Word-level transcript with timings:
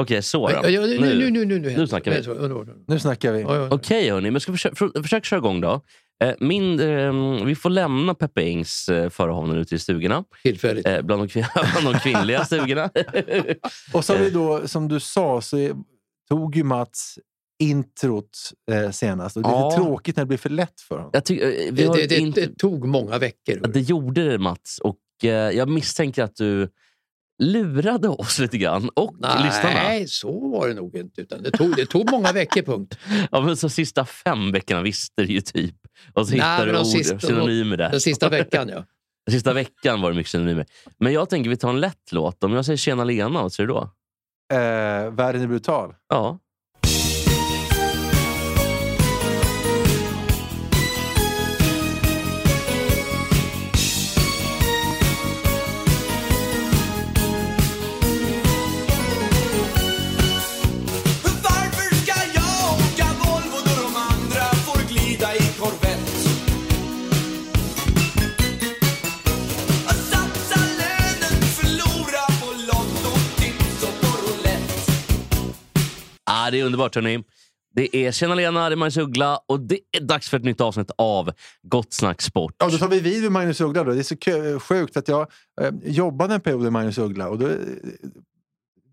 Okej, 0.00 0.22
så 0.22 0.48
då. 0.48 0.54
Ja, 0.54 0.68
ja, 0.68 0.80
nu, 0.80 0.98
nu, 0.98 1.30
nu, 1.30 1.44
nu, 1.44 1.58
nu, 1.58 1.76
Nu 1.76 1.86
snackar 1.86 2.10
vi. 2.10 2.84
Nu 2.86 2.98
snackar 2.98 3.32
vi. 3.32 3.40
Ja, 3.40 3.56
ja. 3.56 3.68
Okej 3.70 4.10
hörni, 4.10 4.30
men 4.30 4.40
ska 4.40 4.52
vi 4.52 4.58
försöka, 4.58 5.02
försöka 5.02 5.24
köra 5.24 5.38
igång 5.38 5.60
då. 5.60 5.80
Eh, 6.24 6.34
Min, 6.40 6.80
eh, 6.80 7.44
vi 7.44 7.54
får 7.54 7.70
lämna 7.70 8.14
Peppe 8.14 8.42
Ings 8.42 8.88
eh, 8.88 9.08
förehavanden 9.10 9.58
ute 9.58 9.74
i 9.74 9.78
stugorna. 9.78 10.24
Tillfälligt. 10.42 10.86
Eh, 10.86 11.02
bland, 11.02 11.28
de, 11.28 11.44
bland 11.82 11.94
de 11.94 12.00
kvinnliga 12.00 12.44
stugorna. 12.44 12.90
Och 13.92 14.04
så 14.04 14.12
har 14.12 14.20
vi 14.20 14.30
då, 14.30 14.68
som 14.68 14.88
du 14.88 15.00
sa, 15.00 15.40
så 15.40 15.58
är- 15.58 15.74
tog 16.28 16.56
ju 16.56 16.62
Mats 16.64 17.18
introt 17.62 18.38
eh, 18.72 18.90
senast. 18.90 19.36
Och 19.36 19.42
det 19.42 19.48
är 19.48 19.52
Ja. 19.52 19.68
lite 19.70 19.82
tråkigt 19.82 20.16
när 20.16 20.24
det 20.24 20.28
blir 20.28 20.38
för 20.38 20.50
lätt 20.50 20.80
för 20.80 20.96
honom. 20.96 21.10
Eh, 21.14 21.22
vi 21.28 21.70
Det, 21.72 21.84
har 21.84 21.96
det, 21.96 22.06
det, 22.06 22.16
inte, 22.18 22.40
det 22.46 22.58
tog 22.58 22.88
många 22.88 23.18
veckor. 23.18 23.58
Ja, 23.62 23.68
det 23.68 23.80
gjorde 23.80 24.24
det 24.30 24.38
Mats. 24.38 24.78
Och 24.78 24.98
eh, 25.24 25.30
jag 25.50 25.68
misstänker 25.68 26.22
att 26.22 26.36
du 26.36 26.68
lurade 27.44 28.08
oss 28.08 28.38
lite 28.38 28.58
grann. 28.58 28.90
Och 28.94 29.14
lyssnarna. 29.14 29.74
Nej, 29.82 30.08
så 30.08 30.48
var 30.48 30.68
det 30.68 30.74
nog 30.74 30.96
inte. 30.96 31.20
Utan 31.20 31.42
det, 31.42 31.50
tog, 31.50 31.76
det 31.76 31.86
tog 31.86 32.10
många 32.10 32.32
veckor, 32.32 32.62
punkt. 32.62 32.98
Ja, 33.30 33.40
men 33.40 33.56
så 33.56 33.68
sista 33.68 34.04
fem 34.04 34.52
veckorna 34.52 34.82
visste 34.82 35.22
du 35.22 35.32
ju 35.32 35.40
typ. 35.40 35.74
Och 36.12 36.26
så 36.28 36.30
Nej, 36.36 36.40
hittade 36.40 36.72
du 36.72 36.78
ord, 36.78 36.86
sista- 36.86 37.18
synonymer 37.18 37.76
där. 37.76 37.90
Den 37.90 38.00
sista 38.00 38.28
veckan, 38.28 38.68
ja. 38.68 38.84
Den 39.26 39.32
sista 39.32 39.52
veckan 39.52 40.00
var 40.00 40.10
det 40.10 40.16
mycket 40.16 40.30
synonymer. 40.30 40.66
Men 40.98 41.12
jag 41.12 41.28
tänker 41.30 41.50
vi 41.50 41.56
tar 41.56 41.68
en 41.70 41.80
lätt 41.80 42.12
låt. 42.12 42.44
Om 42.44 42.52
jag 42.52 42.64
säger 42.64 42.76
Tjena 42.76 43.04
Lena, 43.04 43.42
vad 43.42 43.52
säger 43.52 43.66
du 43.66 43.74
då? 43.74 43.90
Eh, 44.52 45.10
världen 45.10 45.42
är 45.42 45.46
brutal. 45.46 45.94
Ja. 46.08 46.38
Det 76.54 76.60
är 76.60 76.64
underbart 76.64 76.94
hörni. 76.94 77.24
Det 77.76 77.96
är 77.96 78.12
Tjena 78.12 78.34
Lena, 78.34 78.68
det 78.68 78.74
är 78.74 78.76
Magnus 78.76 78.96
Uggla 78.96 79.38
och 79.46 79.60
det 79.60 79.78
är 79.96 80.00
dags 80.00 80.28
för 80.30 80.36
ett 80.36 80.44
nytt 80.44 80.60
avsnitt 80.60 80.90
av 80.98 81.30
Gott 81.62 81.92
Snack 81.92 82.22
Sport. 82.22 82.54
Ja, 82.58 82.68
då 82.68 82.78
tar 82.78 82.88
vi 82.88 83.00
vid 83.00 83.22
med 83.22 83.32
Magnus 83.32 83.60
Uggla. 83.60 83.84
Då. 83.84 83.92
Det 83.92 83.98
är 83.98 84.54
så 84.54 84.60
sjukt 84.60 84.96
att 84.96 85.08
jag 85.08 85.26
eh, 85.60 85.70
jobbade 85.84 86.34
en 86.34 86.40
period 86.40 86.62
med 86.62 86.72
Magnus 86.72 86.98
Uggla. 86.98 87.28
Och 87.28 87.38
då 87.38 87.46
eh, 87.46 87.54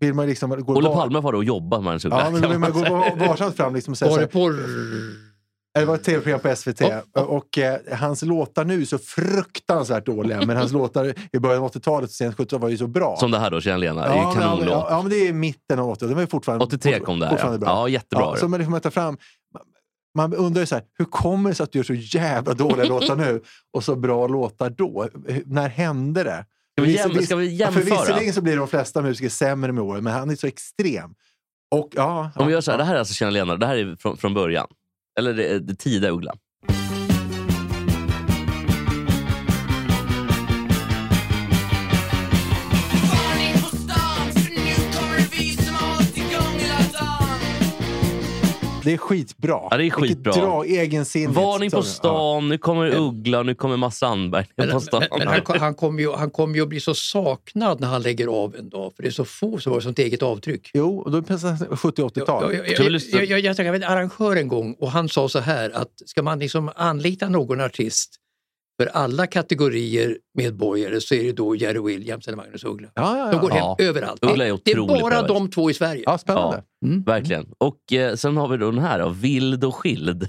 vill 0.00 0.14
man 0.14 0.26
liksom 0.26 0.50
gå 0.64 0.76
Olle 0.76 0.88
Palme 0.88 1.20
var 1.20 1.32
då 1.32 1.38
och 1.38 1.44
jobbade 1.44 1.80
med 1.82 1.84
Magnus 1.84 2.04
Uggla. 2.04 2.24
Ja, 2.24 2.30
men 2.30 2.42
då 2.42 2.48
vill 2.48 2.58
man 2.58 2.72
gå 2.72 2.80
var- 2.80 3.26
varsamt 3.28 3.56
fram. 3.56 3.74
Liksom 3.74 3.92
och 3.92 3.98
säga 3.98 4.10
så 4.10 4.28
det 5.74 5.80
på... 5.80 5.80
det 5.80 5.84
var 5.86 5.94
ett 5.94 6.04
tv-program 6.04 6.40
på 6.40 6.56
SVT. 6.56 6.82
Och 7.14 7.58
eh, 7.58 7.78
hans 7.92 8.22
låtar 8.22 8.64
nu 8.64 8.80
är 8.80 8.84
så 8.84 8.98
fruktansvärt 8.98 10.06
dåliga. 10.06 10.46
Men 10.46 10.56
hans 10.56 10.72
låtar 10.72 11.14
i 11.32 11.38
början 11.38 11.62
av 11.62 11.72
80-talet 11.72 12.10
och 12.10 12.14
sent 12.14 12.36
70 12.36 12.58
var 12.58 12.68
ju 12.68 12.78
så 12.78 12.86
bra. 12.86 13.16
Som 13.16 13.30
det 13.30 13.38
här 13.38 13.50
då, 13.50 13.60
Tjena 13.60 13.76
Lena. 13.76 14.02
det 14.02 14.08
är 14.08 14.16
Ja, 14.16 14.32
ja, 14.34 14.40
kanonlåt. 14.40 14.68
ja, 14.68 14.86
ja, 14.90 15.02
men 15.02 15.10
det 15.10 15.28
är 15.28 15.32
mitten 15.32 15.78
av 15.78 15.90
80 15.90 16.06
Det 16.06 16.14
var 16.14 16.20
ju 16.20 16.26
fortfarande, 16.26 16.64
83 16.64 16.98
kom 17.00 17.18
det 17.20 17.38
ja. 17.42 17.58
bra. 17.58 17.68
Ja, 17.68 17.88
jättebra. 17.88 18.24
Ja, 18.24 18.36
så 18.36 18.48
man 18.48 18.60
liksom 18.60 18.80
ta 18.80 18.90
fram, 18.90 19.16
man 20.14 20.34
undrar 20.34 20.60
ju 20.60 20.66
så 20.66 20.74
här, 20.74 20.84
hur 20.98 21.04
kommer 21.04 21.50
det 21.50 21.54
sig 21.54 21.64
att 21.64 21.72
du 21.72 21.78
gör 21.78 21.84
så 21.84 21.94
jävla 21.94 22.54
dåliga 22.54 22.84
låtar 22.84 23.16
nu 23.16 23.42
och 23.72 23.84
så 23.84 23.96
bra 23.96 24.26
låtar 24.26 24.70
då? 24.70 25.08
När 25.46 25.68
hände 25.68 26.22
det? 26.22 26.44
Ska 26.76 26.82
vi 26.82 26.96
jäm- 26.98 27.22
ska 27.22 27.36
vi 27.36 27.56
ja, 27.56 27.70
För 27.70 27.80
jämföra? 27.80 28.00
visserligen 28.00 28.34
så 28.34 28.40
blir 28.42 28.56
de 28.56 28.68
flesta 28.68 29.02
musiker 29.02 29.28
sämre 29.28 29.72
med 29.72 29.84
åren, 29.84 30.04
men 30.04 30.12
han 30.12 30.30
är 30.30 30.36
så 30.36 30.46
extrem. 30.46 31.14
Och, 31.70 31.88
ja, 31.92 32.30
Om 32.36 32.46
vi 32.46 32.52
gör 32.52 32.60
så 32.60 32.70
här, 32.70 32.78
det 32.78 32.84
här 32.84 32.94
är 32.94 32.98
alltså 32.98 33.14
Tjena 33.14 33.30
Lena, 33.30 33.56
det 33.56 33.66
här 33.66 33.76
är 33.76 33.96
från, 33.96 34.16
från 34.16 34.34
början. 34.34 34.66
Eller 35.18 35.34
det, 35.34 35.58
det 35.58 35.74
tidiga 35.78 36.10
Uggla. 36.10 36.34
Det 48.84 48.92
är 48.92 48.96
skitbra. 48.96 49.48
Ja, 49.52 49.68
det 49.70 49.74
är 49.74 49.78
Vilket 49.78 50.00
skitbra. 50.00 50.32
Dra, 50.32 50.64
egensinnigt. 50.64 51.36
Varning 51.36 51.70
på 51.70 51.76
Ja. 51.76 51.82
stan, 51.82 52.48
nu 52.48 52.58
kommer 52.58 52.96
Uggla, 52.96 53.42
nu 53.42 53.54
kommer 53.54 53.76
Mats 53.76 53.98
Sandberg 53.98 54.46
Men, 54.56 54.70
på 54.70 54.80
stan. 54.80 55.02
men, 55.10 55.18
men 55.18 55.28
han, 55.28 55.40
kom- 55.42 55.58
han 55.58 55.74
kommer 55.74 56.00
ju, 56.02 56.12
han 56.12 56.30
kommer 56.30 56.54
ju 56.54 56.62
att 56.62 56.68
bli 56.68 56.80
så 56.80 56.94
saknad 56.94 57.80
när 57.80 57.88
han 57.88 58.02
lägger 58.02 58.26
av 58.26 58.56
en 58.56 58.68
dag. 58.68 58.92
För 58.96 59.02
det 59.02 59.08
är 59.08 59.10
så 59.10 59.24
få 59.24 59.58
som 59.58 59.72
har 59.72 59.80
sånt 59.80 59.98
eget 59.98 60.22
avtryck. 60.22 60.70
Jo, 60.74 60.98
och 60.98 61.10
då 61.10 61.18
är 61.18 61.22
det 61.22 61.26
70-80-tal. 61.76 62.54
Jag, 62.54 62.66
jag, 62.68 62.74
Ska 62.74 62.76
vi 62.78 62.84
jag, 62.84 62.92
lyssna? 62.92 63.18
jag, 63.20 63.28
jag, 63.28 63.40
jag 63.40 63.56
träffade 63.56 63.76
en 63.76 63.84
arrangör 63.92 64.36
en 64.36 64.48
gång 64.48 64.74
och 64.78 64.90
han 64.90 65.08
sa 65.08 65.28
så 65.28 65.38
här 65.38 65.70
att 65.70 65.88
ska 66.06 66.22
man 66.22 66.38
liksom 66.38 66.70
anlita 66.76 67.28
någon 67.28 67.60
artist 67.60 68.18
för 68.82 68.90
alla 68.90 69.26
kategorier 69.26 70.18
medborgare 70.38 71.00
så 71.00 71.14
är 71.14 71.24
det 71.24 71.32
då 71.32 71.56
Jerry 71.56 71.80
Williams 71.80 72.28
eller 72.28 72.36
Magnus 72.36 72.64
Uggla. 72.64 72.88
Ja, 72.94 73.18
ja, 73.18 73.30
De 73.30 73.40
går 73.40 73.50
ja. 73.50 73.76
hem 73.78 73.88
överallt. 73.88 74.24
Uggla 74.24 74.46
är 74.46 74.58
det 74.64 74.72
är 74.72 75.00
bara 75.00 75.22
det. 75.22 75.28
de 75.28 75.50
två 75.50 75.70
i 75.70 75.74
Sverige. 75.74 76.02
ja, 76.06 76.18
spännande. 76.18 76.62
Mm. 76.84 77.02
Verkligen. 77.02 77.46
Och 77.58 77.92
eh, 77.92 78.14
sen 78.14 78.36
har 78.36 78.48
vi 78.48 78.56
då 78.56 78.70
den 78.70 78.80
här, 78.80 78.98
då, 78.98 79.08
Vild 79.08 79.64
och 79.64 79.74
skild. 79.74 80.26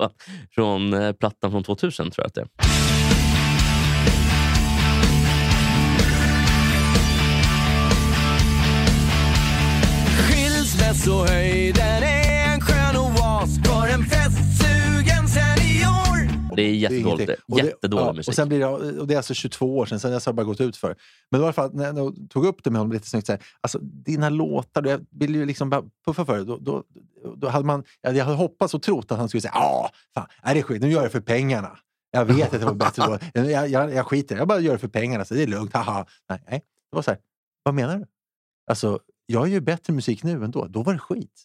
från 0.54 0.94
eh, 0.94 1.12
plattan 1.12 1.50
från 1.50 1.64
2000 1.64 2.10
tror 2.10 2.24
jag 2.24 2.26
att 2.26 2.34
det 2.34 2.40
är. 2.40 2.48
Skilsmässohöjden 10.28 11.86
är 11.86 11.91
Det 16.56 16.62
är 16.62 16.64
Det 16.66 16.70
är 16.72 16.74
jättedåligt. 16.98 17.26
det- 17.46 17.56
Jättedålig 17.66 18.06
ja, 18.06 18.12
musik. 18.12 18.28
Och, 18.28 18.34
sen 18.34 18.48
blir 18.48 18.58
det, 18.58 18.66
och 19.00 19.06
det 19.06 19.14
är 19.14 19.16
alltså 19.18 19.34
22 19.34 19.78
år 19.78 19.86
sedan, 19.86 20.00
sen 20.00 20.10
dess 20.12 20.26
har 20.26 20.32
det 20.32 20.36
bara 20.36 20.44
gått 20.46 20.60
ut 20.60 20.76
för. 20.76 20.96
Men 21.30 21.40
i 21.40 21.44
alla 21.44 21.52
fall, 21.52 21.74
när 21.74 21.84
jag 21.84 22.16
tog 22.30 22.46
upp 22.46 22.64
det 22.64 22.70
med 22.70 22.78
honom 22.80 22.92
lite 22.92 23.08
snyggt, 23.08 23.26
så 23.26 23.32
här, 23.32 23.42
alltså, 23.60 23.78
dina 23.78 24.28
låtar, 24.30 24.86
jag 24.86 25.00
ville 25.10 25.38
ju 25.38 25.46
liksom 25.46 25.70
bara 25.70 25.82
puffa 26.06 26.24
för 26.24 26.38
det. 26.38 26.44
Då, 26.44 26.58
då, 26.58 26.84
då 27.36 27.48
hade 27.48 27.64
man, 27.64 27.84
jag 28.00 28.14
hade 28.24 28.36
hoppats 28.36 28.74
och 28.74 28.82
trott 28.82 29.12
att 29.12 29.18
han 29.18 29.28
skulle 29.28 29.40
säga 29.40 29.52
ja, 29.54 29.90
fan, 30.14 30.26
är 30.42 30.54
det 30.54 30.62
skit, 30.62 30.82
nu 30.82 30.88
gör 30.88 30.96
jag 30.96 31.04
det 31.06 31.10
för 31.10 31.20
pengarna. 31.20 31.78
Jag 32.10 32.24
vet 32.24 32.54
att 32.54 32.60
det 32.60 32.66
var 32.66 32.74
bättre 32.74 33.02
då. 33.06 33.18
Jag, 33.50 33.68
jag, 33.68 33.92
jag 33.94 34.06
skiter 34.06 34.34
det, 34.34 34.38
jag 34.40 34.48
bara 34.48 34.60
gör 34.60 34.72
det 34.72 34.78
för 34.78 34.88
pengarna, 34.88 35.24
så 35.24 35.34
det 35.34 35.42
är 35.42 35.46
lugnt. 35.46 35.72
Haha. 35.74 36.06
Nej, 36.28 36.42
nej, 36.50 36.62
det 36.90 36.96
var 36.96 37.02
så 37.02 37.10
här, 37.10 37.20
vad 37.62 37.74
menar 37.74 37.96
du? 37.98 38.04
Alltså, 38.70 38.98
jag 39.26 39.48
gör 39.48 39.54
ju 39.54 39.60
bättre 39.60 39.92
musik 39.92 40.22
nu 40.22 40.44
än 40.44 40.50
då. 40.50 40.66
Då 40.66 40.82
var 40.82 40.92
det 40.92 40.98
skit. 40.98 41.42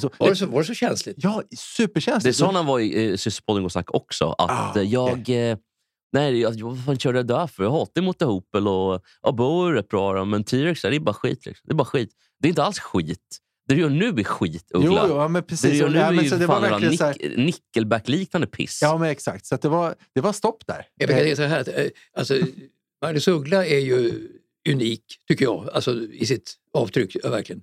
Så- 0.00 0.10
Var, 0.18 0.28
det 0.28 0.36
så, 0.36 0.46
var 0.46 0.58
det 0.60 0.64
så 0.66 0.74
känsligt? 0.74 1.16
Ja, 1.18 1.42
superkänsligt. 1.56 2.24
Det 2.24 2.38
sa 2.38 2.52
han 2.52 2.66
var 2.66 2.80
i 2.80 3.10
eh, 3.10 3.16
Systerpodden 3.16 3.64
och 3.64 3.72
snack 3.72 3.94
också. 3.94 4.34
Att 4.38 4.50
Ah, 4.76 4.80
eh, 4.80 4.82
jag... 4.82 5.28
Eh, 5.50 5.56
nej, 6.12 6.40
jag, 6.40 6.60
vad 6.62 6.84
fan 6.84 6.98
körde 6.98 7.18
jag 7.18 7.26
där 7.26 7.46
för? 7.46 7.62
Jag 7.64 7.70
hatar 7.70 8.02
mot 8.02 8.22
Hopel 8.22 8.68
och 8.68 9.02
Abo 9.22 9.64
är 9.66 9.72
rätt 9.72 9.88
bra, 9.88 10.12
då, 10.14 10.24
men 10.24 10.44
T-Rex, 10.44 10.82
det 10.82 10.88
är 10.96 11.00
bara 11.00 11.14
skit. 11.14 11.46
Liksom. 11.46 11.62
Det 11.68 11.72
är 11.72 11.76
bara 11.76 11.84
skit. 11.84 12.10
Det 12.40 12.48
är 12.48 12.50
inte 12.50 12.62
alls 12.64 12.78
skit. 12.78 13.38
Det 13.68 13.74
du 13.74 13.80
gör 13.80 13.90
nu 13.90 14.08
är 14.08 14.24
skit, 14.24 14.66
Jo, 14.74 14.78
Uggla. 14.80 15.04
jo, 15.08 15.16
ja, 15.16 15.28
men 15.28 15.42
det 15.42 15.48
precis. 15.48 15.70
du 15.70 15.76
gör 15.76 15.88
nu 15.88 15.98
Ja, 15.98 16.06
är 16.06 16.12
ju 16.12 16.30
det 16.30 16.46
fan 16.46 16.62
verkligen 16.62 16.90
nick, 16.90 17.00
här- 17.00 17.36
nickelback-liknande 17.36 18.46
piss. 18.46 18.78
Ja, 18.82 18.98
men 18.98 19.10
exakt. 19.10 19.46
Så 19.46 19.54
att 19.54 19.62
det, 19.62 19.68
var, 19.68 19.94
det 20.14 20.20
var 20.20 20.32
stopp 20.32 20.66
där. 20.66 20.86
Jag 20.96 21.08
brukar 21.08 21.24
Eh, 21.24 21.34
säga 21.34 21.36
så 21.36 21.42
här, 21.42 21.60
att, 21.60 21.90
alltså, 22.18 22.34
Magnus 23.04 23.28
Uggla 23.28 23.66
är 23.66 23.78
ju 23.78 24.28
unik, 24.68 25.04
tycker 25.28 25.44
jag, 25.44 25.68
alltså, 25.74 26.02
i 26.02 26.26
sitt 26.26 26.54
avtryck. 26.72 27.16
verkligen. 27.24 27.62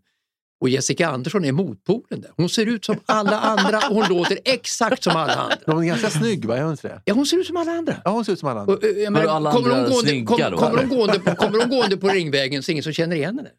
Och 0.61 0.69
Jessica 0.69 1.07
Andersson 1.09 1.45
är 1.45 1.51
motpolen 1.51 2.21
där. 2.21 2.31
Hon 2.37 2.49
ser 2.49 2.65
ut 2.65 2.85
som 2.85 2.95
alla 3.05 3.39
andra 3.39 3.77
och 3.89 3.95
hon 3.95 4.07
låter 4.17 4.39
exakt 4.45 5.03
som 5.03 5.15
alla 5.15 5.33
andra. 5.33 5.55
De 5.65 5.79
är 5.79 5.83
ganska 5.83 6.09
snygg, 6.09 6.45
va? 6.45 6.57
Är 6.57 6.61
hon 6.61 6.71
inte 6.71 6.87
det? 6.87 7.01
Ja, 7.05 7.13
hon 7.13 7.25
ser 7.25 7.37
ut 7.37 7.47
som 7.47 7.57
alla 7.57 7.71
andra. 7.71 7.95
Ja, 8.05 8.11
hon 8.11 8.25
ser 8.25 8.33
ut 8.33 8.39
som 8.39 8.49
alla 8.49 8.59
andra. 8.59 8.73
Och, 8.75 8.83
eh, 8.83 8.89
jag 8.89 9.13
menar, 9.13 9.27
alla 9.27 9.51
kommer, 9.51 9.69
andra 9.69 9.81
hon 9.81 9.89
gående, 9.91 10.09
snygga 10.09 10.27
kom, 10.27 10.51
då, 10.51 10.57
kommer, 10.57 10.77
de 10.77 10.79
eller? 10.85 10.95
gående 10.95 11.19
på, 11.19 11.35
kommer 11.35 11.59
de 11.59 11.69
gående 11.69 11.97
på 11.97 12.07
Ringvägen 12.07 12.63
så 12.63 12.71
är 12.71 12.73
ingen 12.73 12.83
som 12.83 12.93
känner 12.93 13.15
igen 13.15 13.37
henne? 13.37 13.49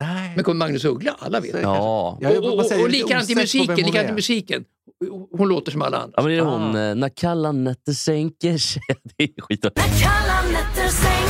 Nej. 0.00 0.32
Men 0.34 0.44
kommer 0.44 0.58
Magnus 0.58 0.84
Uggla? 0.84 1.16
Alla 1.18 1.40
vet. 1.40 1.56
Ja. 1.62 2.18
Och, 2.20 2.36
och, 2.36 2.54
och 2.58 2.62
lite 2.62 2.88
likadant 2.88 3.30
i 3.30 3.34
musiken. 3.34 3.68
hon 3.68 3.76
Likadant 3.76 4.08
i 4.10 4.12
musiken. 4.12 4.64
Hon 5.38 5.48
låter 5.48 5.72
som 5.72 5.82
alla 5.82 5.96
andra. 5.98 6.14
Ja, 6.16 6.22
men 6.22 6.32
det 6.32 6.38
är 6.38 6.42
Ah. 6.42 6.44
hon, 6.50 6.76
eh, 6.76 6.94
när 6.94 7.08
kalla 7.08 7.52
nätter 7.52 7.92
sänker 7.92 8.58
sig. 8.58 8.82
Det 9.18 9.24
är 9.24 9.42
skit. 9.42 9.62
När 9.64 9.70
kalla 10.02 10.42
nätter 10.52 10.88
sänker 10.88 11.29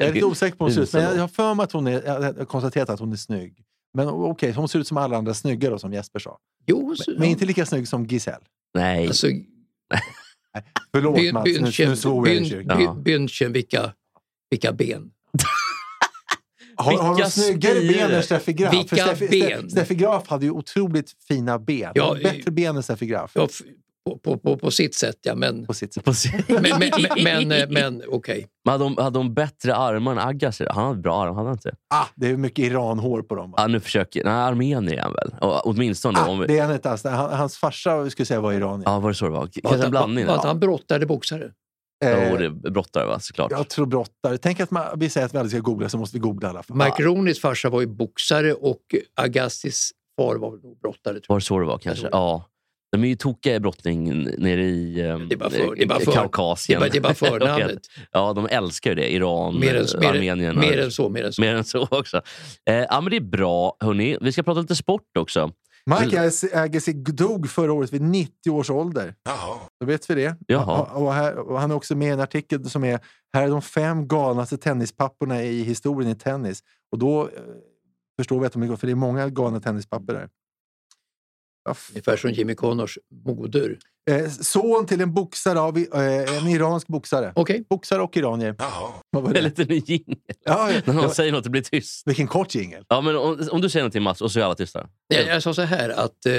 Jag 0.00 0.08
är 0.08 0.14
lite 0.14 0.26
osäker 0.26 0.56
på 0.58 0.68
hur 0.68 0.76
hon 0.76 0.86
ser 0.86 0.98
ut, 0.98 1.04
men 1.04 1.14
jag 1.14 1.20
har 1.22 1.28
för 1.28 1.54
mig 1.54 1.64
att 1.64 1.72
hon 1.72 1.86
är, 1.86 2.02
jag 2.02 2.20
har 2.22 2.44
konstaterat 2.44 2.90
att 2.90 3.00
hon 3.00 3.12
är 3.12 3.16
snygg. 3.16 3.64
Men 3.94 4.08
okej, 4.08 4.52
hon 4.52 4.68
ser 4.68 4.78
ut 4.78 4.86
som 4.88 4.96
alla 4.96 5.16
andra 5.16 5.34
snygga 5.34 5.70
då, 5.70 5.78
som 5.78 5.92
Jesper 5.92 6.18
sa. 6.18 6.38
Jo, 6.66 6.96
ser- 6.96 7.14
Men 7.18 7.28
inte 7.28 7.44
lika 7.44 7.66
snygg 7.66 7.88
som 7.88 8.06
Giselle. 8.06 8.44
Nej. 8.74 9.06
Alltså, 9.06 9.26
Förlåt 10.92 11.16
Byn- 11.18 11.32
Mats, 11.32 11.44
nu, 11.46 11.52
Bünchen, 11.58 11.88
nu 11.88 11.96
svor 11.96 12.28
jag 12.28 12.36
i 12.36 12.48
kyrkan. 12.50 12.82
Ja. 12.82 12.92
Bünchen, 13.04 13.52
vilka, 13.52 13.92
vilka 14.50 14.72
ben. 14.72 15.10
Har, 16.76 16.98
har 16.98 17.18
de 17.22 17.30
snyggare 17.30 17.80
ben 17.80 18.10
än 18.10 18.22
Steffi 18.22 18.52
Graf? 18.52 18.74
Vilka 18.74 18.96
Steffi, 18.96 19.28
ben? 19.28 19.62
Ste- 19.64 19.68
Steffi 19.70 19.94
Graf 19.94 20.28
hade 20.28 20.44
ju 20.44 20.50
otroligt 20.50 21.16
fina 21.28 21.58
ben. 21.58 21.92
Ja, 21.94 22.16
bättre 22.22 22.50
ben 22.50 22.76
än 22.76 22.82
Steffi 22.82 23.06
Graf. 23.06 23.32
Ja, 23.34 23.48
på, 24.06 24.18
på, 24.18 24.38
på, 24.38 24.56
på 24.56 24.70
sitt 24.70 24.94
sätt, 24.94 25.16
ja. 25.22 25.34
Men, 25.34 25.66
På 25.66 25.74
sitt 25.74 25.94
sätt. 25.94 26.04
På 26.04 26.14
se- 26.14 26.42
men, 26.48 26.62
men, 26.62 26.90
men, 27.24 27.48
men, 27.48 27.72
men 27.72 28.02
okej. 28.08 28.46
Men 28.64 28.72
hade, 28.72 28.84
de, 28.84 28.96
hade 29.02 29.18
de 29.18 29.34
bättre 29.34 29.74
armar 29.76 30.12
än 30.12 30.18
Agassi? 30.18 30.66
Han 30.70 30.84
hade 30.86 31.00
bra 31.00 31.22
armar, 31.22 31.34
hade 31.34 31.48
han 31.48 31.54
inte? 31.56 31.74
Ah, 31.94 32.06
det 32.14 32.26
är 32.30 32.36
mycket 32.36 32.64
Iran-hår 32.64 33.22
på 33.22 33.34
dem. 33.34 33.50
va? 33.50 33.54
Ja, 33.60 33.66
nu 33.66 33.80
försöker... 33.80 34.24
Nej, 34.24 34.32
armenier 34.32 34.94
är 34.98 35.02
han 35.02 35.12
väl? 35.12 35.34
Och, 35.40 35.66
åtminstone. 35.66 36.18
Ah, 36.20 36.28
om 36.28 36.44
det 36.48 36.58
är 36.58 36.64
han 36.64 36.74
inte 36.74 36.90
alls. 36.90 37.04
Han, 37.04 37.32
hans 37.38 37.56
farsa 37.58 38.10
skulle 38.10 38.26
säga 38.26 38.40
var 38.40 38.52
iranier. 38.52 38.82
Ja, 38.86 38.98
var 39.00 39.08
det 39.08 39.14
så 39.14 39.24
det 39.24 39.30
var? 39.30 39.38
Var 39.40 39.48
Kanske 39.70 39.84
en 39.84 39.90
blandning. 39.90 40.26
var 40.26 40.34
att 40.34 40.40
Ja. 40.44 40.48
han 40.48 40.60
brottade 40.60 41.06
boxare. 41.06 41.50
Eh, 42.04 42.30
Jo, 42.30 42.36
det 42.36 42.44
är 42.44 42.70
brottare 42.70 43.06
va? 43.06 43.20
Såklart. 43.20 43.50
Jag 43.50 43.68
tror 43.68 43.86
brottare. 43.86 44.38
Tänk 44.38 44.60
att 44.60 44.70
man, 44.70 44.84
vi 44.96 45.10
säger 45.10 45.26
att 45.26 45.34
vi 45.34 45.38
aldrig 45.38 45.50
ska 45.52 45.70
googla 45.70 45.88
så 45.88 45.98
måste 45.98 46.16
vi 46.16 46.20
googla 46.20 46.48
i 46.48 46.50
alla 46.50 46.62
fall. 46.62 46.76
Mike 46.76 47.02
Rooneys 47.02 47.40
farsa 47.40 47.68
var 47.68 47.80
ju 47.80 47.86
boxare 47.86 48.52
och 48.52 48.80
Agassis 49.14 49.90
far 50.16 50.36
var 50.36 50.50
nog 50.50 50.78
brottare. 50.82 51.14
Tror 51.14 51.24
Var 51.28 51.36
det 51.36 51.44
så 51.44 51.58
det 51.60 51.66
var 51.66 51.78
kanske? 51.78 52.08
Ja. 52.12 52.44
De 52.92 53.04
är 53.04 53.08
ju 53.08 53.14
tokiga 53.14 53.54
i 53.54 53.60
brottning 53.60 54.24
nere 54.38 54.64
i 54.64 55.00
eh, 55.00 55.18
Det 55.18 55.34
är 55.34 55.36
bara 55.36 55.50
för- 55.50 55.74
det 55.76 55.82
är 55.82 55.86
bara 55.86 56.00
för-. 56.00 56.12
Kaukasien. 56.12 56.80
Det 56.92 57.14
förnamnet. 57.14 57.78
ja, 58.12 58.32
de 58.32 58.46
älskar 58.50 58.90
ju 58.90 58.94
det. 58.96 59.12
Iran, 59.12 59.60
Mer 59.60 59.74
än, 59.74 59.84
eh, 59.94 60.00
mer, 60.00 60.08
Armenien. 60.08 60.58
mer 60.58 60.78
och- 60.78 60.84
än 60.84 60.90
så. 60.90 61.08
Mer 61.08 61.24
än 61.24 61.32
så. 61.32 61.40
mer 61.42 61.54
än 61.54 61.64
så 61.64 61.88
också. 61.90 62.22
Eh, 62.70 62.74
ja, 62.74 63.00
men 63.00 63.10
det 63.10 63.16
är 63.16 63.20
bra. 63.20 63.76
Hörrni. 63.80 64.18
Vi 64.20 64.32
ska 64.32 64.42
prata 64.42 64.60
lite 64.60 64.76
sport 64.76 65.16
också. 65.18 65.52
Mike 66.00 66.30
Agassi 66.54 66.92
dog 66.92 67.50
förra 67.50 67.72
året 67.72 67.92
vid 67.92 68.02
90 68.02 68.50
års 68.50 68.70
ålder. 68.70 69.14
Då 69.80 69.86
vet 69.86 70.10
vi 70.10 70.14
det. 70.14 70.36
Jaha. 70.46 70.80
Och, 70.82 71.02
och, 71.06 71.12
här, 71.14 71.36
och 71.38 71.60
han 71.60 71.70
är 71.70 71.74
också 71.74 71.96
med 71.96 72.08
i 72.08 72.10
en 72.10 72.20
artikel 72.20 72.70
som 72.70 72.84
är 72.84 73.00
Här 73.34 73.42
är 73.42 73.48
de 73.48 73.62
fem 73.62 74.08
galnaste 74.08 74.56
tennispapporna 74.56 75.42
i 75.42 75.62
historien 75.62 76.10
i 76.10 76.14
tennis. 76.14 76.62
Och 76.92 76.98
då 76.98 77.22
eh, 77.22 77.28
förstår 78.18 78.40
vi 78.40 78.46
att 78.46 78.52
de 78.52 78.62
är 78.62 78.76
för 78.76 78.86
det 78.86 78.92
är 78.92 78.94
många 78.94 79.28
galna 79.28 79.60
tennispappor 79.60 80.12
där. 80.12 80.28
Ungefär 81.90 82.16
som 82.16 82.30
Jimmy 82.30 82.54
Connors 82.54 82.98
moder. 83.24 83.78
Eh, 84.10 84.28
son 84.30 84.86
till 84.86 85.00
en 85.00 85.14
boxare, 85.14 85.60
av, 85.60 85.78
eh, 85.78 86.36
en 86.38 86.48
iransk 86.48 86.86
boxare. 86.86 87.32
Okej. 87.36 87.64
Boxare 87.70 88.02
och 88.02 88.16
iranier. 88.16 88.54
Vad 89.10 89.22
var 89.22 89.32
Det 89.32 89.38
är 89.38 89.42
det? 89.42 89.48
lite 89.48 89.64
ny 89.64 89.82
jingel. 89.86 90.18
Ja, 90.44 90.72
ja. 90.72 90.80
När 90.84 90.94
någon 90.94 91.10
säger 91.10 91.32
något, 91.32 91.44
det 91.44 91.50
blir 91.50 91.62
tyst. 91.62 92.02
Vilken 92.06 92.26
kort 92.26 92.54
jingel. 92.54 92.84
Ja, 92.88 93.00
men 93.00 93.16
om, 93.16 93.48
om 93.50 93.60
du 93.60 93.68
säger 93.68 93.82
någonting 93.82 94.02
Mats, 94.02 94.20
och 94.20 94.32
så 94.32 94.40
är 94.40 94.44
alla 94.44 94.54
tysta. 94.54 94.88
Jag, 95.08 95.26
jag 95.26 95.42
sa 95.42 95.54
så 95.54 95.62
här 95.62 95.88
att 95.88 96.26
eh, 96.26 96.32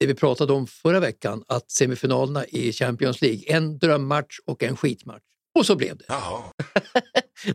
det 0.00 0.06
vi 0.06 0.14
pratade 0.14 0.52
om 0.52 0.66
förra 0.66 1.00
veckan, 1.00 1.44
att 1.48 1.70
semifinalerna 1.70 2.44
i 2.46 2.72
Champions 2.72 3.22
League, 3.22 3.42
en 3.46 3.78
drömmatch 3.78 4.38
och 4.46 4.62
en 4.62 4.76
skitmatch. 4.76 5.22
Och 5.54 5.66
så 5.66 5.76
blev 5.76 5.96
det. 5.96 6.04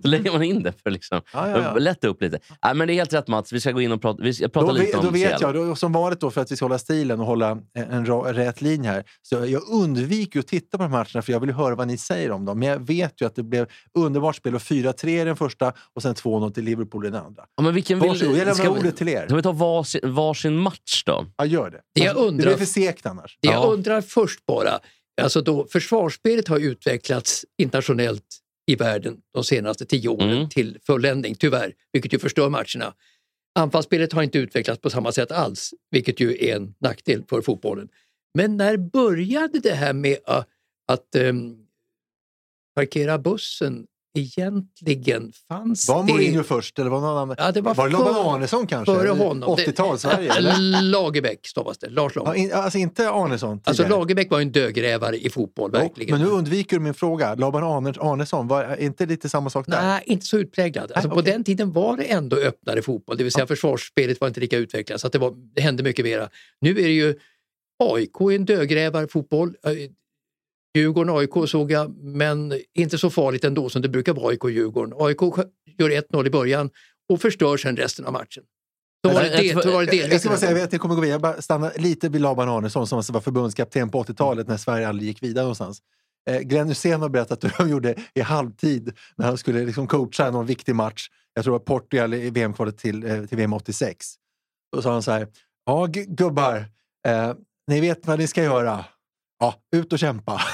Då 0.02 0.10
lägger 0.10 0.32
man 0.32 0.44
in 0.44 0.64
det 0.64 0.74
för 0.84 0.90
liksom, 0.90 1.22
Ja, 1.34 1.50
ja, 1.50 1.58
ja. 1.62 1.74
lätta 1.74 2.08
upp 2.08 2.22
lite. 2.22 2.40
Nej, 2.66 2.76
men 2.76 2.88
det 2.88 2.94
är 2.94 2.96
helt 2.96 3.14
rätt 3.14 3.28
Mats, 3.28 3.54
vi 3.54 3.60
ska 3.62 3.72
gå 3.72 3.82
in 3.82 3.92
och 3.92 4.02
prata, 4.02 4.24
vi 4.24 4.34
ska 4.34 4.48
prata 4.48 4.68
Då, 4.68 4.74
lite 4.74 4.98
om 4.98 5.06
då 5.06 5.12
vet 5.12 5.38
CL. 5.38 5.42
jag, 5.42 5.54
då, 5.56 5.76
som 5.76 5.92
vanligt 5.92 6.20
då, 6.20 6.32
för 6.32 6.42
att 6.42 6.52
vi 6.52 6.56
ska 6.56 6.66
hålla 6.66 6.78
stilen 6.78 7.20
och 7.20 7.26
hålla 7.26 7.50
en, 7.74 7.92
en 7.92 8.06
ra, 8.06 8.34
rätt 8.34 8.62
linje 8.62 8.90
här. 8.92 9.04
Så 9.22 9.36
jag 9.46 9.62
undviker 9.70 10.40
att 10.40 10.48
titta 10.48 10.78
på 10.78 10.84
de 10.84 10.92
matcherna 10.92 11.22
för 11.22 11.32
jag 11.32 11.40
vill 11.40 11.52
höra 11.52 11.76
vad 11.76 11.88
ni 11.88 11.98
säger 11.98 12.32
om 12.32 12.46
dem. 12.46 12.60
Men 12.60 12.68
jag 12.70 12.88
vet 12.88 13.22
ju 13.22 13.26
att 13.26 13.36
det 13.36 13.44
blev 13.44 13.68
underbart 13.98 14.36
spel 14.36 14.56
och 14.56 14.62
4-3 14.62 15.08
i 15.22 15.24
den 15.24 15.36
första 15.36 15.74
och 15.96 16.02
sen 16.02 16.14
2-0 16.16 16.52
till 16.52 16.64
Liverpool 16.64 17.06
i 17.06 17.10
den 17.10 17.22
andra. 17.26 17.44
Ja, 17.58 17.64
men 17.64 17.74
vilken 17.74 18.00
vill, 18.00 18.10
Varsågod, 18.10 18.34
jag 18.34 18.38
lämnar 18.40 18.54
ska, 18.54 18.74
vi, 18.74 18.80
ordet 18.80 18.98
till 18.98 19.10
er. 19.10 19.26
ska 19.26 19.36
vi 19.36 19.42
ta 19.42 19.52
varsin, 19.52 20.02
varsin 20.14 20.58
match 20.58 21.04
då? 21.06 21.26
Ja, 21.38 21.46
gör 21.46 21.70
det. 21.70 21.80
Det 21.96 22.02
jag 22.04 22.16
undrar- 22.18 22.46
Det 22.50 22.56
blir 22.56 22.66
för 22.66 22.74
segt 22.74 23.06
annars. 23.06 23.38
Jag 23.42 23.54
Ja. 23.54 23.66
undrar 23.68 24.02
först 24.02 24.46
bara, 24.46 24.80
alltså 25.22 25.42
då 25.42 25.68
försvarsspelet 25.68 26.48
har 26.48 26.60
utvecklats 26.60 27.46
internationellt 27.58 28.40
i 28.68 28.76
världen 28.76 29.18
de 29.34 29.44
senaste 29.44 29.86
tio 29.86 30.10
åren 30.10 30.30
Mm. 30.38 30.50
till 30.50 30.78
fulländning, 30.88 31.36
tyvärr, 31.36 31.74
vilket 31.94 32.14
ju 32.14 32.20
förstör 32.20 32.50
matcherna. 32.50 32.94
Anfallsspelet 33.60 34.14
har 34.14 34.24
inte 34.24 34.38
utvecklats 34.38 34.82
på 34.82 34.90
samma 34.90 35.12
sätt 35.12 35.32
alls, 35.32 35.74
vilket 35.92 36.20
ju 36.20 36.46
är 36.46 36.56
en 36.56 36.76
nackdel 36.80 37.24
för 37.30 37.42
fotbollen. 37.42 37.90
Men 38.34 38.58
när 38.58 38.78
började 38.78 39.60
det 39.60 39.74
här 39.74 39.94
med 39.94 40.18
uh, 40.30 40.44
att 40.88 41.16
um, 41.16 41.68
parkera 42.76 43.18
bussen 43.18 43.88
egentligen? 44.18 45.32
Fanns 45.48 45.88
Var 45.90 46.04
det... 46.04 46.14
Mourinho 46.14 46.44
först 46.44 46.80
eller 46.80 46.90
var 46.90 47.02
någon 47.02 47.18
annan? 47.18 47.36
Ja, 47.40 47.52
det 47.52 47.62
var 47.62 47.76
var 47.76 47.86
det 47.88 47.94
Loban 47.94 48.16
Arnesson 48.36 48.68
kanske? 48.68 48.96
före 48.96 49.10
honom. 49.10 49.56
Det- 49.58 49.66
80-tal 49.68 50.00
Sverige? 50.00 50.34
eller? 50.38 50.82
Lagerbäck 50.82 51.48
stavas 51.48 51.78
det, 51.78 51.90
Lars 51.90 52.12
Ja, 52.16 52.22
Lagerbäck. 52.24 52.44
in, 52.44 52.54
alltså 52.54 52.78
inte 52.80 53.10
Arnesson 53.10 53.50
Alltså 53.64 53.84
tidigare. 53.84 54.00
Lagerbäck 54.00 54.32
var 54.32 54.42
en 54.42 54.52
dödgrävare 54.52 55.18
i 55.18 55.30
fotboll, 55.30 55.72
verkligen. 55.72 56.18
Men 56.20 56.28
nu 56.28 56.34
undviker 56.34 56.78
du 56.78 56.84
min 56.84 56.94
fråga. 56.94 57.36
Laban 57.36 57.64
Arne- 57.64 57.98
Arnesson, 58.12 58.48
var 58.48 58.76
inte 58.82 59.06
lite 59.06 59.30
samma 59.30 59.50
sak 59.50 59.66
där? 59.68 59.82
Nej, 59.82 60.04
inte 60.06 60.26
så 60.26 60.38
utpräglad. 60.38 60.84
Alltså, 60.92 61.08
Nej, 61.08 61.16
På 61.16 61.20
okej. 61.20 61.32
den 61.34 61.44
tiden 61.44 61.72
var 61.74 61.98
det 61.98 62.04
ändå 62.04 62.36
öppnare 62.38 62.82
fotboll, 62.82 63.18
det 63.18 63.24
vill 63.24 63.34
säga 63.34 63.48
försvarsspelet 63.48 64.22
var 64.22 64.28
inte 64.28 64.40
lika 64.40 64.58
utvecklat, 64.58 65.02
så 65.02 65.08
det, 65.08 65.18
var, 65.18 65.34
det 65.56 65.62
hände 65.62 65.84
mycket 65.84 66.06
mera. 66.06 66.30
Nu 66.62 66.70
är 66.70 66.74
det 66.84 66.90
ju 66.90 67.16
AIK 67.84 68.22
är 68.22 68.32
en 68.32 68.46
dödgrävarfotboll. 68.46 69.54
Eh, 70.76 70.82
Djurgården 70.82 71.16
AIK 71.18 71.50
såg 71.50 71.72
jag, 71.72 71.98
men 71.98 72.54
inte 72.74 72.98
så 72.98 73.10
farligt 73.10 73.44
ändå 73.44 73.70
som 73.70 73.82
det 73.82 73.90
brukar 73.90 74.14
vara 74.14 74.30
AIK-Djurgården. 74.32 74.94
AIK 74.98 75.22
gör 75.78 75.90
1-0 75.90 76.28
i 76.28 76.30
början 76.30 76.70
och 77.10 77.22
förstör 77.22 77.58
sen 77.58 77.78
resten 77.78 78.06
av 78.06 78.14
matchen. 78.14 78.44
Så 79.08 79.14
var 79.14 79.22
det, 79.24 79.44
Jag- 79.44 79.56
var 79.72 79.86
det 79.86 79.96
Jag, 79.96 80.20
ska 80.20 80.30
bara 80.30 80.38
säga, 80.38 80.80
kommer 80.80 80.96
gå 80.96 81.02
vidare. 81.02 81.14
Jag 81.14 81.22
bara 81.22 81.42
stanna 81.42 81.72
lite 81.76 82.10
vid 82.10 82.22
Laban 82.22 82.50
Arnesson 82.50 82.88
som 82.88 82.98
alltså 82.98 83.14
var 83.14 83.22
förbundskapten 83.22 83.90
på 83.90 84.04
80-talet 84.04 84.48
när 84.48 84.58
Sverige 84.58 84.88
aldrig 84.88 85.08
gick 85.08 85.24
vidare 85.24 85.44
någonstans. 85.44 85.80
Eh, 86.30 86.40
Glenn 86.40 86.68
Hysén 86.68 87.02
har 87.02 87.10
berättat 87.10 87.44
hur 87.44 87.52
de 87.58 87.70
gjorde 87.70 87.96
i 88.14 88.22
halvtid 88.22 88.94
när 89.16 89.26
han 89.26 89.38
skulle 89.38 89.66
liksom 89.66 89.88
coacha 89.88 90.32
någon 90.32 90.46
viktig 90.46 90.76
match. 90.76 91.08
Jag 91.34 91.44
tror 91.44 91.54
det 91.54 91.58
var 91.60 91.80
Portugal 91.80 92.14
i 92.14 92.30
VM-kvalet 92.30 92.78
till, 92.78 93.04
eh, 93.04 93.26
till 93.26 93.38
VM 93.38 93.54
86. 93.54 94.06
Då 94.76 94.82
sa 94.82 94.92
han 94.92 95.04
så 95.04 95.12
här. 95.12 95.28
Ja, 95.66 95.86
gu- 95.86 96.16
gubbar. 96.16 96.66
Eh, 97.08 97.34
ni 97.68 97.82
vet 97.82 98.08
vad 98.08 98.20
ni 98.20 98.28
ska 98.28 98.44
göra. 98.44 98.86
Ja, 99.40 99.62
ut 99.76 99.94
och 99.94 100.00
kämpa. 100.00 100.40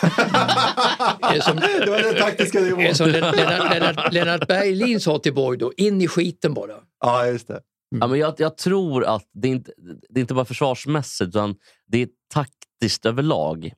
Som- 1.41 1.55
det 1.55 1.89
var 1.89 2.13
den 2.13 2.21
taktiska 2.21 2.59
nivån. 2.59 2.95
som 2.95 3.09
Lennart, 3.09 3.35
Lennart, 3.35 4.13
Lennart 4.13 4.47
Berglin 4.47 4.99
sa 4.99 5.19
till 5.19 5.33
Borg 5.33 5.57
då, 5.57 5.73
in 5.77 6.01
i 6.01 6.07
skiten 6.07 6.53
bara. 6.53 6.75
Ja, 6.99 7.27
just 7.27 7.47
det. 7.47 7.61
Ja, 7.99 8.07
men 8.07 8.19
jag, 8.19 8.35
jag 8.37 8.57
tror 8.57 9.05
att 9.05 9.29
det 9.33 9.47
är, 9.47 9.51
inte, 9.51 9.71
det 10.09 10.19
är 10.19 10.21
inte 10.21 10.33
bara 10.33 10.45
försvarsmässigt, 10.45 11.27
utan 11.27 11.55
det 11.87 12.01
är 12.01 12.07
taktiskt 12.33 13.05
överlag. 13.05 13.73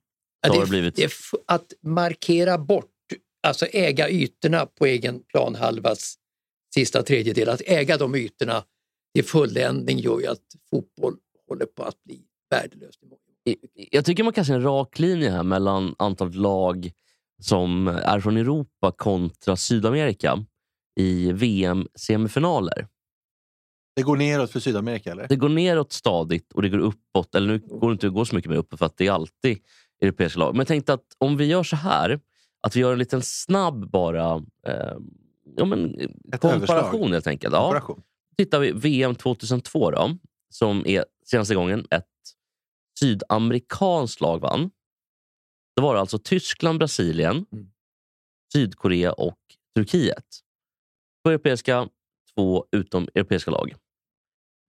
Ja, 0.46 0.52
det, 0.52 0.60
det 0.60 0.66
blivit. 0.66 0.96
det 0.96 1.10
att 1.46 1.66
markera 1.82 2.58
bort, 2.58 2.90
alltså 3.46 3.66
äga 3.66 4.08
ytorna 4.10 4.66
på 4.66 4.86
egen 4.86 5.20
planhalvas 5.32 6.14
sista 6.74 7.02
tredjedel. 7.02 7.48
Att 7.48 7.62
äga 7.66 7.96
de 7.96 8.14
ytorna 8.14 8.64
till 9.14 9.24
fulländning 9.24 9.98
gör 9.98 10.20
ju 10.20 10.26
att 10.26 10.42
fotboll 10.70 11.14
håller 11.48 11.66
på 11.66 11.82
att 11.82 12.04
bli 12.04 12.20
värdelöst. 12.50 13.00
Jag 13.74 14.04
tycker 14.04 14.24
man 14.24 14.32
kan 14.32 14.44
se 14.44 14.52
en 14.52 14.62
rak 14.62 14.98
linje 14.98 15.30
här 15.30 15.42
mellan 15.42 15.94
antalet 15.98 16.34
lag 16.34 16.90
som 17.42 17.88
är 17.88 18.20
från 18.20 18.36
Europa 18.36 18.92
kontra 18.92 19.56
Sydamerika 19.56 20.44
i 21.00 21.32
VM-semifinaler. 21.32 22.86
Det 23.96 24.02
går 24.02 24.16
neråt 24.16 24.50
för 24.50 24.60
Sydamerika, 24.60 25.12
eller? 25.12 25.28
Det 25.28 25.36
går 25.36 25.48
neråt 25.48 25.92
stadigt 25.92 26.52
och 26.52 26.62
det 26.62 26.68
går 26.68 26.78
uppåt. 26.78 27.34
Eller 27.34 27.46
nu 27.46 27.58
går 27.58 27.88
det 27.88 27.92
inte 27.92 28.06
att 28.06 28.14
gå 28.14 28.24
så 28.24 28.34
mycket 28.34 28.50
mer 28.50 28.56
uppåt 28.56 28.78
för 28.78 28.86
att 28.86 28.96
det 28.96 29.06
är 29.06 29.12
alltid 29.12 29.58
europeiska 30.00 30.38
lag. 30.38 30.54
Men 30.54 30.58
jag 30.58 30.66
tänkte 30.66 30.92
att 30.92 31.04
om 31.18 31.36
vi 31.36 31.44
gör 31.44 31.62
så 31.62 31.76
här, 31.76 32.20
att 32.60 32.76
vi 32.76 32.80
gör 32.80 32.92
en 32.92 32.98
liten 32.98 33.22
snabb 33.22 33.90
bara 33.90 34.34
eh, 34.66 34.96
ja, 35.56 35.64
men, 35.64 36.00
Ett 36.32 36.40
komparation 36.40 37.00
överslag. 37.00 37.08
helt 37.08 37.26
enkelt. 37.26 37.54
Ja, 37.54 37.96
tittar 38.36 38.60
vi 38.60 38.72
VM 38.72 39.14
2002 39.14 39.90
då, 39.90 40.16
som 40.50 40.86
är 40.86 41.04
senaste 41.24 41.54
gången 41.54 41.86
ett 41.90 42.04
sydamerikanskt 42.98 44.20
lag 44.20 44.38
vann. 44.38 44.70
Det 45.76 45.82
var 45.82 45.94
alltså 45.96 46.18
Tyskland, 46.18 46.78
Brasilien, 46.78 47.46
Mm. 47.52 47.66
Sydkorea 48.52 49.12
och 49.12 49.38
Turkiet. 49.74 50.24
På 51.24 51.30
europeiska 51.30 51.88
två 52.34 52.66
utom 52.72 53.08
europeiska 53.14 53.50
lag. 53.50 53.74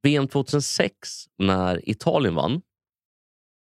VM 0.04 0.28
2006 0.28 1.26
när 1.38 1.90
Italien 1.90 2.36
vann. 2.36 2.62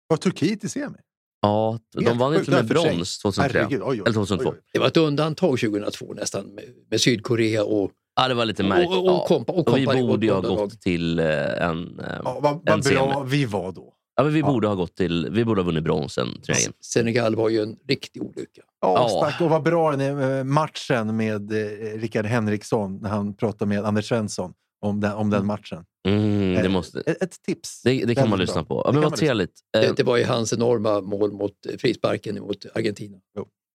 Var 0.08 0.18
Turkiet 0.18 0.64
i 0.64 0.70
semi? 0.70 0.98
Ja, 1.42 1.80
de 1.94 2.06
Helt 2.06 2.20
vann 2.20 2.36
och 2.36 2.50
med 2.50 2.66
brons 2.68 3.20
2003. 3.20 3.60
Herregud, 3.60 3.82
oj, 3.82 3.88
oj, 3.90 4.00
Eller 4.00 4.14
2002. 4.14 4.50
oj, 4.50 4.56
oj. 4.58 4.62
Det 4.74 4.80
var 4.80 4.88
ett 4.88 4.98
undantag 4.98 5.60
2002 5.60 6.14
nästan 6.14 6.46
med, 6.48 6.64
med 6.90 7.02
Sydkorea 7.02 7.64
och, 7.64 7.92
Ja, 8.16 8.28
det 8.28 8.34
var 8.34 8.46
lite 8.46 8.64
märkligt. 8.64 8.90
och, 8.98 9.04
och, 9.06 9.12
ja. 9.12 9.26
kompa, 9.28 9.52
och 9.54 9.68
Och 9.68 9.78
vi 9.78 9.86
borde 9.86 10.26
ju 10.26 10.32
ha 10.32 10.42
gått 10.42 10.82
till 10.82 11.20
eh, 11.20 11.26
en... 11.64 12.00
eh, 12.00 12.06
Ja, 12.24 12.40
vad 12.40 12.54
en 12.54 12.62
vad 12.66 12.84
bra 12.84 13.24
vi 13.24 13.46
var 13.46 13.72
då. 13.72 13.93
Ja, 14.16 14.24
men 14.24 14.34
vi 14.34 14.40
Ja. 14.40 14.46
borde 14.46 14.68
ha 14.68 14.76
gått 14.76 14.96
till... 14.96 15.28
Vi 15.32 15.46
borde 15.46 15.62
ha 15.62 15.66
vunnit 15.66 15.84
bronsen 15.84 16.28
turneringen. 16.42 16.74
Senegal 16.82 17.36
var 17.36 17.50
ju 17.50 17.62
en 17.62 17.76
riktig 17.88 18.22
olycka. 18.24 18.62
Ja, 18.82 19.10
Ja. 19.12 19.28
stack. 19.30 19.42
Och 19.42 19.50
vad 19.50 19.64
bra 19.64 19.92
den 19.92 20.02
är, 20.02 20.38
eh, 20.38 20.44
matchen 20.44 21.16
med 21.18 21.52
eh, 21.52 22.00
Rickard 22.00 22.26
Henriksson 22.26 23.00
när 23.02 23.10
han 23.10 23.34
pratade 23.34 23.70
med 23.70 23.86
Anders 23.86 24.08
Svensson 24.10 24.54
om 24.82 25.00
den, 25.00 25.14
om 25.14 25.30
den 25.30 25.46
matchen. 25.46 25.86
Mm, 26.08 26.54
det, 26.54 26.60
Eh, 26.66 26.70
måste, 26.72 27.00
Ett, 27.06 27.24
ett 27.24 27.42
tips. 27.46 27.82
det, 27.84 28.06
det 28.06 28.16
kan 28.16 28.30
man 28.30 28.40
lyssna 28.40 28.64
bra. 28.64 28.84
på. 28.84 28.84
Det 28.84 28.88
Ja, 28.88 29.02
men 29.02 29.10
vad 29.10 29.16
trevligt. 29.20 29.60
Eh, 29.78 29.82
Det, 29.82 29.94
det 29.98 30.04
var 30.04 30.18
ju 30.18 30.24
hans 30.24 30.54
enorma 30.54 31.02
mål 31.02 31.32
mot 31.32 31.54
frisparken 31.80 32.40
mot 32.40 32.66
Argentina. 32.76 33.18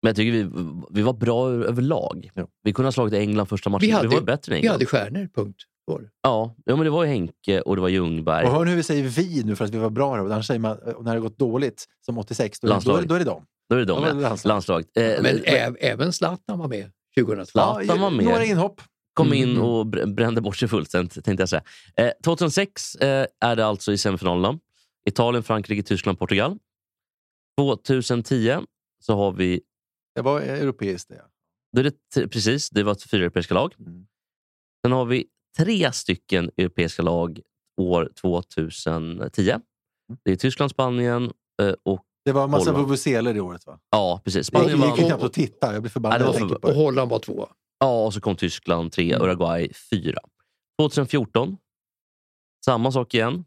Men 0.02 0.08
jag 0.08 0.16
tycker 0.16 0.32
vi, 0.32 0.50
vi 0.90 1.02
var 1.02 1.12
bra 1.12 1.50
överlag. 1.50 2.30
Ja. 2.34 2.46
Vi 2.62 2.72
kunde 2.72 2.86
ha 2.86 2.92
slagit 2.92 3.14
England 3.14 3.46
första 3.46 3.70
matchen. 3.70 3.86
Vi 3.86 3.90
hade- 3.92 4.08
vi 4.08 4.14
var 4.14 4.22
bättre 4.22 4.52
än 4.52 4.54
Vi 4.54 4.58
England. 4.60 4.72
hade 4.72 4.86
stjärnor, 4.86 5.28
punkt. 5.34 5.62
Var 5.88 6.00
det. 6.00 6.10
Ja, 6.22 6.54
ja, 6.64 6.76
men 6.76 6.84
det 6.84 6.90
var 6.90 7.04
ju 7.04 7.10
Henke 7.10 7.60
och 7.60 7.76
det 7.76 7.82
var 7.82 7.88
Ljungberg. 7.88 8.46
Och 8.46 8.52
hör 8.52 8.64
nu 8.64 8.70
hur 8.70 8.76
vi 8.76 8.82
säger 8.82 9.02
vi 9.08 9.42
nu 9.44 9.56
för 9.56 9.64
att 9.64 9.70
vi 9.70 9.78
var 9.78 9.90
bra. 9.90 10.16
Annars 10.16 10.46
säger 10.46 10.60
man, 10.60 10.72
eh, 10.72 10.86
när 10.86 11.02
det 11.04 11.10
har 11.10 11.18
gått 11.18 11.38
dåligt, 11.38 11.84
som 12.06 12.18
86, 12.18 12.60
då, 12.60 12.68
det- 12.68 12.80
då, 12.84 12.96
är, 12.96 13.00
det- 13.00 13.06
då 13.08 13.14
är 13.14 13.18
det 13.18 13.24
dem. 13.24 13.46
Då 13.68 13.74
är 13.74 13.78
det 13.78 13.84
Då 13.84 13.94
de, 13.94 14.00
var 14.02 14.08
ja. 14.08 14.14
det 14.14 14.20
landslaget. 14.20 14.48
landslaget. 14.48 14.96
Eh, 14.96 15.22
Men 15.22 15.22
men, 15.22 15.44
ä, 15.44 15.74
även 15.80 16.12
Zlatan 16.12 16.58
var 16.58 16.68
med 16.68 16.90
2002. 17.18 17.50
Zlatan. 17.50 17.86
Ja, 17.86 17.96
var 17.96 18.10
med. 18.10 18.24
Några 18.24 18.44
inhopp. 18.44 18.80
kom 19.14 19.32
in 19.34 19.50
Mm. 19.50 19.62
och 19.62 19.84
br- 19.86 20.14
brände 20.14 20.40
bort 20.40 20.56
sig 20.56 20.68
fullständigt, 20.68 21.24
tänkte 21.24 21.42
jag 21.42 21.48
säga. 21.48 21.62
Eh, 21.96 22.10
2006 22.24 22.94
eh, 22.94 23.26
är 23.40 23.56
det 23.56 23.66
alltså 23.66 23.92
i 23.92 23.98
semifinalerna. 23.98 24.58
Italien, 25.08 25.42
Frankrike, 25.42 25.82
Tyskland, 25.82 26.18
Portugal. 26.18 26.58
2010 27.60 28.56
så 29.00 29.14
har 29.16 29.32
vi... 29.32 29.60
Det 30.14 30.22
var 30.22 30.40
europeiskt 30.40 31.08
det. 31.08 31.22
Då 31.72 31.80
är 31.80 31.84
det 32.14 32.28
precis, 32.28 32.70
det 32.70 32.82
var 32.82 33.08
fyra 33.10 33.20
europeiska 33.22 33.54
lag. 33.54 33.74
Mm. 33.78 34.06
Sen 34.84 34.92
har 34.92 35.04
vi 35.04 35.26
tre 35.56 35.92
stycken 35.92 36.50
europeiska 36.56 37.02
lag 37.02 37.40
år 37.80 38.10
2010. 38.20 39.50
Mm. 39.50 39.62
Det 40.24 40.32
är 40.32 40.36
Tyskland, 40.36 40.70
Spanien 40.70 41.32
eh, 41.62 41.74
och... 41.84 42.04
Det 42.24 42.32
var 42.32 42.44
en 42.44 42.50
massa 42.50 42.72
vuvuzeler 42.72 43.36
i 43.36 43.40
året 43.40 43.66
va? 43.66 43.78
Ja, 43.90 44.20
precis. 44.24 44.38
Det 44.38 44.44
Spanien 44.44 44.70
gick 44.70 44.84
ju 44.84 44.90
vann. 44.90 45.06
knappt 45.06 45.22
att 45.22 45.32
titta. 45.32 45.72
Jag 45.72 45.82
blir 45.82 45.90
förbannad 45.90 46.20
Ja, 46.20 46.26
det 46.26 46.32
var 46.32 46.40
jag 46.40 46.60
på 46.60 46.68
Och 46.68 46.74
det. 46.74 46.80
Holland 46.80 47.10
var 47.10 47.18
tvåa. 47.18 47.48
Ja, 47.78 48.04
och 48.06 48.14
så 48.14 48.20
kom 48.20 48.36
Tyskland 48.36 48.92
tre, 48.92 49.14
Mm. 49.14 49.22
Uruguay 49.22 49.72
fyra. 49.90 50.20
2014, 50.80 51.56
samma 52.64 52.92
sak 52.92 53.14
igen. 53.14 53.44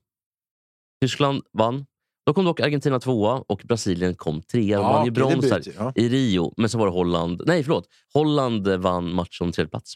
Tyskland 1.01 1.43
vann. 1.53 1.85
Då 2.25 2.33
kom 2.33 2.45
dock 2.45 2.59
Argentina 2.59 2.99
tvåa 2.99 3.43
och 3.47 3.61
Brasilien 3.65 4.15
kom 4.15 4.41
trea. 4.41 4.77
De 4.77 4.83
vann 4.85 5.05
ju 5.05 5.11
det 5.11 5.21
brons 5.21 5.67
ja. 5.77 5.93
i 5.95 6.09
Rio. 6.09 6.53
Men 6.57 6.69
så 6.69 6.77
var 6.77 6.85
det 6.85 6.91
Holland. 6.91 7.41
Nej, 7.45 7.63
förlåt. 7.63 7.87
Holland 8.13 8.67
vann 8.67 9.13
matchen 9.13 9.45
om 9.45 9.51
tredje 9.51 9.69
plats 9.69 9.93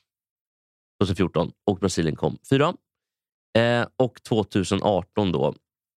2014 0.99 1.51
och 1.65 1.77
Brasilien 1.79 2.15
kom 2.15 2.37
fyra. 2.49 2.73
Eh, 3.57 3.87
och 3.97 4.23
2018 4.23 5.31
då, 5.31 5.55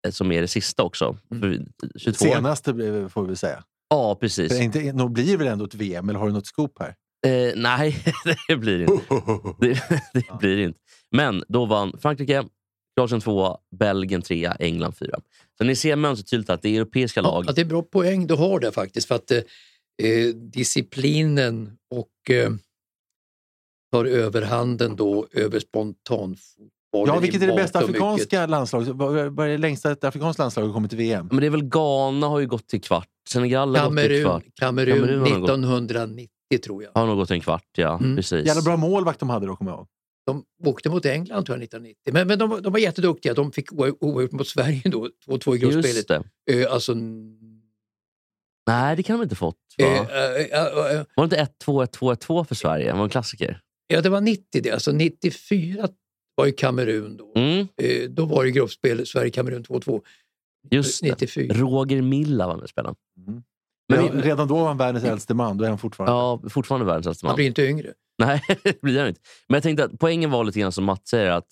eh, 0.07 0.11
som 0.11 0.31
är 0.31 0.41
det 0.41 0.47
sista 0.47 0.83
också. 0.83 1.17
För 1.29 1.65
22. 1.97 2.25
Senaste 2.25 2.71
eh, 2.71 3.07
får 3.07 3.25
vi 3.27 3.35
säga. 3.35 3.63
Ja, 3.89 4.15
precis. 4.15 4.51
För 4.53 4.61
inte, 4.63 4.93
nog 4.93 5.11
blir 5.11 5.25
det 5.31 5.37
väl 5.37 5.47
ändå 5.47 5.65
ett 5.65 5.73
VM, 5.75 6.09
eller 6.09 6.19
har 6.19 6.27
du 6.27 6.33
något 6.33 6.47
scoop 6.47 6.79
här? 6.79 6.95
Eh, 7.27 7.53
nej, 7.55 8.03
det 8.47 8.55
blir 8.55 8.81
inte. 8.81 9.03
Det, 9.59 9.83
det 10.13 10.39
blir 10.39 10.57
inte. 10.57 10.79
Men 11.11 11.43
då 11.47 11.65
vann 11.65 11.93
Frankrike, 12.01 12.43
Kroatien 12.97 13.21
tvåa, 13.21 13.57
Belgien 13.79 14.21
trea, 14.21 14.51
England 14.51 14.93
fyra. 14.97 15.19
Så 15.57 15.63
ni 15.63 15.75
ser 15.75 15.95
mönstret 15.95 16.29
tydligt 16.29 16.49
att 16.49 16.61
det 16.61 16.69
är 16.69 16.75
europeiska 16.75 17.19
Ja, 17.19 17.23
lag. 17.23 17.49
att 17.49 17.55
det 17.55 17.61
är 17.61 17.65
bra 17.65 17.81
poäng 17.81 18.27
du 18.27 18.33
har 18.33 18.59
där 18.59 18.71
faktiskt. 18.71 19.07
För 19.07 19.15
att 19.15 19.31
eh, 19.31 19.37
eh, 20.03 20.27
disciplinen 20.35 21.77
och 21.95 22.35
eh, 22.35 22.49
tar 23.97 24.05
överhanden 24.05 24.95
då 24.95 25.27
över 25.31 25.59
spontanfotbollen. 25.59 27.13
Ja, 27.15 27.19
vilket 27.19 27.41
är 27.41 27.47
det 27.47 27.53
bästa 27.53 27.79
mycket. 27.79 27.89
afrikanska 28.01 28.45
landslaget? 28.45 28.87
Vad 28.95 29.17
är 29.19 29.47
det 29.47 29.57
längsta 29.57 29.91
ett 29.91 30.03
afrikanskt 30.03 30.39
landslag 30.39 30.63
har 30.65 30.73
kommit 30.73 30.91
till 30.91 30.97
VM? 30.97 31.27
Men 31.31 31.39
det 31.39 31.45
är 31.45 31.49
väl 31.49 31.63
Ghana 31.69 32.27
har 32.27 32.39
ju 32.39 32.47
gått 32.47 32.67
till 32.67 32.81
kvart. 32.81 33.07
Senegal 33.29 33.75
har 33.75 33.89
gått 33.89 33.97
till 33.97 34.07
Kamerun, 34.07 34.23
kvart. 34.23 34.43
Kamerun, 34.59 34.95
Kamerun 34.99 35.19
har 35.19 35.25
gått- 35.39 35.49
1990 35.49 36.29
tror 36.65 36.83
jag. 36.83 36.91
Har 36.93 37.07
nog 37.07 37.17
gått 37.17 37.27
till 37.27 37.35
en 37.35 37.41
kvart, 37.41 37.63
ja. 37.77 37.97
Mm. 37.99 38.15
Precis. 38.15 38.45
Jävla 38.47 38.61
bra 38.61 38.77
målvakt 38.77 39.19
de 39.19 39.29
hade 39.29 39.45
då, 39.47 39.55
kommer 39.55 39.71
jag 39.71 39.77
ihåg. 39.77 39.87
De 40.25 40.43
åkte 40.65 40.89
mot 40.89 41.05
England 41.05 41.45
tror 41.45 41.57
jag 41.57 41.63
1990. 41.63 42.13
Men, 42.13 42.27
men 42.27 42.39
de, 42.39 42.49
var- 42.49 42.61
de 42.61 42.71
var 42.73 42.79
jätteduktiga. 42.79 43.33
De 43.33 43.51
fick 43.51 43.73
oavgjort 43.73 44.31
mot 44.31 44.47
Sverige 44.47 44.81
då, 44.85 45.09
2-2 45.27 45.55
i 45.55 45.57
gruppspelet. 45.59 46.11
Eh, 46.51 46.73
alltså, 46.73 46.93
Nej, 48.67 48.95
det 48.95 49.03
kan 49.03 49.17
de 49.19 49.23
inte 49.23 49.35
fått. 49.35 49.55
Va? 49.77 49.85
eh, 49.85 49.99
eh, 49.99 51.03
Var 51.15 51.27
det 51.27 51.39
inte 51.41 51.47
1-2, 51.65 51.83
1-2, 51.85 52.15
1-2 52.15 52.43
för 52.43 52.55
Sverige? 52.55 52.91
Det 52.91 52.97
var 52.97 53.03
en 53.03 53.09
klassiker. 53.09 53.59
Ja, 53.88 54.01
det 54.01 54.10
var 54.10 54.22
90 54.22 54.62
det. 54.62 54.72
Alltså 54.72 54.92
94 54.92 55.88
var 56.36 56.46
ju 56.46 56.51
Kamerun 56.51 57.18
då. 57.18 57.34
Mm, 57.36 57.68
Eh, 57.77 58.10
då 58.10 58.25
var 58.25 58.44
det 58.44 58.51
gruppspel 58.51 59.06
Sverige-Kamerun 59.06 59.63
2-2. 59.63 60.01
just 60.72 61.01
det. 61.04 61.10
94. 61.10 61.54
Roger 61.54 62.01
Milla 62.01 62.48
var 62.48 62.56
med 62.56 62.63
och 62.63 62.70
spelade. 62.70 62.96
Mm. 63.27 63.44
Men 63.89 64.00
Redan, 64.01 64.18
vi, 64.22 64.27
redan 64.27 64.48
då 64.48 64.56
var 64.56 64.68
han 64.68 64.77
världens 64.77 65.04
äldste 65.06 65.34
man, 65.34 65.58
då 65.58 65.63
är 65.65 65.70
han 65.70 65.77
fortfarande. 65.77 66.12
ja, 66.44 66.50
fortfarande 66.50 66.86
världens 66.86 67.08
äldste 67.08 67.25
Han 67.25 67.30
man. 67.32 67.36
blir 67.36 67.46
inte 67.46 67.63
yngre. 67.65 67.94
Nej, 68.20 68.42
det 68.63 68.82
blir 68.82 69.00
han 69.00 69.08
inte. 69.08 69.22
Men 69.48 69.56
jag 69.56 69.63
tänkte 69.63 69.84
att 69.84 70.00
poängen 70.00 70.32
var 70.32 70.44
lite 70.44 70.60
grann 70.60 70.72
som 70.72 70.84
Mats 70.84 71.10
säger, 71.10 71.32
att 71.32 71.48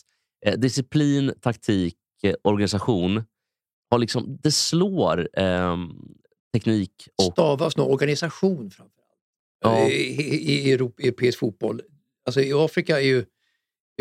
eh, 0.45 0.59
disciplin, 0.59 1.33
taktik, 1.41 1.95
eh, 2.23 2.33
organisation, 2.43 3.23
har 3.91 3.99
liksom, 3.99 4.37
det 4.43 4.51
slår 4.51 5.29
ehm, 5.33 5.89
teknik 6.53 7.07
och... 7.17 7.31
Stavas 7.33 7.77
nog 7.77 7.91
organisation 7.91 8.71
framförallt. 8.71 8.93
Ja. 9.63 9.79
Eh, 9.79 9.87
I, 9.87 10.21
i, 10.21 10.69
i 10.69 10.71
europeisk 10.71 11.39
fotboll. 11.39 11.81
Alltså 12.25 12.41
i 12.41 12.53
Afrika 12.53 12.97
är 13.01 13.05
ju 13.05 13.25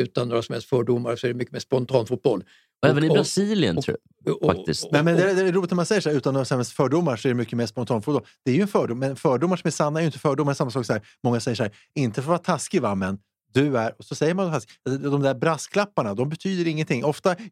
utan 0.01 0.29
några 0.29 0.43
som 0.43 0.53
helst 0.53 0.69
fördomar 0.69 1.17
så 1.17 1.27
är 1.27 1.29
det 1.29 1.35
mycket 1.35 1.53
mer 1.53 1.61
spontanfotboll. 1.61 2.45
Och 2.83 2.89
även 2.89 3.05
i 3.05 3.09
Brasilien, 3.09 3.79
och- 3.79 3.85
tror 3.85 3.97
jag. 4.25 4.37
Och- 4.43 4.57
Faktiskt. 4.57 4.85
och- 4.85 4.93
Nej, 4.93 5.03
men 5.03 5.17
det, 5.17 5.35
det 5.35 5.43
är 5.49 5.53
roligt 5.53 5.71
när 5.71 5.77
man 5.77 5.87
säger 5.87 6.01
så 6.01 6.09
här, 6.11 6.17
utan 6.17 6.35
några 6.35 6.45
som 6.45 6.59
helst 6.59 6.73
fördomar 6.73 7.17
så 7.17 7.29
är 7.29 7.31
det 7.31 7.35
mycket 7.37 7.59
mer 7.59 7.67
spontanfotboll. 7.67 8.27
Det 8.45 8.51
är 8.51 8.55
ju 8.55 8.63
en 8.63 8.69
fördom, 8.69 8.99
men 8.99 9.17
fördomar 9.17 9.57
som 9.57 9.69
är 9.69 9.73
sanna 9.73 9.99
är 9.99 10.03
ju 10.03 10.07
inte 10.07 10.19
fördomar. 10.19 10.55
Samma 10.55 10.71
sak 10.71 10.87
så 10.87 10.93
här, 10.93 11.03
många 11.23 11.41
säger 11.41 11.55
så 11.55 11.63
här, 11.63 11.73
inte 11.95 12.15
för 12.15 12.23
att 12.23 12.29
vara 12.29 12.39
taskig 12.39 12.83
va, 12.83 12.95
men 12.95 13.19
du 13.55 13.79
är... 13.79 13.95
Och 13.99 14.05
så 14.05 14.15
säger 14.15 14.35
man 14.35 14.53
taskig. 14.53 14.71
De 14.85 15.23
där 15.23 15.35
brasklapparna, 15.35 16.15
de 16.15 16.29
betyder 16.29 16.71
ingenting. 16.71 17.05
Ofta 17.05 17.37
i 17.39 17.51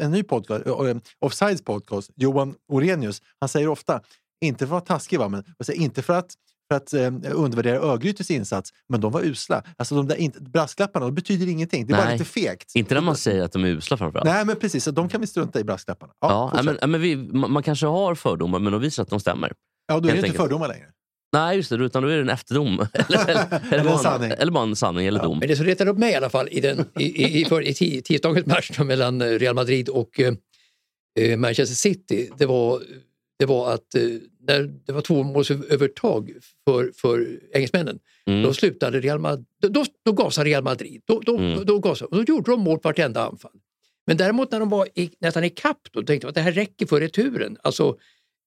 en 0.00 0.10
ny 0.10 0.22
podcast, 0.22 0.64
Offsides 1.18 1.62
podcast, 1.64 2.10
Johan 2.16 2.54
Orenius, 2.68 3.22
han 3.40 3.48
säger 3.48 3.68
ofta, 3.68 4.00
inte 4.44 4.58
för 4.58 4.64
att 4.64 4.70
vara 4.70 4.98
taskig 4.98 5.18
va, 5.18 5.28
men 5.28 5.44
säger, 5.64 5.80
inte 5.80 6.02
för 6.02 6.14
att 6.14 6.34
för 6.68 6.74
att 6.76 6.92
eh, 6.94 7.06
undervärdera 7.32 7.78
Örgrytes 7.78 8.30
insats, 8.30 8.70
men 8.88 9.00
de 9.00 9.12
var 9.12 9.22
usla. 9.22 9.62
Alltså 9.76 9.94
de 9.94 10.08
där 10.08 10.16
inte, 10.16 10.40
brasklapparna, 10.40 11.06
de 11.06 11.14
betyder 11.14 11.46
ingenting. 11.48 11.86
Det 11.86 11.92
är 11.92 11.96
bara 11.96 12.04
Nej. 12.04 12.18
lite 12.18 12.30
fegt. 12.30 12.72
Inte 12.74 12.94
när 12.94 13.00
man 13.00 13.16
säger 13.16 13.42
att 13.42 13.52
de 13.52 13.64
är 13.64 13.68
usla 13.68 13.96
framförallt. 13.96 14.24
Nej, 14.30 14.44
men 14.44 14.56
precis. 14.56 14.84
Så 14.84 14.90
de 14.90 15.08
kan 15.08 15.20
vi 15.20 15.26
strunta 15.26 15.60
i, 15.60 15.64
brasklapparna. 15.64 16.12
Ja, 16.20 16.52
Ja, 16.56 16.62
men, 16.62 16.90
men 16.90 17.00
vi, 17.00 17.16
man, 17.16 17.52
man 17.52 17.62
kanske 17.62 17.86
har 17.86 18.14
fördomar, 18.14 18.58
men 18.58 18.72
de 18.72 18.80
visar 18.80 19.02
att 19.02 19.08
de 19.10 19.20
stämmer. 19.20 19.52
ja, 19.88 20.00
då 20.00 20.08
är 20.08 20.12
det 20.12 20.18
inte 20.26 20.38
fördomar 20.38 20.68
längre. 20.68 20.86
Nej, 21.32 21.56
just 21.56 21.70
det. 21.70 21.76
Utan 21.76 22.02
då 22.02 22.08
är 22.08 22.16
det 22.16 22.22
en 22.22 22.28
efterdom. 22.30 22.86
eller, 22.92 23.28
eller, 23.28 23.46
Eller 23.50 23.60
eller, 23.70 23.78
en 23.78 23.84
bara 23.84 23.92
en, 23.94 23.98
sanning. 23.98 24.32
eller 24.38 24.52
bara 24.52 24.62
en 24.62 24.76
sanning 24.76 25.06
eller 25.06 25.22
dom. 25.22 25.38
Men 25.38 25.48
det 25.48 25.56
som 25.56 25.66
retade 25.66 25.90
upp 25.90 25.98
mig 25.98 26.12
i 26.12 26.14
alla 26.16 26.30
fall 26.30 26.48
i, 26.50 26.60
den, 26.60 26.84
i, 26.98 27.04
i, 27.24 27.40
i, 27.40 27.44
för, 27.44 27.62
i 27.62 27.72
ti- 27.72 28.02
tisdagens 28.02 28.46
match 28.46 28.78
mellan 28.78 29.20
eh, 29.20 29.24
Real 29.26 29.54
Madrid 29.54 29.88
och 29.88 30.20
eh, 30.20 30.34
eh, 31.20 31.36
Manchester 31.36 31.74
City, 31.76 32.30
det 32.38 32.46
var, 32.46 32.82
det 33.38 33.46
var 33.46 33.72
att 33.72 33.94
eh, 33.94 34.02
när 34.40 34.62
det 34.86 34.92
var 34.92 35.00
tvåmålsövertag 35.00 36.32
för, 36.64 36.92
för 36.94 37.40
engelsmännen, 37.52 37.98
Mm. 38.26 38.42
då 38.42 38.54
slutade 38.54 39.00
Real 39.00 39.18
Madrid, 39.18 39.46
då, 39.60 39.84
då 40.04 40.12
gasade 40.12 40.50
Real 40.50 40.62
Madrid. 40.64 41.02
Då, 41.04 41.20
då, 41.20 41.36
Mm. 41.36 41.56
då, 41.58 41.64
då, 41.64 41.78
gasade, 41.78 42.16
då 42.16 42.22
gjorde 42.22 42.50
de 42.50 42.60
mål 42.60 42.78
på 42.78 42.88
vartenda 42.88 43.26
anfall. 43.26 43.52
Men 44.06 44.16
däremot 44.16 44.52
när 44.52 44.60
de 44.60 44.68
var 44.68 44.88
i, 44.94 45.10
nästan 45.20 45.44
i 45.44 45.50
kapp 45.50 45.78
då 45.92 46.02
tänkte 46.02 46.24
jag 46.24 46.28
att 46.28 46.34
det 46.34 46.40
här 46.40 46.52
räcker 46.52 46.86
för 46.86 47.00
returen. 47.00 47.56
Alltså 47.62 47.96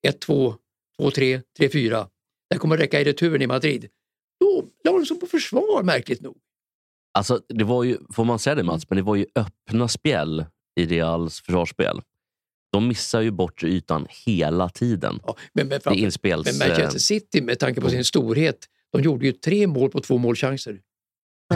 1-2, 0.08 0.56
2-3, 1.02 1.42
3-4. 1.60 1.90
Det 1.90 2.56
här 2.56 2.60
kommer 2.60 2.76
att 2.76 2.82
räcka 2.82 3.02
i 3.02 3.04
returen 3.04 3.42
i 3.42 3.48
Madrid. 3.48 3.88
Då 4.40 4.64
la 4.84 4.92
de 4.92 5.06
sig 5.06 5.20
på 5.20 5.26
försvar 5.28 5.84
märkligt 5.84 6.22
nog. 6.22 6.38
Alltså, 7.14 7.42
det 7.50 7.64
var 7.64 7.84
ju, 7.84 7.98
får 8.14 8.26
man 8.26 8.40
säga 8.40 8.56
det 8.56 8.64
Mats, 8.64 8.90
men 8.90 8.96
det 8.96 9.02
var 9.04 9.16
ju 9.16 9.26
öppna 9.36 9.88
spjäll 9.88 10.46
i 10.80 10.86
Reals 10.86 11.42
försvarsspel. 11.42 12.02
De 12.72 12.88
missar 12.88 13.22
ju 13.22 13.32
bort 13.32 13.64
ytan 13.64 14.08
hela 14.26 14.70
tiden. 14.70 15.20
Ja, 15.26 15.36
men, 15.54 15.68
men, 15.68 15.82
framför, 15.82 16.02
inspels... 16.02 16.60
men 16.60 16.70
Manchester 16.70 17.00
City 17.00 17.42
med 17.42 17.60
tanke 17.60 17.82
på 17.82 17.90
sin 17.90 18.04
storhet, 18.04 18.58
de 18.92 19.02
gjorde 19.02 19.26
ju 19.26 19.32
tre 19.32 19.68
mål 19.68 19.90
på 19.90 20.00
två 20.00 20.18
målchanser. 20.18 20.80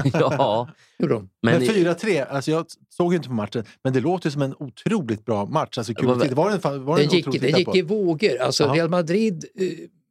ja, 0.14 0.70
Gjorde 1.00 1.14
de. 1.14 1.30
Men, 1.42 1.60
men, 1.60 1.70
4-3, 1.70 2.26
alltså 2.30 2.52
jag 2.52 2.66
såg 2.90 3.14
ju 3.14 3.18
inte 3.18 3.30
på 3.30 3.36
matchen, 3.36 3.64
men 3.84 3.94
det 3.94 4.00
låter 4.00 4.30
som 4.30 4.42
en 4.42 4.56
otroligt 4.60 5.26
bra 5.26 5.46
match. 5.46 5.78
Alltså, 5.78 5.94
kul 5.94 6.08
Var- 6.08 6.16
var 6.16 6.50
den, 6.50 6.86
var 6.86 6.98
den, 6.98 7.08
Den 7.08 7.18
gick, 7.18 7.42
den 7.42 7.60
gick 7.60 7.76
i 7.76 7.82
vågor. 7.82 8.42
Alltså. 8.42 8.72
Real 8.74 8.90
Madrid, 8.90 9.46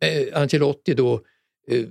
eh, 0.00 0.40
Ancelotti 0.40 0.94
då, 0.94 1.20
eh, 1.68 1.84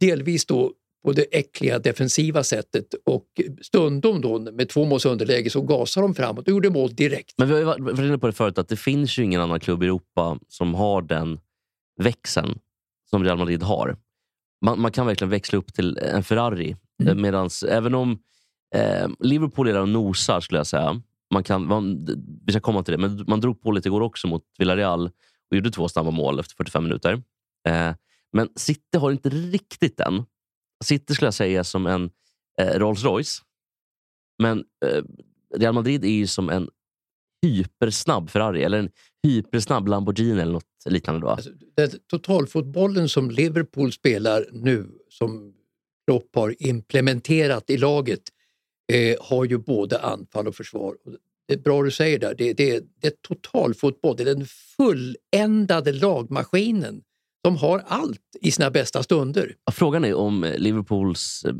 delvis 0.00 0.46
då 0.46 0.72
på 1.04 1.12
det 1.12 1.22
äckliga 1.22 1.78
defensiva 1.78 2.44
sättet 2.44 2.94
och 3.06 3.26
stundom 3.62 4.20
då 4.20 4.38
med 4.38 4.68
två 4.68 4.84
måls 4.84 5.04
underläge 5.04 5.50
så 5.50 5.62
gasade 5.62 6.06
de 6.06 6.14
framåt 6.14 6.46
och 6.46 6.52
gjorde 6.52 6.70
mål 6.70 6.94
direkt. 6.94 7.34
Men 7.38 7.48
vi 7.48 7.54
har 7.54 7.60
ju 7.60 7.66
varit 7.66 7.80
varit 7.80 7.98
inne 7.98 8.18
på 8.18 8.26
det 8.26 8.32
förut, 8.32 8.58
att 8.58 8.68
det 8.68 8.76
finns 8.76 9.18
ju 9.18 9.24
ingen 9.24 9.40
annan 9.40 9.60
klubb 9.60 9.82
i 9.82 9.86
Europa 9.86 10.38
som 10.48 10.74
har 10.74 11.02
den 11.02 11.40
växeln 12.00 12.58
som 13.10 13.24
Real 13.24 13.38
Madrid 13.38 13.62
har. 13.62 13.96
Man, 14.64 14.80
man 14.80 14.92
kan 14.92 15.06
verkligen 15.06 15.30
växla 15.30 15.58
upp 15.58 15.74
till 15.74 15.98
en 15.98 16.24
Ferrari. 16.24 16.76
Mm. 17.02 17.12
Mm. 17.12 17.22
Medans, 17.22 17.62
även 17.62 17.94
om 17.94 18.18
eh, 18.74 19.08
Liverpool 19.18 19.68
är 19.68 19.72
där 19.72 19.80
och 19.80 19.88
nosar, 19.88 20.40
skulle 20.40 20.58
jag 20.58 20.66
säga. 20.66 21.02
Man 21.34 21.44
kan, 21.44 21.66
man, 21.66 22.06
vi 22.46 22.52
ska 22.52 22.60
komma 22.60 22.82
till 22.82 22.92
det, 22.92 22.98
men 22.98 23.24
man 23.28 23.40
drog 23.40 23.62
på 23.62 23.72
lite 23.72 23.88
igår 23.88 24.00
också 24.00 24.26
mot 24.28 24.42
Villarreal 24.58 25.06
och 25.50 25.56
gjorde 25.56 25.70
två 25.70 25.88
snabba 25.88 26.10
mål 26.10 26.40
efter 26.40 26.56
45 26.56 26.84
minuter. 26.84 27.22
Eh, 27.68 27.94
men 28.32 28.48
City 28.56 28.98
har 28.98 29.10
inte 29.10 29.28
riktigt 29.28 29.96
den. 29.96 30.24
City 30.84 31.14
skulle 31.14 31.26
jag 31.26 31.34
säga 31.34 31.60
är 31.60 31.62
som 31.62 31.86
en 31.86 32.10
eh, 32.60 32.78
Rolls 32.78 33.04
Royce. 33.04 33.42
Men 34.42 34.64
eh, 34.86 35.02
Real 35.56 35.74
Madrid 35.74 36.04
är 36.04 36.08
ju 36.08 36.26
som 36.26 36.50
en 36.50 36.68
hypersnabb 37.42 38.30
Ferrari 38.30 38.62
eller 38.62 38.78
en 38.78 38.90
hypersnabb 39.22 39.88
Lamborghini 39.88 40.40
eller 40.40 40.52
något 40.52 40.64
liknande. 40.86 41.20
Då. 41.20 41.28
Alltså, 41.28 41.50
det 41.76 42.08
totalfotbollen 42.08 43.08
som 43.08 43.30
Liverpool 43.30 43.92
spelar 43.92 44.46
nu, 44.52 44.90
som 45.08 45.54
Klopp 46.06 46.34
har 46.34 46.54
implementerat 46.58 47.70
i 47.70 47.76
laget, 47.76 48.22
eh, 48.92 49.16
har 49.20 49.44
ju 49.44 49.58
både 49.58 50.00
anfall 50.00 50.48
och 50.48 50.54
försvar. 50.54 50.96
Det 51.48 51.54
är 51.54 51.58
bra 51.58 51.82
du 51.82 51.90
säger 51.90 52.18
där, 52.18 52.34
det, 52.34 52.52
det, 52.52 52.84
det 53.00 53.06
är 53.06 53.12
totalfotboll, 53.28 54.16
det 54.16 54.22
är 54.22 54.34
den 54.34 54.46
fulländade 54.46 55.92
lagmaskinen 55.92 57.02
som 57.46 57.56
har 57.56 57.82
allt 57.86 58.20
i 58.40 58.50
sina 58.50 58.70
bästa 58.70 59.02
stunder. 59.02 59.54
Frågan 59.72 60.04
är 60.04 60.14
om 60.14 60.44
eh, 60.44 60.58
Liverpools 60.58 61.44
eh, 61.44 61.54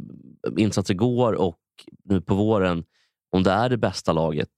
insatser 0.63 0.95
igår 0.95 1.33
och 1.33 1.59
nu 2.05 2.21
på 2.21 2.35
våren, 2.35 2.85
om 3.33 3.43
det 3.43 3.51
är 3.51 3.69
det 3.69 3.77
bästa 3.77 4.13
laget 4.13 4.49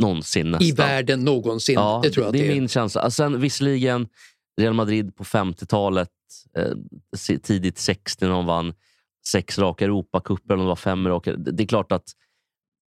någonsin 0.00 0.50
nästan. 0.50 0.66
I 0.68 0.72
världen 0.72 1.20
någonsin, 1.24 1.74
Ja, 1.74 2.00
det 2.02 2.10
tror 2.10 2.26
jag 2.26 2.32
det 2.32 2.38
det 2.38 2.46
är. 2.48 2.54
min 2.54 2.68
känsla. 2.68 3.00
Alltså, 3.00 3.22
Sen, 3.22 3.40
visserligen 3.40 4.08
Real 4.60 4.74
Madrid 4.74 5.16
på 5.16 5.24
50-talet, 5.24 6.08
eh, 6.56 7.38
tidigt 7.42 7.78
60 7.78 8.24
när 8.24 8.32
de 8.32 8.46
vann 8.46 8.74
sex 9.28 9.58
raka 9.58 9.84
Europacuper, 9.84 10.44
eller 10.54 10.54
om 10.54 10.60
det 10.60 10.68
var 10.68 10.76
fem 10.76 11.08
raka. 11.08 11.36
Det 11.36 11.62
är 11.62 11.66
klart 11.66 11.92
att 11.92 12.04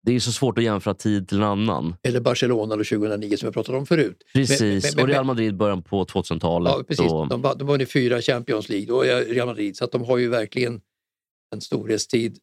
det 0.08 0.16
är 0.16 0.20
så 0.20 0.32
svårt 0.32 0.58
att 0.58 0.64
jämföra 0.64 0.94
tid 0.94 1.28
till 1.28 1.38
en 1.38 1.44
annan. 1.44 1.96
Eller 2.04 2.20
Barcelona 2.20 2.76
då 2.76 2.84
2009 2.84 3.38
som 3.38 3.46
jag 3.48 3.54
pratade 3.54 3.78
om 3.78 3.86
förut. 3.86 4.24
Precis. 4.34 4.60
Men- 4.62 4.70
men- 4.70 4.82
men- 4.96 5.04
och 5.04 5.10
Real 5.10 5.26
Madrid 5.26 5.58
början 5.58 5.84
på 5.84 6.06
2000-talet. 6.06 6.74
Ja, 6.78 6.84
precis. 6.88 7.12
Och, 7.12 7.28
De, 7.28 7.42
de 7.58 7.68
vann 7.68 7.86
fyra 7.86 8.22
Champions 8.22 8.70
League 8.70 8.94
och 8.96 9.04
Real 9.04 9.48
Madrid, 9.48 9.78
så 9.78 9.84
att 9.86 9.92
de 9.92 10.04
har 10.06 10.18
ju 10.18 10.30
verkligen 10.30 10.82
en 11.56 11.62
storhetstid 11.62 12.38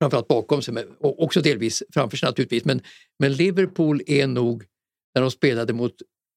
framförallt 0.00 0.28
bakom 0.28 0.62
sig, 0.62 0.74
men- 0.74 0.88
också 1.00 1.40
delvis 1.40 1.82
framför 1.94 2.16
sig 2.16 2.26
naturligtvis. 2.28 2.64
Men, 2.64 2.80
men 3.18 3.32
Liverpool 3.32 4.02
är 4.06 4.26
nog, 4.26 4.64
när 5.14 5.22
de 5.22 5.30
spelade 5.30 5.72
mot 5.72 5.94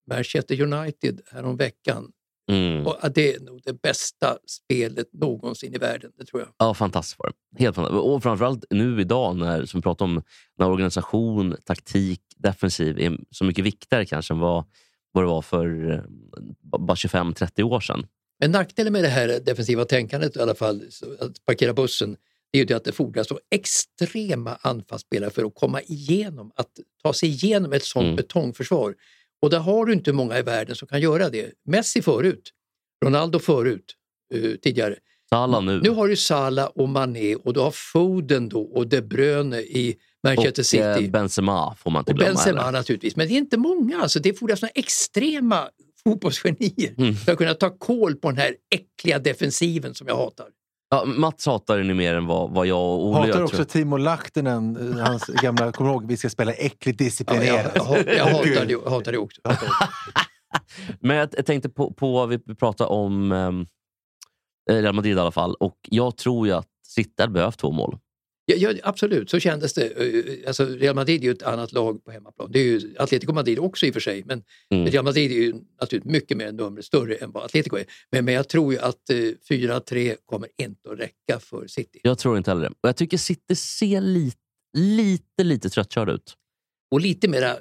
Manchester 0.09 0.61
United 0.61 1.21
häromveckan, 1.31 2.11
mm. 2.51 2.87
och 2.87 2.97
det 3.13 3.35
är 3.35 3.39
nog 3.39 3.61
det 3.63 3.81
bästa 3.81 4.37
spelet 4.47 5.07
någonsin 5.13 5.73
i 5.73 5.77
världen, 5.77 6.11
det 6.17 6.25
tror 6.25 6.41
jag. 6.41 6.49
Ja, 6.57 6.73
fantastiskt 6.73 7.19
var 7.19 7.31
det. 7.31 7.63
Helt 7.63 7.75
fantastiskt. 7.75 8.03
Och 8.03 8.23
framförallt 8.23 8.65
nu 8.69 9.01
idag, 9.01 9.35
när, 9.35 9.65
som 9.65 9.79
vi 9.79 9.81
pratar 9.81 10.05
om, 10.05 10.23
när 10.57 10.69
organisation, 10.69 11.55
taktik, 11.65 12.21
defensiv 12.37 12.99
är 12.99 13.17
så 13.31 13.43
mycket 13.43 13.65
viktigare 13.65 14.05
kanske 14.05 14.33
än 14.33 14.39
vad, 14.39 14.65
vad 15.11 15.23
det 15.23 15.27
var 15.27 15.41
för 15.41 15.91
eh, 15.91 15.99
bara 16.79 16.95
25-30 16.95 17.63
år 17.63 17.79
sedan. 17.79 18.07
Men 18.39 18.51
nackdelen 18.51 18.93
med 18.93 19.03
det 19.03 19.09
här 19.09 19.39
defensiva 19.45 19.85
tänkandet 19.85 20.37
i 20.37 20.39
alla 20.39 20.55
fall, 20.55 20.83
att 21.19 21.45
parkera 21.45 21.73
bussen, 21.73 22.17
det 22.51 22.59
är 22.59 22.65
ju 22.65 22.75
att 22.75 22.83
det 22.83 22.91
fordras 22.91 23.27
så 23.27 23.39
extrema 23.51 24.57
anfallsspelare 24.61 25.29
för 25.29 25.43
att 25.43 25.55
komma 25.55 25.81
igenom, 25.81 26.51
att 26.55 26.69
ta 27.03 27.13
sig 27.13 27.29
igenom 27.29 27.73
ett 27.73 27.83
sånt 27.83 28.03
Mm. 28.03 28.15
betongförsvar. 28.15 28.95
Och 29.45 29.51
där 29.51 29.59
har 29.59 29.85
du 29.85 29.93
inte 29.93 30.13
många 30.13 30.39
i 30.39 30.41
världen 30.41 30.75
som 30.75 30.87
kan 30.87 31.01
göra 31.01 31.29
det. 31.29 31.51
Messi 31.67 32.01
förut, 32.01 32.51
Ronaldo 33.05 33.39
förut, 33.39 33.85
eh, 34.33 34.41
tidigare. 34.61 34.95
Salah 35.29 35.63
nu. 35.63 35.81
Nu 35.81 35.89
har 35.89 36.07
du 36.07 36.15
Salah 36.15 36.65
och 36.65 36.89
Mané 36.89 37.35
och 37.35 37.53
du 37.53 37.59
har 37.59 37.71
Foden 37.71 38.49
då 38.49 38.61
och 38.61 38.87
De 38.87 39.01
Bruyne 39.01 39.59
i 39.61 39.95
Manchester 40.23 40.61
och 40.61 40.65
City. 40.65 40.83
eh, 40.83 41.11
Benzema 41.11 41.75
får 41.75 41.91
man 41.91 42.01
inte 42.01 42.11
och 42.11 42.17
glömma 42.17 42.33
Benzema 42.33 42.61
heller. 42.61 42.71
naturligtvis. 42.71 43.15
Men 43.15 43.27
det 43.27 43.33
är 43.33 43.37
inte 43.37 43.57
många. 43.57 44.01
Alltså. 44.01 44.19
Det 44.19 44.33
fordras 44.33 44.59
såna 44.59 44.69
extrema 44.75 45.69
fotbollsgenier 46.03 46.93
Mm. 46.97 47.15
för 47.15 47.31
att 47.31 47.37
kunna 47.37 47.53
ta 47.53 47.77
koll 47.77 48.15
på 48.15 48.29
den 48.29 48.37
här 48.37 48.55
äckliga 48.75 49.19
defensiven 49.19 49.95
som 49.95 50.07
jag 50.07 50.15
hatar. 50.15 50.47
Ja, 50.89 51.05
Mats 51.05 51.45
hatar 51.45 51.77
det 51.77 51.83
nu 51.83 51.93
mer 51.93 52.13
än 52.15 52.25
vad, 52.27 52.51
vad 52.51 52.67
jag 52.67 52.79
och 52.79 53.05
Olle 53.07 53.17
Hatar 53.17 53.27
gör. 53.29 53.43
också 53.43 53.55
tror 53.55 53.65
Timo 53.65 53.97
Lahtinen, 53.97 54.97
eh, 54.99 55.05
hans 55.05 55.25
gamla, 55.41 55.71
kommer 55.71 55.91
ihåg, 55.91 56.07
vi 56.07 56.17
ska 56.17 56.29
spela 56.29 56.51
äckligt 56.51 56.85
Ja, 56.85 56.89
jag, 56.89 56.97
disciplinerat. 56.97 57.71
jag, 57.75 57.97
jag, 57.97 58.15
jag 58.15 58.25
hatar, 58.25 58.65
det, 58.65 58.71
jag 58.71 58.89
hatar 58.89 59.11
det 59.11 59.17
också. 59.17 59.41
Men 60.99 61.17
jag, 61.17 61.29
jag 61.37 61.45
tänkte 61.45 61.69
på, 61.69 61.93
på 61.93 62.25
vi 62.25 62.39
pratade 62.39 62.89
om 62.89 63.31
um, 63.31 63.67
Real 64.71 64.95
Madrid 64.95 65.17
i 65.17 65.19
alla 65.19 65.31
fall. 65.31 65.55
Och 65.55 65.77
jag 65.81 66.17
tror 66.17 66.47
ju 66.47 66.53
att 66.53 66.67
City 66.87 67.13
hade 67.21 67.33
behövt 67.33 67.59
två 67.59 67.71
mål. 67.71 67.97
Ja, 68.47 68.55
ja, 68.55 68.73
absolut, 68.83 69.29
så 69.29 69.39
kändes 69.39 69.73
det. 69.73 69.85
Eh, 69.89 70.47
Alltså, 70.47 70.65
Real 70.65 70.95
Madrid 70.95 71.21
är 71.21 71.25
ju 71.25 71.31
ett 71.31 71.43
annat 71.43 71.71
lag 71.73 72.03
på 72.03 72.11
hemmaplan. 72.11 72.51
Det 72.51 72.59
är 72.59 72.63
ju 72.63 72.95
Atletico 72.97 73.33
Madrid 73.33 73.59
också 73.59 73.85
i 73.85 73.89
och 73.89 73.93
för 73.93 73.99
sig, 74.01 74.23
men 74.25 74.43
Mm. 74.69 74.87
Real 74.87 75.03
Madrid 75.05 75.31
är 75.31 75.35
ju 75.35 75.53
naturligtvis 75.81 76.11
mycket 76.11 76.37
mer 76.37 76.51
numret 76.51 76.85
större 76.85 77.15
än 77.15 77.31
vad 77.31 77.43
Atletico 77.43 77.77
är. 77.77 77.85
Men, 78.11 78.25
men 78.25 78.33
jag 78.33 78.47
tror 78.49 78.73
ju 78.73 78.79
att 78.79 79.09
eh, 79.09 79.15
4-3 79.49 80.15
kommer 80.25 80.49
inte 80.57 80.91
att 80.91 80.99
räcka 80.99 81.39
för 81.39 81.67
City. 81.67 81.99
Jag 82.03 82.17
tror 82.17 82.37
inte 82.37 82.51
heller 82.51 82.61
det. 82.61 82.69
Och 82.81 82.89
jag 82.89 82.95
tycker 82.95 83.17
City 83.17 83.55
ser 83.55 84.01
lite, 84.01 84.37
lite, 84.77 85.43
lite 85.43 85.69
tröttkörda 85.69 86.11
ut. 86.13 86.33
Och 86.91 87.01
lite 87.01 87.27
mera 87.27 87.57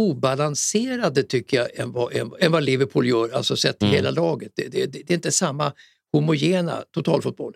obalanserade 0.00 1.22
tycker 1.22 1.56
jag 1.56 1.78
än 1.78 1.92
vad, 1.92 2.12
än, 2.16 2.30
än 2.40 2.52
vad 2.52 2.62
Liverpool 2.62 3.06
gör, 3.06 3.30
alltså 3.34 3.56
sett 3.56 3.82
Mm. 3.82 3.94
hela 3.94 4.10
laget. 4.10 4.52
Det, 4.56 4.68
det, 4.68 4.86
det 4.86 5.10
är 5.10 5.14
inte 5.14 5.32
samma 5.32 5.72
homogena 6.12 6.84
totalfotboll. 6.90 7.54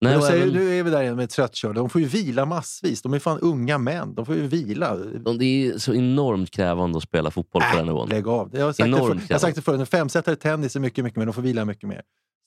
Nej, 0.00 0.16
och 0.16 0.22
säger, 0.22 0.42
även- 0.42 0.54
nu 0.54 0.78
är 0.78 0.82
vi 0.82 0.90
där 0.90 1.02
igen 1.02 1.16
med 1.16 1.30
tröttkörda. 1.30 1.72
De 1.74 1.90
får 1.90 2.00
ju 2.00 2.06
vila 2.06 2.44
massvis. 2.44 3.02
De 3.02 3.14
är 3.14 3.18
fan 3.18 3.38
unga 3.40 3.78
män. 3.78 4.14
De 4.14 4.26
får 4.26 4.34
ju 4.34 4.46
vila. 4.46 4.96
de- 4.96 5.38
Det 5.38 5.44
är 5.44 5.78
så 5.78 5.94
enormt 5.94 6.50
krävande 6.50 6.96
att 6.96 7.02
spela 7.02 7.30
fotboll 7.30 7.62
på 7.72 7.76
den 7.76 7.86
nivån. 7.86 8.08
Lägg 8.08 8.28
av. 8.28 8.50
Jag 8.52 8.64
har 8.64 8.72
sagt, 8.72 8.90
det, 8.90 8.96
för, 8.96 9.20
jag 9.28 9.34
har 9.34 9.40
sagt 9.40 9.56
det 9.56 9.62
förut, 9.62 9.80
en 9.80 9.86
femsetare 9.86 10.36
tennis 10.36 10.76
är 10.76 10.80
mycket, 10.80 11.04
mycket 11.04 11.16
mer. 11.18 11.26
De 11.26 11.34
får 11.34 11.42
vila 11.42 11.64
mycket 11.64 11.88
mer. 11.88 12.02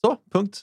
Så, 0.06 0.16
punkt. 0.32 0.62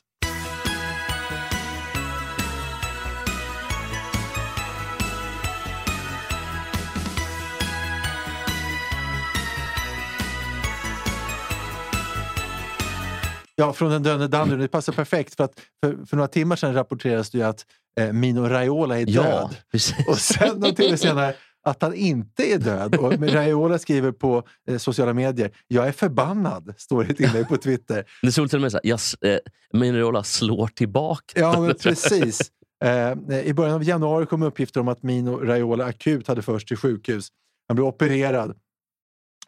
Ja, 13.62 13.74
från 13.74 13.91
den 13.91 14.04
döende 14.04 14.28
Danderyd. 14.28 14.60
Det 14.63 14.67
passar 14.67 14.93
perfekt 14.93 15.36
för 15.36 15.43
att 15.43 15.60
för, 15.84 16.06
för 16.06 16.17
några 16.17 16.28
timmar 16.28 16.56
sedan 16.56 16.74
rapporterades 16.74 17.30
det 17.30 17.38
ju 17.38 17.43
att 17.43 17.65
eh, 18.00 18.13
Mino 18.13 18.47
Raiola 18.47 19.00
är 19.00 19.06
Ja, 19.10 19.24
död. 19.24 19.56
precis. 19.71 20.08
Och 20.08 20.17
sen 20.17 20.60
några 20.60 20.74
timmar 20.76 20.97
senare 20.97 21.34
att 21.63 21.82
han 21.82 21.93
inte 21.93 22.54
är 22.54 22.58
död. 22.58 22.95
Och 22.95 23.13
Raiola 23.34 23.80
skriver 23.80 24.12
på 24.12 24.43
eh, 24.69 24.78
sociala 24.78 25.13
medier, 25.13 25.52
jag 25.67 25.88
är 25.88 25.91
förbannad, 25.91 26.74
står 26.78 27.04
det 27.04 27.10
ett 27.13 27.19
inlägg 27.19 27.47
på 27.47 27.58
Twitter. 27.58 28.06
Det 28.21 28.32
stod 28.32 28.50
till 28.50 28.58
och 28.58 28.62
med 28.62 28.71
så 28.71 28.80
här, 28.84 29.28
eh, 29.34 29.39
Minerola 29.74 30.24
slår 30.24 30.67
tillbaka. 30.67 31.39
Ja, 31.39 31.62
men 31.62 31.76
precis. 31.84 32.52
Eh, 32.84 33.39
I 33.45 33.54
början 33.54 33.76
av 33.76 33.84
januari 33.84 34.26
kom 34.26 34.43
uppgifter 34.43 34.80
om 34.80 34.88
att 34.88 35.04
Mino 35.04 35.38
Raiola 35.38 35.86
akut 35.86 36.28
hade 36.28 36.41
förts 36.41 36.65
till 36.65 36.78
sjukhus. 36.78 37.28
Han 37.67 37.76
blev 37.76 37.88
opererad. 37.88 38.56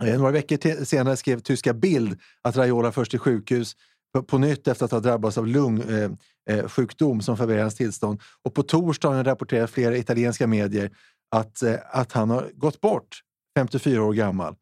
Eh, 0.03 0.17
några 0.17 0.31
veckor 0.31 0.83
senare 0.85 1.17
skrev 1.17 1.39
tyska 1.39 1.73
Bild 1.73 2.19
att 2.41 2.57
Raiola 2.57 2.91
först 2.91 3.11
till 3.11 3.19
sjukhus 3.19 3.75
på, 4.13 4.23
på 4.23 4.37
nytt 4.37 4.67
efter 4.67 4.85
att 4.85 4.91
ha 4.91 4.99
drabbats 4.99 5.37
av 5.37 5.47
lungsjukdom 5.47 7.11
eh, 7.11 7.17
eh 7.17 7.19
som 7.19 7.37
förvärrar 7.37 7.61
hans 7.61 7.75
tillstånd. 7.75 8.21
Och 8.43 8.53
på 8.53 8.63
torsdagen 8.63 9.23
rapporterar 9.23 9.67
flera 9.67 9.97
italienska 9.97 10.47
medier 10.47 10.91
att, 11.31 11.61
eh, 11.61 11.75
att 11.91 12.11
han 12.11 12.29
har 12.29 12.51
gått 12.53 12.81
bort, 12.81 13.19
54 13.57 14.03
år 14.03 14.13
gammal. 14.13 14.55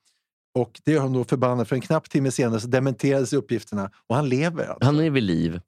Och 0.59 0.81
det 0.85 0.91
gör 0.91 0.99
honom 0.99 1.13
då 1.13 1.23
förbannad 1.23 1.67
för 1.67 1.75
en 1.75 1.81
knapp 1.81 2.09
timme 2.09 2.31
senare 2.31 2.59
så 2.59 2.67
dementerades 2.67 3.33
uppgifterna 3.33 3.91
och 4.07 4.15
han 4.15 4.29
lever. 4.29 4.65
Alltså. 4.67 4.85
Han 4.85 4.99
är 4.99 5.09
vid 5.09 5.23
liv. 5.23 5.59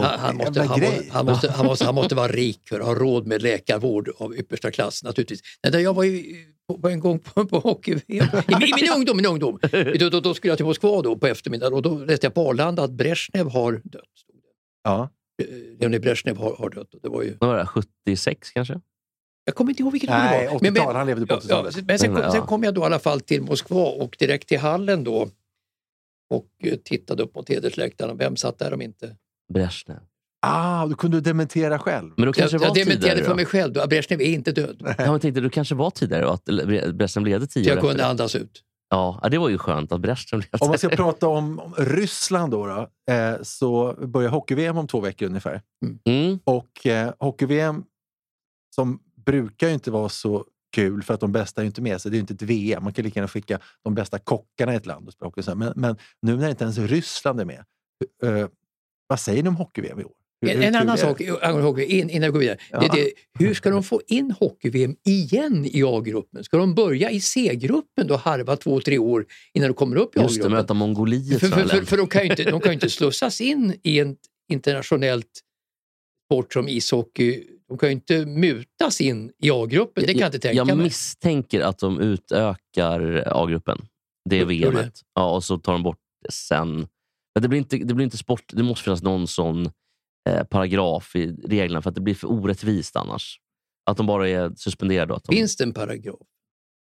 Men 0.00 0.02
han, 0.02 0.18
han, 0.20 0.36
måste, 0.36 0.52
Jävla 0.60 0.64
han, 0.72 0.80
grej. 0.80 0.90
måste, 0.96 1.12
han, 1.12 1.26
måste, 1.26 1.50
han, 1.50 1.66
måste, 1.66 1.84
han 1.84 1.94
måste 1.94 2.14
vara 2.14 2.28
rik 2.32 2.60
för 2.68 2.80
att 2.80 2.86
ha 2.86 2.94
råd 2.94 3.26
med 3.26 3.42
läkarvård 3.42 4.10
av 4.18 4.36
yppersta 4.36 4.70
klass 4.70 5.02
naturligtvis. 5.04 5.40
Nej, 5.72 5.82
jag 5.82 5.94
var 5.94 6.04
ju 6.04 6.44
på, 6.68 6.78
på 6.78 6.88
en 6.88 7.00
gång 7.00 7.18
på, 7.18 7.46
på 7.46 7.58
hockey 7.58 7.92
I, 7.92 7.98
min- 8.06 8.22
I 8.62 8.72
min 8.82 8.92
ungdom, 8.96 9.16
min 9.16 9.26
ungdom. 9.26 9.58
Då, 9.98 10.08
då, 10.10 10.20
då 10.20 10.34
skulle 10.34 10.50
jag 10.50 10.58
till 10.58 10.66
Moskva 10.66 11.02
då 11.02 11.16
på 11.16 11.26
eftermiddagen 11.26 11.74
och 11.74 11.82
då 11.82 11.98
läste 11.98 12.26
jag 12.26 12.34
på 12.34 12.48
Arlanda 12.48 12.82
att 12.82 12.90
Brezhnev 12.90 13.48
har 13.50 13.80
dött. 13.84 14.02
Ja. 14.84 15.08
Eh, 15.42 15.46
Leonid 15.80 16.00
Brezhnev 16.00 16.36
har, 16.36 16.56
har 16.56 16.70
dött. 16.70 16.88
Det 17.02 17.08
var 17.08 17.22
ju, 17.22 17.36
Vad 17.40 17.50
var 17.50 17.56
det? 17.58 17.66
76 17.66 18.50
kanske? 18.50 18.80
jag 19.44 19.54
kommer 19.54 19.70
inte 19.70 19.82
ihåg 19.82 19.92
vilket 19.92 20.10
år 20.10 20.14
Nej, 20.14 20.46
det 20.60 20.70
var. 20.70 20.70
80-tal. 20.70 20.96
Han 20.96 21.06
levde 21.06 21.26
på 21.26 21.34
ja, 21.34 21.38
80-talet. 21.38 21.76
ja, 21.76 21.82
men 21.86 21.98
sen, 21.98 22.14
kom, 22.14 22.32
sen 22.32 22.42
kom 22.42 22.62
jag 22.62 22.74
då 22.74 22.80
i 22.80 22.84
alla 22.84 22.98
fall 22.98 23.20
till 23.20 23.42
Moskva 23.42 23.84
och 23.86 24.16
direkt 24.18 24.48
till 24.48 24.58
hallen 24.58 25.04
då 25.04 25.28
och 26.30 26.46
eh, 26.62 26.76
tittade 26.84 27.22
upp 27.22 27.34
mot 27.34 27.48
hedersläktaren. 27.48 28.16
Vem 28.18 28.36
satt 28.36 28.58
där 28.58 28.74
om 28.74 28.82
inte 28.82 29.16
Brezhnev. 29.54 30.00
Ah, 30.46 30.86
du 30.86 30.94
kunde 30.94 31.20
dementera 31.20 31.78
själv. 31.78 32.12
Men 32.16 32.22
då 32.22 32.28
Jag, 32.28 32.34
kanske 32.34 32.56
jag 32.56 32.60
var 32.60 32.74
dementerade 32.74 33.00
tidigare 33.00 33.22
för 33.22 33.30
då? 33.30 33.36
mig 33.36 33.46
själv, 33.46 33.72
då. 33.72 33.86
Brezhnev 33.86 34.20
är 34.20 34.24
inte 34.24 34.52
död. 34.52 34.94
Ja, 34.98 35.10
men 35.12 35.20
tänkte, 35.20 35.40
du 35.40 35.50
kanske 35.50 35.74
var 35.74 35.90
tidigare 35.90 36.26
och 36.26 36.34
att 36.34 36.44
Brezhnev 36.94 37.26
levde 37.26 37.46
tio 37.46 37.68
jag 37.68 37.80
kunde 37.80 37.94
efter. 37.94 38.10
andas 38.10 38.34
ut. 38.34 38.62
Ja, 38.90 39.28
det 39.30 39.38
var 39.38 39.48
ju 39.48 39.58
skönt 39.58 39.92
att 39.92 40.00
Brezhnev 40.00 40.40
levde. 40.40 40.58
Om 40.60 40.68
man 40.68 40.78
ska 40.78 40.88
prata 40.88 41.28
om, 41.28 41.58
om 41.58 41.74
Ryssland 41.78 42.52
då, 42.52 42.66
då 42.66 43.12
eh, 43.12 43.42
så 43.42 43.94
börjar 44.06 44.30
hockey-VM 44.30 44.78
om 44.78 44.86
två 44.86 45.00
veckor 45.00 45.26
ungefär. 45.26 45.62
Mm. 46.06 46.38
Och 46.44 46.86
eh, 46.86 47.12
hockey-VM 47.18 47.84
som 48.74 48.98
brukar 49.26 49.68
ju 49.68 49.74
inte 49.74 49.90
vara 49.90 50.08
så 50.08 50.44
kul 50.74 51.02
för 51.02 51.14
att 51.14 51.20
de 51.20 51.32
bästa 51.32 51.60
är 51.60 51.62
ju 51.62 51.66
inte 51.66 51.82
med 51.82 52.00
sig. 52.00 52.10
Det 52.10 52.14
är 52.14 52.18
ju 52.18 52.20
inte 52.20 52.34
ett 52.34 52.42
VM. 52.42 52.84
Man 52.84 52.92
kan 52.92 53.04
lika 53.04 53.20
gärna 53.20 53.28
skicka 53.28 53.58
de 53.82 53.94
bästa 53.94 54.18
kockarna 54.18 54.72
i 54.72 54.76
ett 54.76 54.86
land 54.86 55.06
och 55.06 55.12
spela 55.12 55.28
hockey. 55.28 55.54
Men, 55.54 55.72
men 55.76 55.96
nu 56.22 56.36
när 56.36 56.50
inte 56.50 56.64
ens 56.64 56.78
Ryssland 56.78 57.40
är 57.40 57.44
med, 57.44 57.64
eh, 58.22 58.48
vad 59.12 59.20
säger 59.20 59.42
ni 59.42 59.48
om 59.48 59.56
hockey-VM 59.56 60.00
i 60.00 60.04
år? 60.04 60.12
Hur- 60.40 60.50
En, 60.50 60.62
en 60.62 60.74
annan 60.74 60.96
det? 60.96 61.02
sak 61.02 61.20
angående 61.20 61.62
hockey, 61.68 61.84
in, 61.84 62.10
innan 62.10 62.28
vi 62.28 62.32
går 62.32 62.38
vidare. 62.40 62.56
Det, 62.70 62.76
är 62.76 62.82
Ja. 62.82 62.94
det, 62.94 63.10
hur 63.44 63.54
ska 63.54 63.70
de 63.70 63.82
få 63.82 64.00
in 64.08 64.30
hockey-VM 64.40 64.96
igen 65.06 65.64
i 65.66 65.82
A-gruppen? 65.82 66.44
Ska 66.44 66.56
de 66.56 66.74
börja 66.74 67.10
i 67.10 67.20
C-gruppen 67.20 68.06
då 68.06 68.16
harva 68.16 68.56
två, 68.56 68.80
tre 68.80 68.98
år 68.98 69.26
innan 69.54 69.68
de 69.68 69.74
kommer 69.74 69.96
upp 69.96 70.16
i 70.16 70.20
Just 70.20 70.34
det, 70.34 70.40
A-gruppen? 70.40 70.52
möta 70.52 70.74
Mongoliet. 70.74 71.40
För, 71.40 71.46
för, 71.48 71.64
för, 71.68 71.82
för 71.84 71.96
de 71.96 72.06
kan 72.06 72.22
ju 72.24 72.30
inte, 72.30 72.44
de 72.50 72.60
kan 72.60 72.70
ju 72.70 72.74
inte 72.74 72.90
slussas 72.90 73.40
in 73.40 73.76
i 73.82 73.98
en 73.98 74.16
internationellt 74.52 75.40
sport 76.26 76.52
som 76.52 76.68
ishockey. 76.68 77.44
De 77.68 77.78
kan 77.78 77.88
ju 77.88 77.92
inte 77.92 78.26
mutas 78.26 79.00
in 79.00 79.32
i 79.42 79.50
A-gruppen, 79.50 80.04
det 80.06 80.12
kan 80.12 80.20
jag 80.20 80.28
inte 80.28 80.38
tänka 80.38 80.56
jag 80.56 80.66
mig. 80.66 80.76
misstänker 80.76 81.60
att 81.60 81.78
de 81.78 82.00
utökar 82.00 83.22
A-gruppen. 83.26 83.78
Det 84.30 84.40
är 84.40 84.44
VM. 84.44 84.76
Ja, 85.14 85.34
och 85.34 85.44
så 85.44 85.58
tar 85.58 85.72
de 85.72 85.82
bort 85.82 85.98
det 86.24 86.32
sen. 86.32 86.86
Det 87.40 87.48
blir 87.48 87.58
inte, 87.58 87.76
det 87.76 87.94
blir 87.94 88.04
inte 88.04 88.16
sport. 88.18 88.44
Det 88.52 88.62
måste 88.62 88.84
finnas 88.84 89.02
någon 89.02 89.26
sån 89.26 89.66
eh, 90.28 90.44
paragraf 90.44 91.16
i 91.16 91.26
reglerna 91.32 91.82
för 91.82 91.88
att 91.88 91.94
det 91.94 92.00
blir 92.00 92.14
för 92.14 92.30
orättvist 92.30 92.96
annars. 92.96 93.38
Att 93.90 93.96
de 93.96 94.06
bara 94.06 94.28
är 94.28 94.52
suspenderade. 94.56 95.14
Att 95.14 95.24
de, 95.24 95.36
Finns 95.36 95.56
det 95.56 95.64
en 95.64 95.72
paragraf? 95.72 96.20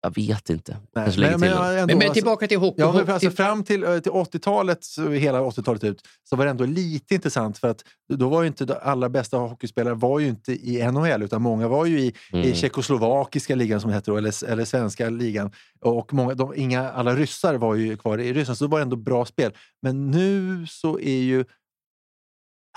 Jag 0.02 0.14
vet 0.14 0.50
inte. 0.50 0.76
Nej, 0.94 1.14
men, 1.18 1.40
men, 1.40 1.52
ändå, 1.52 1.62
Men, 1.62 1.86
men 1.86 1.96
alltså- 1.96 2.14
tillbaka 2.14 2.46
till 2.46 2.58
hockey. 2.58 2.80
Ja, 2.80 2.92
men 2.92 3.10
alltså 3.10 3.30
fram 3.30 3.64
till, 3.64 3.84
eh, 3.84 3.98
till 3.98 4.12
80-talet, 4.12 4.84
så 4.84 5.08
hela 5.10 5.40
80-talet 5.42 5.84
ut, 5.84 6.02
så 6.24 6.36
var 6.36 6.44
det 6.44 6.50
ändå 6.50 6.64
lite 6.64 7.14
intressant 7.14 7.58
för 7.58 7.68
att 7.68 7.84
då 8.12 8.28
var 8.28 8.42
ju 8.42 8.48
inte 8.48 8.64
de 8.64 8.74
allra 8.82 9.08
bästa 9.08 9.36
hockeyspelare 9.36 9.94
var 9.94 10.18
ju 10.18 10.28
inte 10.28 10.52
i 10.52 10.90
NHL 10.92 11.22
utan 11.22 11.42
många 11.42 11.68
var 11.68 11.86
ju 11.86 12.00
i, 12.00 12.06
i 12.06 12.14
Mm. 12.32 12.54
tjeckoslovakiska 12.54 13.54
ligan 13.54 13.80
som 13.80 13.90
det 13.90 13.96
heter 13.96 14.12
då, 14.12 14.18
eller, 14.18 14.44
eller 14.44 14.64
svenska 14.64 15.10
ligan. 15.10 15.52
Och 15.80 16.14
många, 16.14 16.34
de, 16.34 16.54
inga, 16.56 16.90
alla 16.90 17.14
ryssar 17.16 17.54
var 17.54 17.74
ju 17.74 17.96
kvar 17.96 18.18
i 18.18 18.32
Ryssland 18.32 18.58
så 18.58 18.64
det 18.64 18.70
var 18.70 18.80
ändå 18.80 18.96
bra 18.96 19.24
spel. 19.24 19.52
Men 19.82 20.10
nu 20.10 20.66
så 20.66 20.98
är 21.00 21.20
ju 21.20 21.44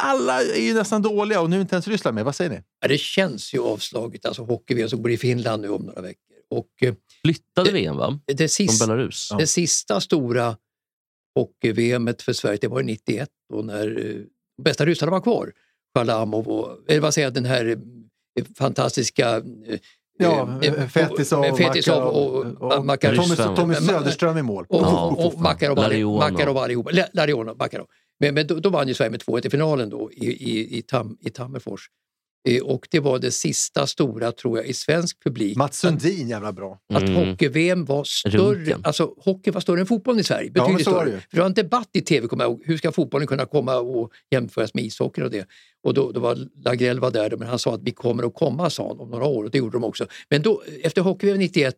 alla 0.01 0.41
är 0.41 0.61
ju 0.61 0.73
nästan 0.73 1.01
dåliga 1.01 1.41
och 1.41 1.49
nu 1.49 1.57
är 1.57 1.61
inte 1.61 1.75
ens 1.75 1.87
Ryssland 1.87 2.15
med. 2.15 2.25
Vad 2.25 2.35
säger 2.35 2.51
ni? 2.51 2.61
Ja, 2.81 2.87
det 2.87 2.97
känns 2.99 3.53
ju 3.53 3.59
avslaget, 3.59 4.25
alltså 4.25 4.43
hockey-VM 4.43 4.89
som 4.89 5.01
går 5.01 5.11
i 5.11 5.17
Finland 5.17 5.61
nu 5.61 5.69
om 5.69 5.81
några 5.81 6.01
veckor. 6.01 6.19
Och 6.53 6.67
eh, 6.81 6.93
Flyttade 7.25 7.69
det- 7.69 7.73
VM 7.73 7.97
va? 7.97 8.19
det, 8.27 8.37
Från 8.37 8.49
sista, 8.49 8.87
Belarus. 8.87 9.29
det 9.37 9.47
sista 9.47 10.01
stora 10.01 10.57
hockey-VM 11.39 12.09
för 12.21 12.33
Sverige, 12.33 12.57
det 12.61 12.67
var 12.67 12.79
ju 12.79 12.85
91 12.85 13.29
då 13.53 13.61
när 13.61 14.09
eh, 14.15 14.21
bästa 14.63 14.85
ryssarna 14.85 15.11
var 15.11 15.21
kvar. 15.21 15.51
Shalamov 15.97 16.47
och, 16.47 16.77
eller 16.87 17.01
vad 17.01 17.13
säger 17.13 17.25
jag, 17.25 17.33
den 17.33 17.45
här 17.45 17.65
eh, 18.39 18.45
fantastiska 18.57 19.35
eh, 19.67 19.79
Ja, 20.17 20.59
eh, 20.63 20.87
Fetisov, 20.87 21.39
med 21.41 21.57
Fetisov 21.57 22.03
och, 22.03 22.35
och, 22.45 22.77
och, 22.77 22.85
Makarov. 22.85 23.15
Tommy. 23.15 23.55
Tommy 23.55 23.75
Söderström 23.75 24.37
i 24.37 24.41
mål. 24.41 24.65
Och, 24.69 24.81
och, 24.81 25.25
och 25.25 25.41
Makarov. 25.41 25.77
Makarov 25.77 26.57
allihopa. 26.57 26.91
La- 26.91 27.07
Larionov, 27.13 27.57
Makarov. 27.57 27.87
Men, 28.19 28.33
men 28.33 28.47
då, 28.47 28.59
då 28.59 28.69
vann 28.69 28.87
ju 28.87 28.93
Sverige 28.93 29.11
med 29.11 29.21
2-1 29.21 29.47
i 29.47 29.49
finalen 29.49 29.89
då 29.89 30.11
i, 30.11 30.25
i, 30.25 30.77
i, 30.77 30.81
Tam, 30.81 31.17
i 31.21 31.29
Tammerfors. 31.29 31.89
Eh, 32.49 32.61
och 32.63 32.87
det 32.91 32.99
var 32.99 33.19
det 33.19 33.31
sista 33.31 33.87
stora, 33.87 34.31
tror 34.31 34.57
jag, 34.57 34.67
i 34.67 34.73
svensk 34.73 35.23
publik. 35.23 35.57
Mats 35.57 35.77
Sundin, 35.79 36.29
jävla 36.29 36.53
bra. 36.53 36.79
Att 36.93 37.03
Mm. 37.03 37.15
hockey-VM 37.15 37.85
var 37.85 38.03
större, 38.03 38.37
Runken. 38.37 38.81
alltså 38.83 39.13
hockey 39.17 39.51
var 39.51 39.61
större 39.61 39.79
än 39.79 39.85
fotbollen 39.85 40.19
i 40.19 40.23
Sverige. 40.23 40.51
Ja, 40.55 40.61
Betydligt 40.63 40.85
så 40.85 40.91
var 40.91 40.99
större. 40.99 41.09
det 41.11 41.15
ju. 41.15 41.19
För 41.21 41.27
det 41.37 41.39
var 41.39 41.45
en 41.45 41.53
debatt 41.53 41.89
i 41.93 42.01
tv, 42.01 42.27
kommer 42.27 42.43
jag 42.43 42.51
ihåg. 42.51 42.61
Hur 42.65 42.77
ska 42.77 42.91
fotbollen 42.91 43.27
kunna 43.27 43.45
komma 43.45 43.75
och 43.75 44.11
jämföras 44.31 44.73
med 44.73 44.83
ishockeyn 44.83 45.25
och 45.25 45.31
det? 45.31 45.47
Och 45.83 45.93
då, 45.93 46.11
då 46.11 46.19
var 46.19 46.37
Lagrell 46.65 46.99
var 46.99 47.11
där, 47.11 47.35
men 47.37 47.47
han 47.47 47.59
sa 47.59 47.73
att 47.75 47.81
vi 47.83 47.91
kommer 47.91 48.23
att 48.23 48.33
komma, 48.35 48.69
sa 48.69 48.87
han, 48.87 48.99
om 48.99 49.09
några 49.09 49.25
år. 49.25 49.43
Och 49.43 49.51
det 49.51 49.57
gjorde 49.57 49.75
de 49.75 49.83
också. 49.83 50.07
Men 50.29 50.41
då, 50.41 50.63
efter 50.83 51.01
hockey-VM 51.01 51.37
91 51.39 51.75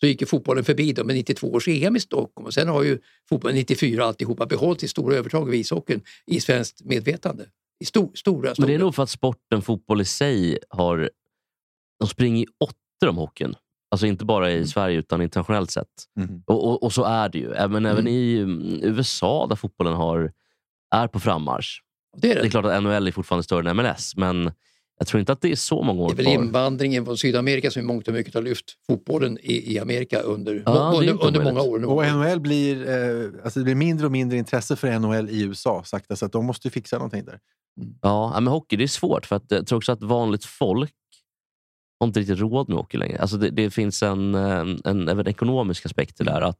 så 0.00 0.06
gick 0.06 0.20
ju 0.20 0.26
fotbollen 0.26 0.64
förbi 0.64 0.92
dem 0.92 1.06
med 1.06 1.16
92 1.16 1.52
års 1.52 1.68
EM 1.68 1.96
i 1.96 2.00
Stockholm. 2.00 2.46
Och 2.46 2.54
sen 2.54 2.68
har 2.68 2.82
ju 2.82 2.98
fotbollen 3.28 3.56
94 3.56 4.04
alltihopa 4.04 4.46
behållit 4.46 4.80
sitt 4.80 4.90
stora 4.90 5.16
övertag 5.16 5.42
över 5.48 5.56
ishockeyn 5.56 6.00
i 6.26 6.40
svenskt 6.40 6.84
medvetande. 6.84 7.44
I 7.84 7.86
stor, 7.86 8.10
stora, 8.14 8.54
stora. 8.54 8.54
Men 8.58 8.68
det 8.68 8.74
är 8.74 8.78
nog 8.78 8.94
för 8.94 9.02
att 9.02 9.10
sporten 9.10 9.62
fotboll 9.62 10.00
i 10.00 10.04
sig 10.04 10.58
har... 10.70 11.10
De 12.00 12.08
springer 12.08 12.42
i 12.42 12.46
åttor 12.60 13.08
om 13.10 13.16
hockeyn. 13.16 13.54
Alltså 13.90 14.06
inte 14.06 14.24
bara 14.24 14.50
i 14.52 14.66
Sverige 14.66 14.98
utan 14.98 15.22
internationellt 15.22 15.70
sett. 15.70 15.88
Mhm. 16.20 16.42
Och, 16.46 16.68
och, 16.68 16.82
och 16.82 16.92
så 16.92 17.04
är 17.04 17.28
det 17.28 17.38
ju. 17.38 17.52
Även, 17.52 17.86
även 17.86 18.08
i 18.08 18.38
mm, 18.38 18.80
USA 18.82 19.46
där 19.46 19.56
fotbollen 19.56 19.94
har, 19.94 20.32
är 20.94 21.08
på 21.08 21.20
frammarsch. 21.20 21.80
det 22.16 22.30
är 22.30 22.34
Det 22.34 22.40
är 22.40 22.44
det. 22.44 22.50
klart 22.50 22.64
att 22.64 22.82
NHL 22.82 23.06
är 23.08 23.12
fortfarande 23.12 23.42
större 23.44 23.70
än 23.70 23.76
MLS, 23.76 24.16
men 24.16 24.52
jag 24.98 25.06
tror 25.08 25.20
inte 25.20 25.32
att 25.32 25.40
det 25.40 25.52
är 25.52 25.56
så 25.56 25.82
många 25.82 26.02
år 26.02 26.08
Det 26.08 26.12
är 26.12 26.16
väl 26.16 26.24
kvar. 26.24 26.34
invandringen 26.44 27.04
från 27.04 27.16
Sydamerika 27.18 27.70
som 27.70 27.82
i 27.82 27.84
mångt 27.84 28.08
och 28.08 28.14
mycket 28.14 28.34
har 28.34 28.42
lyft 28.42 28.64
fotbollen 28.86 29.38
i, 29.42 29.74
i 29.74 29.78
Amerika 29.78 30.20
under, 30.20 30.62
Ja, 30.66 31.02
är 31.02 31.08
under, 31.10 31.26
under 31.26 31.44
många 31.44 31.62
år. 31.62 31.78
nu. 31.78 31.86
Och 31.86 32.06
NHL 32.06 32.40
blir, 32.40 32.88
eh, 32.88 33.30
alltså 33.44 33.58
det 33.60 33.64
blir 33.64 33.74
mindre 33.74 34.06
och 34.06 34.12
mindre 34.12 34.38
intresse 34.38 34.76
för 34.76 34.98
NHL 34.98 35.30
i 35.30 35.42
USA 35.42 35.82
sakta, 35.84 36.16
så 36.16 36.26
att 36.26 36.32
de 36.32 36.46
måste 36.46 36.68
ju 36.68 36.72
fixa 36.72 36.96
någonting 36.96 37.24
där. 37.24 37.38
Ja, 37.76 38.30
ja, 38.34 38.40
men 38.40 38.46
hockey 38.52 38.76
det 38.76 38.84
är 38.84 38.88
svårt. 38.88 39.26
för 39.26 39.36
att 39.36 39.44
Jag 39.48 39.66
tror 39.66 39.76
också 39.76 39.92
att 39.92 40.02
vanligt 40.02 40.44
folk 40.44 40.92
har 42.00 42.06
inte 42.06 42.20
riktigt 42.20 42.38
råd 42.38 42.68
med 42.68 42.78
hockey 42.78 42.98
längre. 42.98 43.18
Alltså 43.18 43.36
det, 43.36 43.50
det 43.50 43.70
finns 43.70 44.02
en, 44.02 44.34
en, 44.34 44.80
en, 44.84 45.08
en 45.08 45.28
ekonomisk 45.28 45.86
aspekt 45.86 46.20
i 46.20 46.24
det 46.24 46.30
där. 46.30 46.40
Att, 46.40 46.58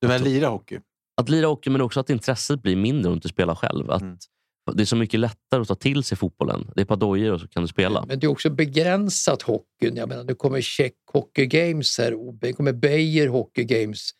Du 0.00 0.08
vill 0.08 0.22
lira 0.22 0.48
hockey. 0.48 0.78
att 1.16 1.28
lira 1.28 1.46
hockey, 1.46 1.70
men 1.70 1.80
också 1.80 2.00
att 2.00 2.10
intresset 2.10 2.62
blir 2.62 2.76
mindre 2.76 3.06
om 3.08 3.12
du 3.12 3.16
inte 3.16 3.28
spelar 3.28 3.54
själv. 3.54 3.90
Att 3.90 4.02
Mm. 4.02 4.76
Det 4.76 4.82
är 4.82 4.86
så 4.86 4.96
mycket 4.96 5.20
lättare 5.20 5.60
att 5.60 5.68
ta 5.68 5.74
till 5.74 6.04
sig 6.04 6.18
fotbollen. 6.18 6.70
Det 6.74 6.80
är 6.80 6.82
ett 6.82 6.88
par 6.88 6.96
dojor 6.96 7.32
och 7.32 7.40
så 7.40 7.48
kan 7.48 7.62
du 7.62 7.68
spela. 7.68 8.04
Men 8.08 8.18
det 8.18 8.26
är 8.26 8.28
också 8.28 8.50
begränsat 8.50 9.42
hockeyn. 9.42 9.96
Jag 9.96 10.08
menar, 10.08 10.24
nu 10.24 10.34
kommer 10.34 10.60
Czech 10.60 10.92
Hockey 11.12 11.46
Games 11.46 11.98
här 11.98 12.14
och 12.28 12.34
det 12.34 12.52
kommer 12.52 12.72
Beijer 12.72 13.28
Hockey 13.28 13.64
Games. 13.64 14.10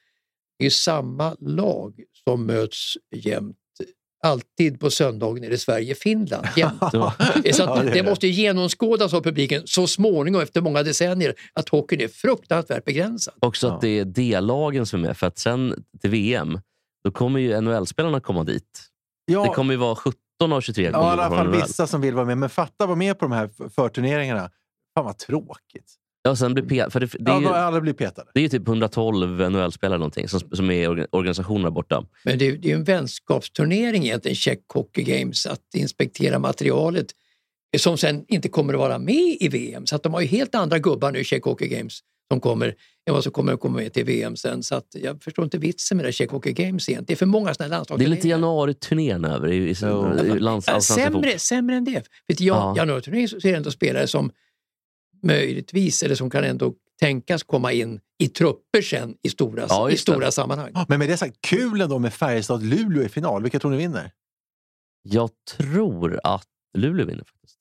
Det 0.58 0.66
är 0.66 0.70
samma 0.70 1.36
lag 1.40 2.02
som 2.24 2.46
möts 2.46 2.94
jämt. 3.14 3.56
Alltid 4.26 4.80
på 4.80 4.90
söndagen 4.90 5.44
är 5.44 5.50
det 5.50 5.58
Sverige-Finland. 5.58 6.46
Jämt. 6.56 6.78
Ja. 6.80 7.14
Så 7.52 7.62
att 7.62 7.76
Ja, 7.78 7.82
det 7.82 7.90
det, 7.90 8.02
måste 8.02 8.26
ju 8.26 8.32
genomskådas 8.32 9.14
av 9.14 9.20
publiken 9.22 9.62
så 9.64 9.86
småningom 9.86 10.40
efter 10.42 10.60
många 10.60 10.82
decennier 10.82 11.34
att 11.52 11.68
hockeyn 11.68 12.00
är 12.00 12.08
fruktansvärt 12.08 12.84
begränsad. 12.84 13.34
Också 13.40 13.66
Ja. 13.66 13.74
att 13.74 13.80
det 13.80 13.88
är 13.98 14.04
D-lagen 14.04 14.86
som 14.86 15.04
är 15.04 15.08
med. 15.08 15.16
För 15.16 15.26
att 15.26 15.38
sen 15.38 15.84
till 16.00 16.10
VM, 16.10 16.60
då 17.04 17.10
kommer 17.10 17.40
ju 17.40 17.60
NHL-spelarna 17.60 18.20
komma 18.20 18.44
dit. 18.44 18.88
Ja, 19.24 19.42
Det 19.42 19.48
kommer 19.48 19.74
ju 19.74 19.78
vara 19.78 19.94
17 19.96 20.52
av 20.52 20.60
23 20.60 20.84
ja, 20.84 20.90
i 20.90 20.94
alla 20.94 21.28
fall 21.30 21.50
vissa 21.52 21.86
som 21.86 22.00
vill 22.00 22.14
vara 22.14 22.26
med. 22.26 22.38
Men 22.38 22.48
fatta 22.48 22.86
vara 22.86 22.96
med 22.96 23.18
på 23.18 23.24
de 23.24 23.32
här 23.32 23.50
förturneringarna. 23.68 24.50
Fan 24.94 25.04
vad 25.04 25.18
tråkigt. 25.18 25.92
Ja, 26.24 26.36
sen 26.36 26.54
blir 26.54 26.90
för 26.90 27.00
det, 27.00 27.06
det, 27.06 27.30
är 27.30 27.34
Ja, 27.34 27.40
ju, 27.40 27.46
då 27.46 27.52
alla 27.54 27.80
blir 27.80 27.92
petade. 27.92 28.30
det 28.34 28.40
är 28.40 28.42
ju 28.42 28.48
typ 28.48 28.68
112 28.68 29.50
NHL-spelare 29.50 29.98
någonting 29.98 30.28
som, 30.28 30.40
som 30.40 30.70
är 30.70 30.82
i 30.82 30.86
orga- 30.86 31.06
organisationerna 31.12 31.70
borta. 31.70 32.04
Men 32.24 32.38
det 32.38 32.46
är, 32.46 32.52
det 32.52 32.68
är 32.68 32.70
ju 32.70 32.74
en 32.76 32.84
vänskapsturnering 32.84 34.04
egentligen, 34.04 34.34
Czech 34.36 34.58
Hockey 34.74 35.02
Games, 35.02 35.46
att 35.46 35.74
inspektera 35.76 36.38
materialet 36.38 37.06
som 37.78 37.98
sen 37.98 38.24
inte 38.28 38.48
kommer 38.48 38.72
att 38.74 38.78
vara 38.80 38.98
med 38.98 39.36
i 39.40 39.48
VM. 39.48 39.86
Så 39.86 39.96
att 39.96 40.02
de 40.02 40.14
har 40.14 40.20
ju 40.20 40.26
helt 40.26 40.54
andra 40.54 40.78
gubbar 40.78 41.12
nu, 41.12 41.24
Czech 41.24 41.42
Hockey 41.44 41.68
Games, 41.68 41.98
som 42.32 42.40
kommer 42.40 42.66
än 43.08 43.14
vad 43.14 43.22
som 43.22 43.32
kommer 43.32 43.52
att 43.52 43.60
komma 43.60 43.76
med 43.76 43.92
till 43.92 44.04
VM 44.04 44.36
sen. 44.36 44.62
Så 44.62 44.74
att 44.74 44.86
jag 44.92 45.22
förstår 45.22 45.44
inte 45.44 45.58
vitsen 45.58 45.96
med 45.96 46.06
det 46.06 46.12
Czech 46.12 46.30
Hockey 46.30 46.52
Games 46.52 46.88
egentligen. 46.88 47.04
Det 47.06 47.12
är 47.12 47.16
för 47.16 47.26
många 47.26 47.54
sådana 47.54 47.84
Det 47.98 48.04
är 48.04 48.08
lite 48.08 48.28
januari-turnén 48.28 49.24
över 49.24 49.48
i, 49.48 49.56
i, 49.56 49.70
i 49.70 50.38
lands, 50.38 50.66
Ja, 50.68 50.74
allsvenska 50.74 51.04
fotboll. 51.04 51.22
sämre, 51.22 51.38
sämre 51.38 51.76
än 51.76 51.84
det. 51.84 52.02
För 52.26 52.34
till 52.36 52.46
Ja. 52.46 52.54
ja. 52.76 52.82
januariturneringen 52.82 53.28
så 53.28 53.36
är 53.36 53.40
det 53.52 53.54
ändå 53.56 53.70
spelare 53.70 54.06
som 54.06 54.30
möjligtvis, 55.22 56.02
eller 56.02 56.14
som 56.14 56.30
kan 56.30 56.44
ändå 56.44 56.74
tänkas 57.00 57.42
komma 57.42 57.72
in 57.72 58.00
i 58.22 58.28
trupper 58.28 58.82
sen 58.82 59.14
i 59.22 59.30
stora, 59.30 59.66
Ja, 59.68 59.88
i 59.88 59.92
det. 59.92 59.98
stora 59.98 60.30
sammanhang. 60.30 60.72
Men 60.88 60.98
med 60.98 61.08
det 61.08 61.16
sagt, 61.16 61.36
kul 61.40 61.80
ändå 61.80 61.98
med 61.98 62.12
Färjestad-Luleå 62.12 63.02
i 63.04 63.08
final. 63.08 63.42
Vilka 63.42 63.58
tror 63.58 63.70
ni 63.70 63.76
vinner? 63.76 64.10
Jag 65.02 65.30
tror 65.56 66.20
att 66.24 66.46
Luleå 66.78 67.06
vinner 67.06 67.24
faktiskt. 67.24 67.58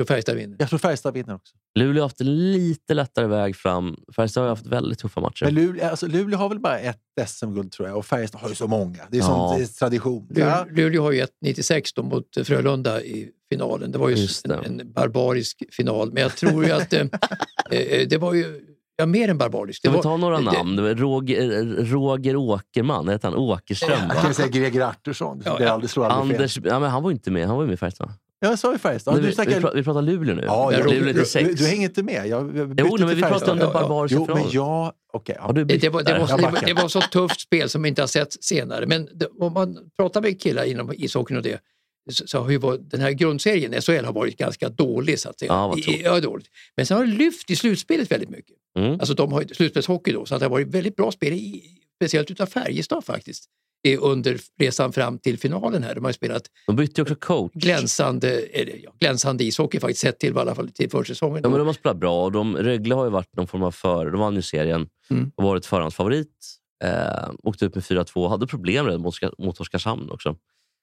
Så 0.00 0.06
Färjestad 0.06 0.36
vinner. 0.36 0.56
Jag 0.58 0.68
tror 0.68 0.78
Färjestad 0.78 1.14
vinner 1.14 1.34
också. 1.34 1.56
Luleå 1.78 2.02
har 2.02 2.04
haft 2.08 2.20
en 2.20 2.52
lite 2.52 2.94
lättare 2.94 3.26
väg 3.26 3.56
fram. 3.56 3.96
Färjestad 4.16 4.42
har 4.42 4.48
haft 4.48 4.66
väldigt 4.66 4.98
tuffa 4.98 5.20
matcher. 5.20 5.44
Men 5.44 5.54
Luleå, 5.54 5.88
alltså, 5.88 6.06
Luleå 6.06 6.38
har 6.38 6.48
väl 6.48 6.58
bara 6.60 6.78
ett 6.78 7.00
SM-guld 7.26 7.72
tror 7.72 7.88
jag 7.88 7.98
och 7.98 8.06
Färjestad 8.06 8.40
har 8.40 8.48
ju 8.48 8.54
så 8.54 8.66
många. 8.68 8.98
Det 9.10 9.16
är 9.18 9.20
Ja. 9.20 9.58
är 9.58 9.66
tradition. 9.66 10.26
Luleå, 10.30 10.64
Luleå 10.70 11.02
har 11.02 11.12
ju 11.12 11.20
ett 11.20 11.36
96 11.40 11.92
då 11.92 12.02
mot 12.02 12.26
Frölunda 12.44 13.02
i 13.02 13.30
finalen. 13.52 13.92
Det 13.92 13.98
var 13.98 14.08
ju 14.08 14.16
en, 14.44 14.80
en 14.80 14.92
barbarisk 14.92 15.62
final. 15.70 16.12
Men 16.12 16.22
jag 16.22 16.36
tror 16.36 16.64
ju 16.64 16.70
att 16.72 16.92
eh, 16.92 17.00
eh, 17.70 18.08
det 18.08 18.18
var 18.18 18.34
ju 18.34 18.60
ja, 18.96 19.06
mer 19.06 19.28
än 19.28 19.38
barbariskt. 19.38 19.82
Det 19.82 19.88
Ska 19.88 19.96
vi 19.96 20.02
ta 20.02 20.16
några 20.16 20.38
det- 20.38 20.44
namn? 20.52 20.76
Det 20.76 20.82
var 20.82 20.94
Roger, 20.94 21.64
Roger 21.84 22.36
Åkerman, 22.36 23.08
heter 23.08 23.28
han? 23.28 23.38
Åkerström 23.38 23.98
Jag 24.08 24.14
va? 24.14 24.20
kan 24.22 24.34
säga 24.34 24.48
Greger 24.48 24.80
Artursson. 24.80 25.42
Ja, 25.44 25.56
det 25.58 25.64
ja. 25.64 25.70
aldrig 25.70 25.90
slår 25.90 26.04
aldrig 26.06 26.36
fel. 26.36 26.42
Anders, 26.42 26.58
ja, 26.64 26.78
men 26.80 26.90
han 26.90 27.02
var 27.02 27.10
inte 27.10 27.30
med. 27.30 27.46
Han 27.46 27.56
var 27.56 27.62
ju 27.62 27.66
med 27.66 27.74
i 27.74 27.76
Färjestad. 27.76 28.12
Jag 28.44 28.58
sa 28.58 28.72
ju 28.72 28.78
Färjestad. 28.78 29.20
Vi, 29.22 29.32
snackar... 29.32 29.50
vi, 29.60 29.66
pra- 29.66 29.74
vi 29.74 29.82
pratar 29.82 30.02
Luleå 30.02 30.34
nu. 30.34 30.42
Ja, 30.46 30.72
ja, 30.72 30.78
Luleå 30.78 31.12
du, 31.12 31.24
du, 31.44 31.54
du 31.54 31.66
hänger 31.66 31.82
inte 31.82 32.02
med. 32.02 32.26
Jag, 32.26 32.56
jag 32.56 32.74
Jo, 32.80 32.96
nej, 32.98 33.06
men 33.06 33.16
vi 33.16 33.22
pratar 33.22 33.52
om 33.52 33.58
den 33.58 33.68
Ja, 33.68 33.72
ja. 33.74 33.80
barbariska 33.80 34.14
Jo, 34.16 34.24
men 34.26 34.36
finalen. 34.36 34.52
jag... 34.54 34.92
Okej, 35.12 35.36
ja. 35.38 35.52
Det, 35.52 35.64
det, 35.64 35.88
var, 35.88 36.02
det, 36.02 36.12
var, 36.12 36.18
Jag 36.28 36.38
det, 36.38 36.42
var, 36.42 36.52
backar. 36.52 36.66
det 36.66 36.74
var 36.74 36.88
så 36.88 37.00
tufft 37.00 37.40
spel 37.40 37.68
som 37.68 37.82
vi 37.82 37.88
inte 37.88 38.02
har 38.02 38.06
sett 38.06 38.44
senare. 38.44 38.86
Men 38.86 39.08
det, 39.14 39.26
om 39.40 39.52
man 39.52 39.78
pratar 39.96 40.22
med 40.22 40.40
killar 40.42 40.64
inom 40.64 40.92
ishockeyn 40.92 41.36
och 41.36 41.42
det 41.42 41.60
så, 42.10 42.26
så 42.26 42.38
har 42.38 42.50
ju 42.50 42.58
varit, 42.58 42.90
den 42.90 43.00
här 43.00 43.10
grundserien, 43.12 43.82
SHL, 43.82 44.04
har 44.04 44.12
varit 44.12 44.36
ganska 44.36 44.68
dålig. 44.68 45.18
Så 45.18 45.28
att 45.28 45.38
säga. 45.38 45.52
Ja, 45.52 45.74
ja, 46.02 46.20
dåligt. 46.20 46.46
Men 46.76 46.86
sen 46.86 46.96
har 46.96 47.06
det 47.06 47.12
lyft 47.12 47.50
i 47.50 47.56
slutspelet 47.56 48.10
väldigt 48.12 48.30
mycket. 48.30 48.56
Mm. 48.78 48.92
Alltså 48.92 49.14
de 49.14 49.32
har 49.32 49.44
slutspelshockey 49.54 50.12
då, 50.12 50.26
så 50.26 50.34
att 50.34 50.40
det 50.40 50.44
har 50.46 50.50
varit 50.50 50.68
väldigt 50.68 50.96
bra 50.96 51.12
spel, 51.12 51.32
i, 51.32 51.62
speciellt 52.00 52.30
utav 52.30 52.46
Färjestad 52.46 53.04
faktiskt, 53.04 53.44
under 54.00 54.38
resan 54.60 54.92
fram 54.92 55.18
till 55.18 55.38
finalen 55.38 55.82
här. 55.82 55.94
De 55.94 56.04
har 56.04 56.12
spelat 56.12 56.42
De 56.66 56.76
bytte 56.76 57.02
också 57.02 57.14
coach. 57.14 57.52
glänsande, 57.54 58.46
ja, 58.82 58.92
glänsande 59.00 59.44
ishockey 59.44 59.80
faktiskt, 59.80 60.00
sett 60.00 60.18
till, 60.18 60.34
i 60.34 60.38
alla 60.38 60.54
fall 60.54 60.68
till 60.68 60.90
försäsongen. 60.90 61.40
Ja, 61.42 61.48
men 61.48 61.58
de 61.58 61.66
har 61.66 61.74
spelat 61.74 61.96
bra 61.96 62.24
och 62.24 62.32
de, 62.32 62.56
Rögle 62.56 62.94
har 62.94 63.04
ju 63.04 63.10
varit 63.10 63.36
någon 63.36 63.46
form 63.46 63.62
av 63.62 63.70
för... 63.70 64.10
De 64.10 64.20
vann 64.20 64.34
ju 64.34 64.42
serien 64.42 64.88
Mm. 65.10 65.30
och 65.34 65.44
varit 65.44 65.66
förhandsfavorit. 65.66 66.28
Eh, 66.84 67.30
åkte 67.42 67.64
ut 67.64 67.74
med 67.74 67.84
4-2 67.84 68.28
hade 68.28 68.46
problem 68.46 68.86
redan 68.86 69.00
mot, 69.00 69.14
mot 69.38 69.60
Oskarshamn 69.60 70.10
också. 70.10 70.36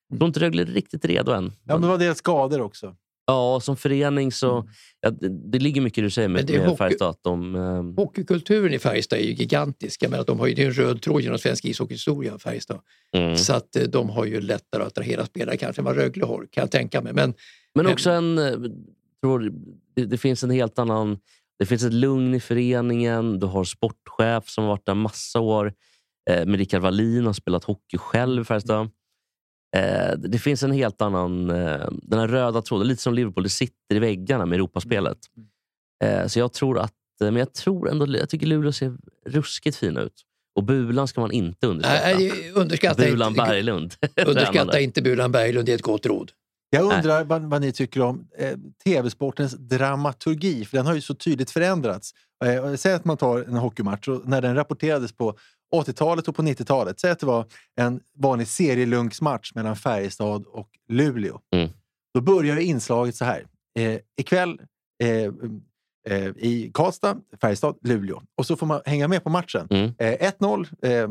Jag 0.09 0.19
tror 0.19 0.27
inte 0.27 0.39
Rögle 0.39 0.61
är 0.61 0.65
riktigt 0.65 1.05
redo 1.05 1.31
än. 1.31 1.45
ja, 1.63 1.73
men 1.73 1.81
det 1.81 1.87
var 1.87 1.97
deras 1.97 2.17
skador 2.17 2.61
också. 2.61 2.95
Ja, 3.25 3.59
som 3.63 3.77
förening 3.77 4.31
så... 4.31 4.69
Ja, 5.01 5.09
det, 5.09 5.29
det 5.51 5.59
ligger 5.59 5.81
mycket 5.81 6.03
du 6.03 6.09
säger 6.09 6.27
med, 6.27 6.45
det 6.45 6.57
med 6.57 6.67
hockey- 6.67 6.77
Färjestad. 6.77 7.15
De, 7.21 7.55
eh, 7.55 8.03
Hockeykulturen 8.03 8.73
i 8.73 8.79
Färjestad 8.79 9.19
är 9.19 9.23
ju 9.23 9.33
gigantisk. 9.33 10.03
Jag 10.03 10.11
menar, 10.11 10.23
de 10.25 10.39
har 10.39 10.47
ju, 10.47 10.53
det 10.53 10.61
är 10.63 10.65
en 10.67 10.73
röd 10.73 11.01
tråd 11.01 11.21
genom 11.21 11.37
svensk 11.39 11.65
ishockeyhistoria, 11.65 12.37
Färjestad. 12.39 12.79
mm. 13.15 13.37
Så 13.37 13.53
att 13.53 13.75
eh, 13.75 13.83
de 13.83 14.09
har 14.09 14.25
ju 14.25 14.41
lättare 14.41 14.81
att 14.81 14.87
attrahera 14.87 15.25
spelare 15.25 15.57
kanske 15.57 15.81
än 15.81 15.85
vad 15.85 15.95
Rögle 15.95 16.25
har, 16.25 16.37
kan 16.51 16.61
jag 16.61 16.71
tänka 16.71 17.01
mig. 17.01 17.13
Men 17.13 17.33
Men 17.75 17.87
också 17.87 18.09
en... 18.11 18.37
eh, 18.37 18.53
Tror, 19.23 19.51
det, 19.95 20.05
det 20.05 20.17
finns 20.17 20.43
en 20.43 20.49
helt 20.49 20.79
annan... 20.79 21.17
Det 21.59 21.65
finns 21.65 21.83
ett 21.83 21.93
lugn 21.93 22.33
i 22.33 22.39
föreningen. 22.39 23.39
Du 23.39 23.47
har 23.47 23.63
sportchef 23.63 24.49
som 24.49 24.63
har 24.63 24.71
varit 24.71 24.85
där 24.85 24.93
massa 24.93 25.39
år. 25.39 25.73
Eh, 26.29 26.45
med 26.45 26.55
Rickard 26.59 26.81
Wallin 26.81 27.25
har 27.25 27.33
spelat 27.33 27.63
hockey 27.63 27.97
själv 27.97 28.41
i 28.41 28.45
Färjestad. 28.45 28.89
Eh, 29.77 30.17
det 30.17 30.39
finns 30.39 30.63
en 30.63 30.71
helt 30.71 31.01
annan... 31.01 31.49
Eh, 31.49 31.88
den 31.91 32.19
här 32.19 32.27
röda 32.27 32.62
tråden, 32.62 32.88
lite 32.88 33.01
som 33.01 33.13
Liverpool, 33.13 33.43
det 33.43 33.49
sitter 33.49 33.95
i 33.95 33.99
väggarna 33.99 34.45
med 34.45 34.55
Europaspelet. 34.55 35.17
Eh, 36.03 36.27
så 36.27 36.39
jag 36.39 36.53
tror 36.53 36.79
att... 36.79 36.93
eh, 37.21 37.25
Men 37.25 37.36
jag 37.36 37.53
tror 37.53 37.89
ändå... 37.89 38.17
Jag 38.17 38.29
tycker 38.29 38.47
Luleå 38.47 38.71
ser 38.71 38.97
ruskigt 39.25 39.77
fina 39.77 40.01
ut. 40.01 40.25
Och 40.55 40.63
Bulan 40.63 41.08
ska 41.08 41.21
man 41.21 41.32
inte 41.32 41.67
underskatta. 41.67 42.17
nej, 42.17 42.51
underskatta 42.55 43.03
Bulan 43.03 43.32
inte, 43.32 43.41
Berglund. 43.41 43.93
underskatta 44.27 44.79
inte 44.79 45.01
Bulan 45.01 45.32
Berglund, 45.32 45.65
det 45.65 45.71
är 45.71 45.75
ett 45.75 45.82
gott 45.82 46.05
råd. 46.05 46.32
Jag 46.69 46.84
undrar 46.84 47.23
vad, 47.23 47.41
vad 47.41 47.62
ni 47.62 47.71
tycker 47.71 48.01
om 48.01 48.27
eh, 48.38 48.58
tv-sportens 48.84 49.53
dramaturgi, 49.53 50.65
för 50.65 50.77
den 50.77 50.86
har 50.86 50.95
ju 50.95 51.01
så 51.01 51.15
tydligt 51.15 51.51
förändrats. 51.51 52.12
Eh, 52.45 52.75
säg 52.75 52.93
att 52.93 53.05
man 53.05 53.17
tar 53.17 53.39
en 53.39 53.53
hockeymatch 53.53 54.08
och 54.08 54.27
när 54.27 54.41
den 54.41 54.55
rapporterades 54.55 55.12
på 55.13 55.38
80-talet 55.75 56.27
och 56.27 56.36
på 56.36 56.41
90-talet. 56.41 56.99
Säg 56.99 57.12
att 57.12 57.19
det 57.19 57.25
var 57.25 57.45
en 57.75 57.99
vanlig 58.17 58.47
serielunksmatch 58.47 59.51
mellan 59.55 59.75
Färjestad 59.75 60.45
och 60.45 60.69
Luleå. 60.88 61.39
Mm. 61.55 61.69
Då 62.13 62.21
börjar 62.21 62.58
inslaget 62.58 63.15
så 63.15 63.25
här. 63.25 63.45
Eh, 63.79 63.99
ikväll 64.17 64.62
eh, 65.03 65.32
eh, 66.08 66.27
i 66.38 66.71
Karlstad, 66.73 67.17
Färjestad, 67.41 67.77
Luleå. 67.82 68.21
Och 68.38 68.45
så 68.45 68.55
får 68.55 68.65
man 68.65 68.82
hänga 68.86 69.08
med 69.08 69.23
på 69.23 69.29
matchen. 69.29 69.67
Mm. 69.69 69.93
Eh, 69.97 70.32
1-0, 70.39 70.67
eh, 70.82 71.10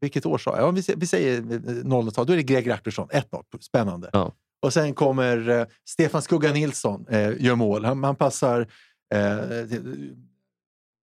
vilket 0.00 0.26
år 0.26 0.38
sa 0.38 0.56
jag? 0.56 0.66
Ja, 0.66 0.70
vi, 0.70 0.82
vi 0.96 1.06
säger 1.06 1.38
eh, 1.38 1.42
0-tal, 1.84 2.26
då 2.26 2.32
är 2.32 2.36
det 2.36 2.42
Greg 2.42 2.70
Rackersson. 2.70 3.08
1-0, 3.08 3.22
spännande. 3.60 4.10
Ja. 4.12 4.32
Och 4.62 4.72
sen 4.72 4.94
kommer 4.94 5.48
eh, 5.48 5.66
Stefan 5.88 6.22
Skugga 6.22 6.52
Nilsson, 6.52 7.06
eh, 7.08 7.42
gör 7.42 7.54
mål. 7.54 7.84
Han, 7.84 8.04
han 8.04 8.16
passar... 8.16 8.66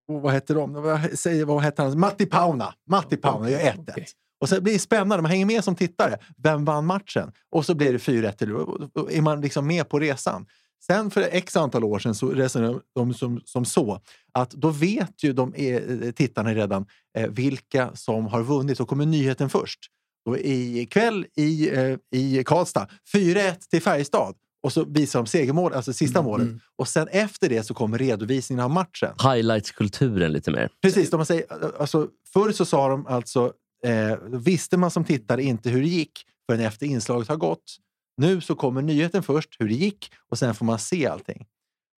Eh, 0.09 0.15
till- 0.15 0.21
vad 0.21 0.33
heter 0.33 0.55
de? 0.55 0.73
Vad, 0.73 1.19
säger, 1.19 1.45
vad 1.45 1.63
heter 1.63 1.83
han? 1.83 1.99
Matti 1.99 2.25
Pauna. 2.25 2.73
Matti 2.89 3.17
Pauna 3.17 3.49
gör 3.49 3.59
1-1. 3.59 3.73
Okej. 3.91 4.07
Och 4.41 4.49
sen 4.49 4.63
blir 4.63 4.73
det 4.73 4.79
spännande, 4.79 5.21
man 5.21 5.31
hänger 5.31 5.45
med 5.45 5.63
som 5.63 5.75
tittare. 5.75 6.17
Vem 6.37 6.65
vann 6.65 6.85
matchen? 6.85 7.31
Och 7.51 7.65
så 7.65 7.75
blir 7.75 7.91
det 7.93 7.97
4-1 7.97 8.31
till 8.31 8.49
är 9.17 9.21
man 9.21 9.41
liksom 9.41 9.67
med 9.67 9.89
på 9.89 9.99
resan. 9.99 10.45
Sen 10.85 11.11
för 11.11 11.21
x 11.31 11.57
antal 11.57 11.83
år 11.83 11.99
sedan 11.99 12.15
så 12.15 12.29
resonerade 12.29 12.79
de 12.95 13.13
som, 13.13 13.41
som 13.45 13.65
så 13.65 14.01
att 14.33 14.51
då 14.51 14.69
vet 14.69 15.23
ju 15.23 15.33
de 15.33 15.53
eh, 15.53 16.11
tittarna 16.11 16.53
redan 16.53 16.85
eh, 17.17 17.27
vilka 17.29 17.95
som 17.95 18.27
har 18.27 18.43
vunnit. 18.43 18.77
Då 18.77 18.85
kommer 18.85 19.05
nyheten 19.05 19.49
först. 19.49 19.79
Då 20.25 20.37
ikväll 20.37 21.25
i, 21.35 21.69
eh, 21.77 21.97
i 22.15 22.43
Karlstad, 22.43 22.87
4-1 23.13 23.55
till 23.69 23.81
Färjestad. 23.81 24.35
Och 24.63 24.73
så 24.73 24.85
visar 24.85 25.19
de 25.19 25.27
segermål, 25.27 25.73
alltså 25.73 25.93
sista 25.93 26.21
målet. 26.21 26.47
Och 26.75 26.87
sen 26.87 27.07
efter 27.07 27.49
det 27.49 27.63
så 27.63 27.73
kommer 27.73 27.97
redovisningen 27.97 28.65
av 28.65 28.71
matchen. 28.71 29.13
Highlights-kulturen 29.23 30.31
lite 30.31 30.51
mer. 30.51 30.69
Precis, 30.81 31.09
de 31.09 31.25
säger, 31.25 31.45
alltså, 31.79 32.07
förr 32.33 32.51
så 32.51 32.65
sa 32.65 32.89
de 32.89 33.07
alltså, 33.07 33.53
eh, 33.85 34.17
visste 34.39 34.77
man 34.77 34.91
som 34.91 35.03
tittare 35.03 35.43
inte 35.43 35.69
hur 35.69 35.81
det 35.81 35.87
gick 35.87 36.25
förrän 36.49 36.61
efter 36.61 36.85
inslaget 36.85 37.27
har 37.27 37.37
gått. 37.37 37.77
Nu 38.17 38.41
så 38.41 38.55
kommer 38.55 38.81
nyheten 38.81 39.23
först, 39.23 39.55
hur 39.59 39.67
det 39.67 39.73
gick, 39.73 40.11
och 40.31 40.37
sen 40.37 40.55
får 40.55 40.65
man 40.65 40.79
se 40.79 41.07
allting. 41.07 41.45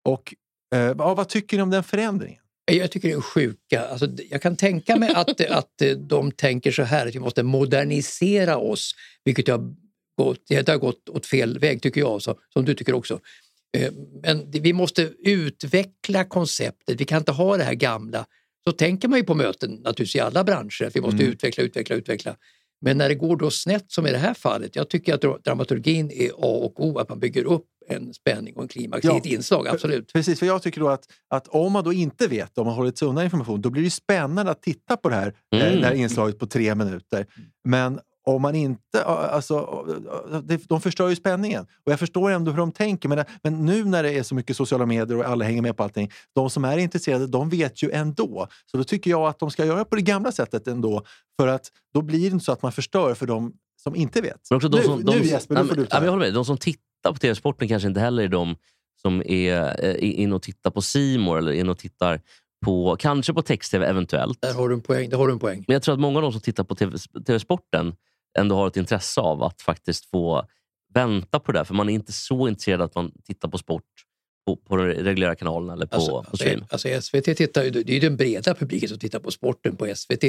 Och 0.06 0.36
eh, 0.76 0.82
ja, 0.82 1.13
vad 1.13 1.28
tycker 1.30 1.58
ni 1.58 1.63
om 1.63 1.69
den 1.69 1.84
förändringen? 1.84 2.41
Jag 2.72 2.91
tycker 2.91 3.08
det 3.08 3.13
är 3.13 3.22
sjuka. 3.22 3.88
Alltså, 3.88 4.08
jag 4.30 4.41
kan 4.41 4.56
tänka 4.56 4.95
mig 4.95 5.13
att, 5.15 5.41
att 5.52 5.82
de 5.98 6.32
tänker 6.32 6.72
så 6.72 6.84
här 6.84 7.08
att 7.08 7.15
vi 7.15 7.19
måste 7.19 7.43
modernisera 7.43 8.58
oss, 8.58 8.95
vilket 9.24 9.48
har 9.48 9.76
gått, 10.23 10.39
det 10.47 10.69
har 10.69 10.77
gått 10.77 11.10
åt 11.10 11.25
fel 11.25 11.60
väg 11.60 11.82
tycker 11.82 12.01
jag, 12.01 12.21
så, 12.21 12.36
som 12.53 12.65
du 12.65 12.73
tycker 12.73 12.93
också. 12.93 13.19
Eh, 13.77 13.91
Men 14.23 14.51
vi 14.51 14.73
måste 14.73 15.01
utveckla 15.19 16.23
konceptet, 16.25 17.01
vi 17.01 17.05
kan 17.05 17.17
inte 17.17 17.32
ha 17.32 17.58
det 17.58 17.63
här 17.63 17.73
gamla. 17.73 18.25
Så 18.67 18.71
tänker 18.71 19.08
man 19.08 19.19
ju 19.19 19.25
på 19.25 19.34
möten 19.36 19.71
naturligtvis 19.71 20.15
i 20.15 20.19
alla 20.19 20.43
branscher, 20.43 20.84
att 20.84 20.95
vi 20.95 21.01
måste 21.01 21.17
Mm. 21.23 21.32
utveckla, 21.32 21.63
utveckla, 21.63 21.95
utveckla. 21.95 22.36
Men 22.82 22.97
när 22.97 23.10
det 23.10 23.15
går 23.15 23.36
då 23.38 23.51
snett 23.51 23.91
som 23.91 24.08
i 24.08 24.12
det 24.12 24.17
här 24.17 24.34
fallet, 24.34 24.75
jag 24.75 24.89
tycker 24.89 25.13
att 25.13 25.21
dra- 25.21 25.38
dramaturgin 25.43 26.12
är 26.12 26.29
A 26.29 26.32
och 26.65 26.86
O, 26.86 26.97
att 26.99 27.10
man 27.10 27.19
bygger 27.19 27.43
upp 27.43 27.65
en 27.89 28.13
spänning 28.13 28.55
och 28.55 28.62
en 28.62 28.67
klimax 28.67 29.03
Ja. 29.05 29.15
i 29.15 29.17
ett 29.17 29.25
inslag, 29.25 29.67
absolut. 29.67 30.13
Precis, 30.13 30.39
för 30.39 30.45
jag 30.45 30.62
tycker 30.62 30.79
då 30.82 30.89
att, 30.89 31.03
att 31.29 31.47
om 31.47 31.71
man 31.71 31.84
då 31.84 31.93
inte 31.93 32.27
vet, 32.27 32.58
om 32.58 32.65
man 32.65 32.75
hållit 32.75 32.97
sig 32.97 33.08
undan 33.08 33.23
information, 33.23 33.62
då 33.62 33.69
blir 33.69 33.84
det 33.84 33.89
spännande 33.91 34.51
att 34.51 34.62
titta 34.62 34.97
på 34.97 35.10
det 35.10 35.15
här, 35.15 35.34
eh, 35.55 35.67
Mm. 35.67 35.82
det 35.82 35.88
här 35.88 35.93
inslaget 35.93 36.39
på 36.39 36.47
tre 36.47 36.75
minuter. 36.75 37.25
Men 37.63 37.99
om 38.36 38.42
man 38.42 38.56
inte... 38.56 39.04
Alltså, 39.04 39.86
de 40.68 40.82
förstör 40.82 41.10
ju 41.10 41.15
spänningen. 41.15 41.65
Och 41.86 41.92
jag 41.92 42.00
förstår 42.00 42.32
ändå 42.32 42.52
hur 42.52 42.58
de 42.58 42.72
tänker. 42.72 43.10
Men, 43.10 43.26
men 43.44 43.65
nu 43.65 43.86
när 43.86 44.04
det 44.04 44.12
är 44.12 44.24
så 44.24 44.36
mycket 44.36 44.58
sociala 44.58 44.86
medier 44.86 45.18
och 45.18 45.26
alla 45.26 45.46
hänger 45.46 45.62
med 45.62 45.78
på 45.78 45.84
allting, 45.84 46.12
de 46.36 46.50
som 46.50 46.65
är 46.65 46.78
intresserade, 46.78 47.28
de 47.28 47.50
vet 47.50 47.84
ju 47.84 47.92
ändå. 47.92 48.48
Så 48.65 48.78
då 48.78 48.84
tycker 48.84 49.12
jag 49.12 49.22
att 49.22 49.39
de 49.39 49.52
ska 49.52 49.65
göra 49.65 49.86
på 49.86 49.96
det 49.96 50.02
gamla 50.02 50.32
sättet 50.32 50.68
ändå. 50.68 51.04
För 51.39 51.48
att 51.48 51.68
då 51.94 52.02
blir 52.02 52.20
det 52.20 52.34
inte 52.34 52.46
så 52.46 52.52
att 52.52 52.62
man 52.62 52.72
förstör 52.72 53.13
för 53.13 53.28
de 53.28 53.54
som 53.84 53.96
inte 53.96 54.22
vet. 54.22 54.39
Men 54.50 54.56
också 54.56 54.70
de 54.70 54.78
nu, 54.78 54.84
som, 54.84 55.06
de, 55.06 55.15
nu 55.15 55.26
Jesper, 55.26 55.56
ja, 55.56 55.62
nu 55.62 55.68
får 55.68 55.76
du 55.76 55.82
ja, 55.82 55.88
ta 55.88 55.98
men 55.98 56.06
Jag 56.06 56.12
håller 56.12 56.26
med. 56.26 56.34
De 56.34 56.46
som 56.46 56.58
tittar 56.58 57.13
på 57.13 57.15
TV-sporten 57.20 57.68
kanske 57.68 57.88
inte 57.88 58.00
heller 58.00 58.24
är 58.24 58.28
de 58.28 58.56
som 59.02 59.24
är 59.26 59.86
eh, 59.86 60.22
in 60.22 60.34
och 60.34 60.42
tittar 60.42 60.72
på 60.72 60.82
Simor 60.82 61.38
eller 61.38 61.52
in 61.52 61.70
och 61.70 61.78
tittar 61.78 62.22
på, 62.65 62.96
kanske 63.00 63.34
på 63.34 63.42
text-tv 63.42 63.88
eventuellt. 63.88 64.42
Där 64.42 64.54
har 64.54 64.70
du 64.70 64.76
en 64.76 64.82
poäng. 64.82 65.10
Där 65.10 65.18
har 65.18 65.28
du 65.28 65.34
en 65.34 65.39
poäng. 65.39 65.63
Men 65.68 65.74
jag 65.74 65.84
tror 65.84 65.94
att 65.94 66.00
många 66.00 66.18
av 66.18 66.22
de 66.22 66.32
som 66.32 66.42
tittar 66.42 66.63
på 66.63 66.76
TV 66.76 66.98
TV-sporten 67.28 67.96
ändå 68.38 68.56
har 68.56 68.68
ett 68.68 68.78
intresse 68.78 69.22
av 69.22 69.44
att 69.44 69.62
faktiskt 69.62 70.06
få 70.06 70.48
vänta 70.94 71.39
på 71.39 71.52
det. 71.52 71.60
där. 71.60 71.63
För 71.63 71.74
man 71.74 71.89
är 71.89 71.94
inte 71.94 72.13
så 72.13 72.48
intresserad 72.48 72.82
att 72.82 72.96
man 72.96 73.12
tittar 73.24 73.50
på 73.50 73.58
sport 73.58 73.84
på, 74.56 74.62
på 74.68 74.76
den 74.78 74.86
reguljära 74.88 75.36
kanalen 75.36 75.70
eller 75.70 75.86
på, 75.86 75.96
Alltså, 75.96 76.24
på 76.24 76.38
stream. 76.38 76.64
alltså, 76.70 76.88
alltså 76.96 77.10
SVT 77.18 77.38
tittar 77.38 77.64
ju, 77.64 77.70
det 77.70 77.80
är 77.90 77.94
ju 77.94 78.00
den 78.00 78.18
breda 78.18 78.54
publiken 78.56 78.90
som 78.90 79.00
tittar 79.00 79.20
på 79.20 79.32
sporten 79.32 79.76
på 79.76 79.96
SVT. 79.96 80.24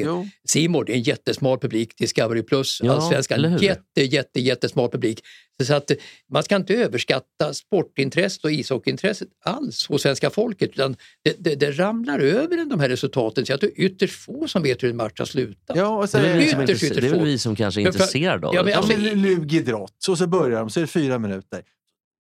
Simor 0.49 0.85
det 0.85 0.93
är 0.93 0.97
en 0.97 1.03
jättesmal 1.03 1.59
publik, 1.59 1.97
Discovery 1.99 2.43
Plus, 2.43 2.81
Ja, 2.83 2.93
Allsvenskan, 2.93 3.59
jätte, 3.61 4.03
jätte, 4.03 4.41
jättesmal 4.41 4.91
publik. 4.91 5.21
Så 5.63 5.75
att 5.75 5.91
man 6.33 6.43
ska 6.43 6.57
inte 6.57 6.75
överskatta 6.75 7.55
sportintresset 7.55 8.45
och 8.45 8.53
ishockeyintresset 8.53 9.29
alls 9.45 9.87
hos 9.89 10.03
svenska 10.03 10.31
folket. 10.31 10.71
Utan 10.71 10.97
det, 11.25 11.37
det, 11.39 11.55
det 11.55 11.71
ramlar 11.71 12.19
över 12.19 12.65
de 12.71 12.81
här 12.81 12.89
resultaten. 12.89 13.47
Så 13.47 13.53
jag 13.53 13.61
tror 13.61 13.73
ytterst 13.77 14.15
få 14.25 14.49
som 14.49 14.63
vet 14.63 14.83
hur 14.83 14.91
en 14.91 14.97
match 14.97 15.19
har 15.19 15.27
slutat. 15.27 15.77
Ja, 15.77 15.89
och 15.97 16.03
Det 16.03 16.09
sen, 16.09 16.25
är, 16.25 16.29
väl 16.29 16.39
vi 16.39 16.49
som 16.49 16.61
är 16.61 16.65
Ytterst, 16.65 16.83
intresse- 16.83 16.87
ytterst 16.87 17.01
det 17.01 17.07
är 17.07 17.11
väl 17.11 17.19
få. 17.21 17.25
vi 17.25 17.39
som 17.39 17.57
kanske 17.57 17.81
är 17.81 17.87
intresserade 17.87 18.47
av 18.47 18.55
Ja, 18.55 18.61
det. 18.61 18.65
men 18.65 18.73
Ja, 18.73 18.79
alltså- 18.79 18.99
men 18.99 19.23
lugidrott. 19.23 19.95
Så, 19.99 20.17
så 20.17 20.27
börjar 20.27 20.61
de, 20.61 20.71
så 20.71 20.81
är 20.81 20.83
det 20.83 20.87
fyra 20.89 21.19
minuter. 21.19 21.63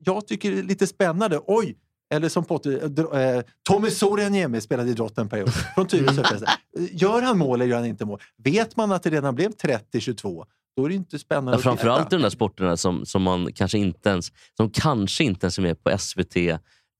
Jag 0.05 0.27
tycker 0.27 0.51
det 0.53 0.59
är 0.59 0.63
lite 0.63 0.87
spännande. 0.87 1.41
Oj! 1.47 1.77
Eller 2.11 2.29
som 2.29 2.45
Potter, 2.45 2.71
dr- 2.81 3.37
eh, 3.37 3.43
Tommy 3.69 3.91
Soreniemi 3.91 4.61
spelade 4.61 4.91
idrott 4.91 5.19
en 5.19 5.29
period. 5.29 5.51
Från 5.75 5.87
Tyresö. 5.87 6.25
förresten. 6.25 6.49
Gör 6.93 7.23
han 7.23 7.39
mål 7.39 7.61
eller 7.61 7.71
gör 7.71 7.77
han 7.77 7.87
inte 7.87 8.05
mål? 8.05 8.21
Vet 8.45 8.77
man 8.77 8.93
att 8.93 9.03
det 9.03 9.11
redan 9.11 9.35
blev 9.35 9.51
30-22, 9.53 10.45
då 10.77 10.85
är 10.85 10.89
det 10.89 10.95
inte 10.95 11.19
spännande 11.19 11.53
Ja, 11.53 11.57
att 11.57 11.63
framförallt 11.63 12.13
i 12.13 12.17
de 12.17 12.23
där 12.23 12.31
sporterna 12.31 12.77
som, 12.77 13.07
som 13.07 13.23
man 13.23 13.53
kanske 13.53 13.79
inte 13.79 14.09
ens, 14.11 14.33
som 14.57 14.71
kanske 14.71 15.25
inte 15.25 15.45
ens 15.45 15.59
är 15.59 15.63
med 15.63 15.85
på 15.85 15.99
SVT 15.99 16.35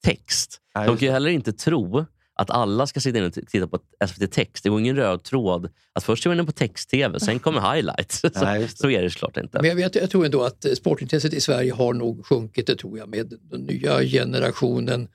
Text. 0.05 0.59
De 0.75 0.87
kan 0.87 0.99
ju 0.99 1.11
heller 1.11 1.31
inte 1.31 1.53
tro 1.53 2.05
att 2.41 2.51
alla 2.51 2.87
ska 2.87 3.01
sitta 3.01 3.19
in 3.19 3.25
och 3.25 3.33
titta 3.33 3.67
på 3.67 3.79
SVT 4.09 4.33
Text. 4.33 4.65
Det 4.65 4.71
går 4.71 4.81
ingen 4.81 4.97
röd 4.97 5.23
tråd 5.23 5.69
att 5.93 6.05
först 6.05 6.27
är 6.27 6.31
man 6.31 6.39
inne 6.39 6.47
på 6.47 6.53
text-tv, 6.53 7.21
sen 7.21 7.39
kommer 7.39 7.75
highlights. 7.75 8.21
så, 8.35 8.45
Nej, 8.45 8.69
så 8.69 8.91
är 8.91 9.03
det 9.03 9.11
såklart 9.11 9.37
inte. 9.37 9.59
Men 9.59 9.69
jag, 9.69 9.77
vet, 9.77 9.95
jag 9.95 10.11
tror 10.11 10.25
ändå 10.25 10.43
att 10.43 10.65
eh, 10.65 10.73
sportintresset 10.73 11.35
i 11.35 11.41
Sverige 11.41 11.73
har 11.73 11.95
nog 11.95 12.27
sjunkit, 12.27 12.67
det 12.67 12.77
tror 12.77 12.99
jag, 12.99 13.09
med 13.09 13.35
den 13.51 13.61
nya 13.61 14.03
generationen. 14.03 15.09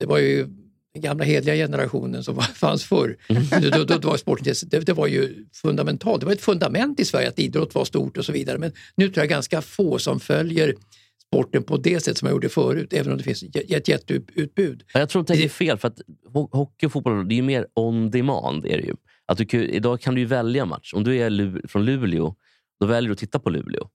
Det 0.00 0.06
var 0.06 0.18
ju 0.18 0.46
den 0.94 1.02
gamla 1.02 1.24
hedliga 1.24 1.54
generationen 1.54 2.24
som 2.24 2.34
var, 2.34 2.42
fanns 2.54 2.84
förr. 2.84 3.16
Då, 3.72 3.84
då, 3.84 3.98
då 3.98 4.08
var 4.08 4.16
sportintresset, 4.16 4.70
det, 4.70 4.80
det 4.80 4.92
var 4.92 5.06
ju 5.06 5.46
fundamentalt. 5.52 6.20
Det 6.20 6.26
var 6.26 6.32
ett 6.32 6.40
fundament 6.40 7.00
i 7.00 7.04
Sverige 7.04 7.28
att 7.28 7.38
idrott 7.38 7.74
var 7.74 7.84
stort 7.84 8.16
och 8.16 8.24
så 8.24 8.32
vidare. 8.32 8.58
Men 8.58 8.72
nu 8.94 9.08
tror 9.08 9.22
jag 9.22 9.28
ganska 9.28 9.62
få 9.62 9.98
som 9.98 10.20
följer 10.20 10.74
sporten 11.34 11.62
på 11.62 11.76
det 11.76 12.00
sätt 12.00 12.18
som 12.18 12.26
jag 12.26 12.32
gjorde 12.34 12.48
förut, 12.48 12.92
även 12.92 13.12
om 13.12 13.18
det 13.18 13.24
finns 13.24 13.42
ett 13.42 13.88
jätteutbud. 13.88 14.82
Ja, 14.94 15.00
Jag 15.00 15.08
tror 15.08 15.22
att 15.22 15.28
det 15.28 15.44
är 15.44 15.48
fel, 15.48 15.78
för 15.78 15.88
att 15.88 16.00
ho- 16.28 16.48
hockey 16.52 16.86
och 16.86 16.92
fotboll 16.92 17.28
det 17.28 17.34
är 17.34 17.36
ju 17.36 17.42
mer 17.42 17.66
on 17.74 18.10
demand. 18.10 18.66
Är 18.66 18.78
det 18.78 18.84
ju. 18.84 18.94
Att 19.26 19.38
du, 19.38 19.64
idag 19.64 20.00
kan 20.00 20.14
du 20.14 20.20
ju 20.20 20.26
välja 20.26 20.64
match. 20.64 20.94
Om 20.94 21.04
du 21.04 21.16
är 21.16 21.68
från 21.68 21.84
Luleå, 21.84 22.34
då 22.80 22.86
väljer 22.86 23.08
du 23.08 23.12
att 23.12 23.18
titta 23.18 23.38
på 23.38 23.50
Luleå. 23.50 23.88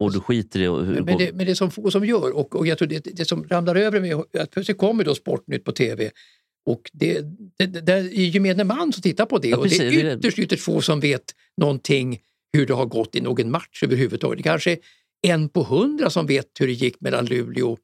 Och 0.00 0.12
du 0.12 0.20
skiter 0.20 0.60
i 0.60 0.64
hur 0.64 1.02
Men, 1.02 1.18
det, 1.18 1.32
men 1.32 1.46
det 1.46 1.50
är 1.52 1.54
som 1.54 1.70
få 1.70 1.90
som 1.90 2.04
gör 2.04 2.36
och, 2.36 2.56
och 2.56 2.66
jag 2.66 2.78
tror 2.78 2.88
det, 2.88 2.98
det 3.16 3.24
som 3.24 3.44
ramlar 3.48 3.74
över 3.74 4.00
med 4.00 4.14
att 4.14 4.50
plötsligt 4.50 4.78
kommer 4.78 5.04
då 5.04 5.14
Sportnytt 5.14 5.64
på 5.64 5.72
tv 5.72 6.10
och 6.66 6.90
det, 6.92 7.20
det, 7.58 7.66
det, 7.66 7.92
är 7.92 8.02
gemene 8.10 8.64
man 8.64 8.92
som 8.92 9.02
tittar 9.02 9.26
på 9.26 9.38
det 9.38 9.48
Ja, 9.48 9.56
och 9.56 9.68
det 9.68 9.78
är 9.78 10.04
är 10.04 10.16
ytterst, 10.16 10.38
ytterst 10.38 10.62
få 10.62 10.80
som 10.80 11.00
vet 11.00 11.34
någonting 11.56 12.18
hur 12.52 12.66
det 12.66 12.74
har 12.74 12.86
gått 12.86 13.16
i 13.16 13.20
någon 13.20 13.50
match 13.50 13.82
överhuvudtaget. 13.82 14.36
Det 14.36 14.42
kanske 14.42 14.72
är 14.72 14.78
en 15.22 15.48
på 15.48 15.62
hundra 15.62 16.10
som 16.10 16.26
vet 16.26 16.46
hur 16.60 16.66
det 16.66 16.72
gick 16.72 17.00
mellan 17.00 17.26
Luleå 17.26 17.76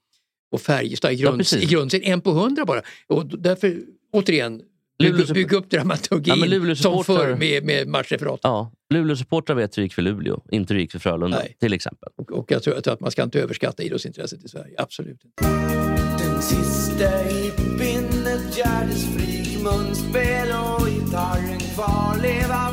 och 0.53 0.61
Färjestad 0.61 1.13
i, 1.13 1.17
grund, 1.17 1.39
precis. 1.39 1.63
i 1.63 1.67
grundserien. 1.67 2.13
En 2.13 2.21
på 2.21 2.31
hundra 2.31 2.65
bara. 2.65 2.83
Och 3.07 3.27
därför, 3.27 3.77
återigen, 4.13 4.63
Luleå- 5.03 5.17
bygga, 5.17 5.35
bygga 5.35 5.57
upp 5.57 5.71
dramaturgin 5.71 6.25
Ja, 6.27 6.37
men 6.37 6.51
Luleå 6.51 6.77
som 6.77 7.05
förr 7.05 7.37
med, 7.37 7.65
med 7.65 7.89
matchreferat. 7.89 8.41
Ja, 8.43 8.73
Luleå-supportrar 8.95 9.55
vet 9.55 9.77
hur 9.79 9.83
det 9.83 9.85
gick 9.85 9.95
för 9.95 10.03
Luleå, 10.03 10.43
inte 10.51 10.75
hur 10.75 10.79
det 10.79 10.83
gick 10.83 10.93
för 10.93 10.99
Frölunda 10.99 11.39
Nej. 11.39 11.57
till 11.61 11.73
exempel. 11.73 12.09
Och, 12.17 12.33
och 12.33 12.51
jag, 12.51 12.63
tror, 12.63 12.77
jag 12.77 12.85
tror 12.85 12.95
att 12.95 13.01
man 13.01 13.11
ska 13.11 13.23
inte 13.23 13.41
överskatta 13.41 13.83
idrottsintresset 13.83 14.45
i 14.45 14.49
Sverige, 14.49 14.75
absolut 14.79 15.25
inte. 15.25 15.45
Den 16.25 16.43
sista 16.43 17.09
hippien, 17.09 18.05
ett 18.27 18.59
gärdesfrik 18.59 19.63
munspel 19.63 20.49
och 20.49 20.87
gitarren 20.87 21.59
kvarleva 21.75 22.71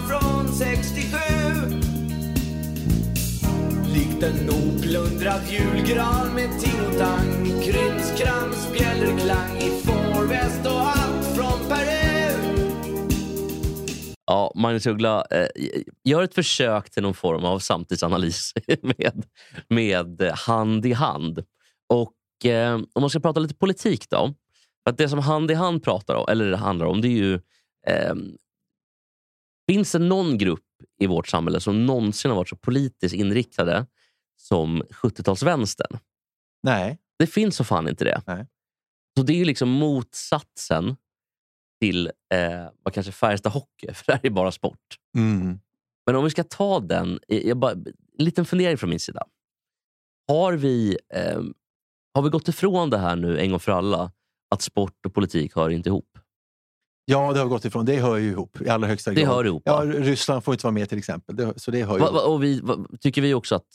Likt 3.93 4.23
en 4.23 4.49
oplundrad 4.49 5.41
julgran 5.49 6.35
med 6.35 6.59
ting-och-tang 6.59 7.61
Krimskrams, 7.63 8.73
bjällerklang 8.73 9.57
i 9.57 9.69
fårväst 9.69 10.65
och 10.65 10.71
hatt 10.71 11.35
från 11.35 11.69
Peru 11.69 12.13
Ja, 14.25 14.51
Magnus 14.55 14.87
Uggla, 14.87 15.25
eh, 15.31 15.47
gör 16.03 16.23
ett 16.23 16.33
försök 16.33 16.89
till 16.89 17.03
någon 17.03 17.13
form 17.13 17.45
av 17.45 17.59
samtidsanalys 17.59 18.53
med, 18.81 19.25
med 19.69 20.31
hand 20.31 20.85
i 20.85 20.93
hand. 20.93 21.43
Och 21.89 22.45
eh, 22.45 22.75
Om 22.75 23.01
man 23.01 23.09
ska 23.09 23.19
prata 23.19 23.39
lite 23.39 23.55
politik 23.55 24.09
då. 24.09 24.33
För 24.83 24.91
att 24.91 24.97
det 24.97 25.09
som 25.09 25.19
hand 25.19 25.51
i 25.51 25.53
hand 25.53 25.83
pratar 25.83 26.15
om, 26.15 26.25
eller 26.29 26.53
handlar 26.53 26.85
om, 26.85 27.01
det 27.01 27.07
är 27.07 27.17
ju... 27.17 27.33
Eh, 27.87 28.15
finns 29.69 29.91
det 29.91 29.99
någon 29.99 30.37
grupp 30.37 30.72
i 31.03 31.07
vårt 31.07 31.27
samhälle 31.27 31.59
som 31.59 31.85
någonsin 31.85 32.31
har 32.31 32.35
varit 32.35 32.49
så 32.49 32.55
politiskt 32.55 33.15
inriktade 33.15 33.85
som 34.37 34.83
70-talsvänstern? 34.83 35.99
Nej. 36.63 36.99
Det 37.19 37.27
finns 37.27 37.55
så 37.55 37.63
fan 37.63 37.87
inte 37.89 38.03
det. 38.03 38.21
Nej. 38.27 38.47
Så 39.17 39.23
det 39.23 39.33
är 39.33 39.37
ju 39.37 39.45
liksom 39.45 39.69
motsatsen 39.69 40.95
till 41.81 42.07
eh, 42.33 42.69
vad 42.83 42.93
kanske 42.93 43.11
Färjestad 43.11 43.51
Hockey, 43.51 43.87
för 43.93 44.03
det 44.05 44.13
här 44.13 44.19
är 44.23 44.29
bara 44.29 44.51
sport. 44.51 44.97
Mm. 45.17 45.59
Men 46.05 46.15
om 46.15 46.23
vi 46.23 46.29
ska 46.29 46.43
ta 46.43 46.79
den, 46.79 47.19
jag 47.27 47.57
bara, 47.57 47.71
en 47.71 47.85
liten 48.17 48.45
fundering 48.45 48.77
från 48.77 48.89
min 48.89 48.99
sida. 48.99 49.23
Har 50.27 50.53
vi, 50.53 50.97
eh, 51.13 51.41
har 52.13 52.21
vi 52.21 52.29
gått 52.29 52.47
ifrån 52.47 52.89
det 52.89 52.97
här 52.97 53.15
nu 53.15 53.39
en 53.39 53.49
gång 53.49 53.59
för 53.59 53.71
alla, 53.71 54.11
att 54.49 54.61
sport 54.61 55.05
och 55.05 55.13
politik 55.13 55.55
hör 55.55 55.69
inte 55.69 55.89
ihop? 55.89 56.12
Ja, 57.05 57.33
det 57.33 57.39
har 57.39 57.47
gått 57.47 57.65
ifrån. 57.65 57.85
Det 57.85 57.95
hör 57.95 58.17
ju 58.17 58.29
ihop 58.29 58.61
i 58.61 58.69
allra 58.69 58.87
högsta 58.87 59.11
Det 59.11 59.21
grad. 59.21 59.35
hör 59.35 59.45
ihop. 59.45 59.61
Ja? 59.65 59.81
Ryssland 59.85 60.43
får 60.43 60.53
inte 60.53 60.65
vara 60.65 60.73
med 60.73 60.89
till 60.89 60.97
exempel. 60.97 61.35
Det, 61.35 61.53
så 61.55 61.71
det 61.71 61.83
hör 61.83 61.87
Va, 61.87 61.97
ihop. 61.97 62.13
va, 62.13 62.21
och 62.21 62.43
vi, 62.43 62.59
va, 62.59 62.77
tycker 63.01 63.21
vi 63.21 63.33
också 63.33 63.55
att 63.55 63.65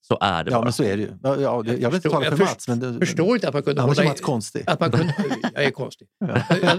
så 0.00 0.18
är 0.20 0.44
det 0.44 0.50
Ja, 0.50 0.56
bara? 0.56 0.64
men 0.64 0.72
så 0.72 0.82
är 0.82 0.96
det 0.96 1.02
ju. 1.02 1.12
Ja, 1.22 1.40
ja, 1.40 1.62
det- 1.62 1.68
jag 1.70 1.76
vill 1.76 1.84
inte 1.84 1.90
förstår- 1.90 2.10
tala 2.10 2.24
jag 2.24 2.38
för 2.38 2.44
först- 2.44 2.50
Mats, 2.68 2.68
men... 2.68 2.80
Det, 2.98 3.06
förstår 3.06 3.34
inte 3.34 3.48
att 3.48 3.54
man 3.54 3.62
kunde 3.62 3.82
hålla 3.82 4.04
Mats 4.04 4.20
konstig. 4.20 4.62
Att 4.66 4.80
man 4.80 4.90
kunde, 4.90 5.14
jag 5.54 5.64
är 5.64 5.70
konstig. 5.70 6.08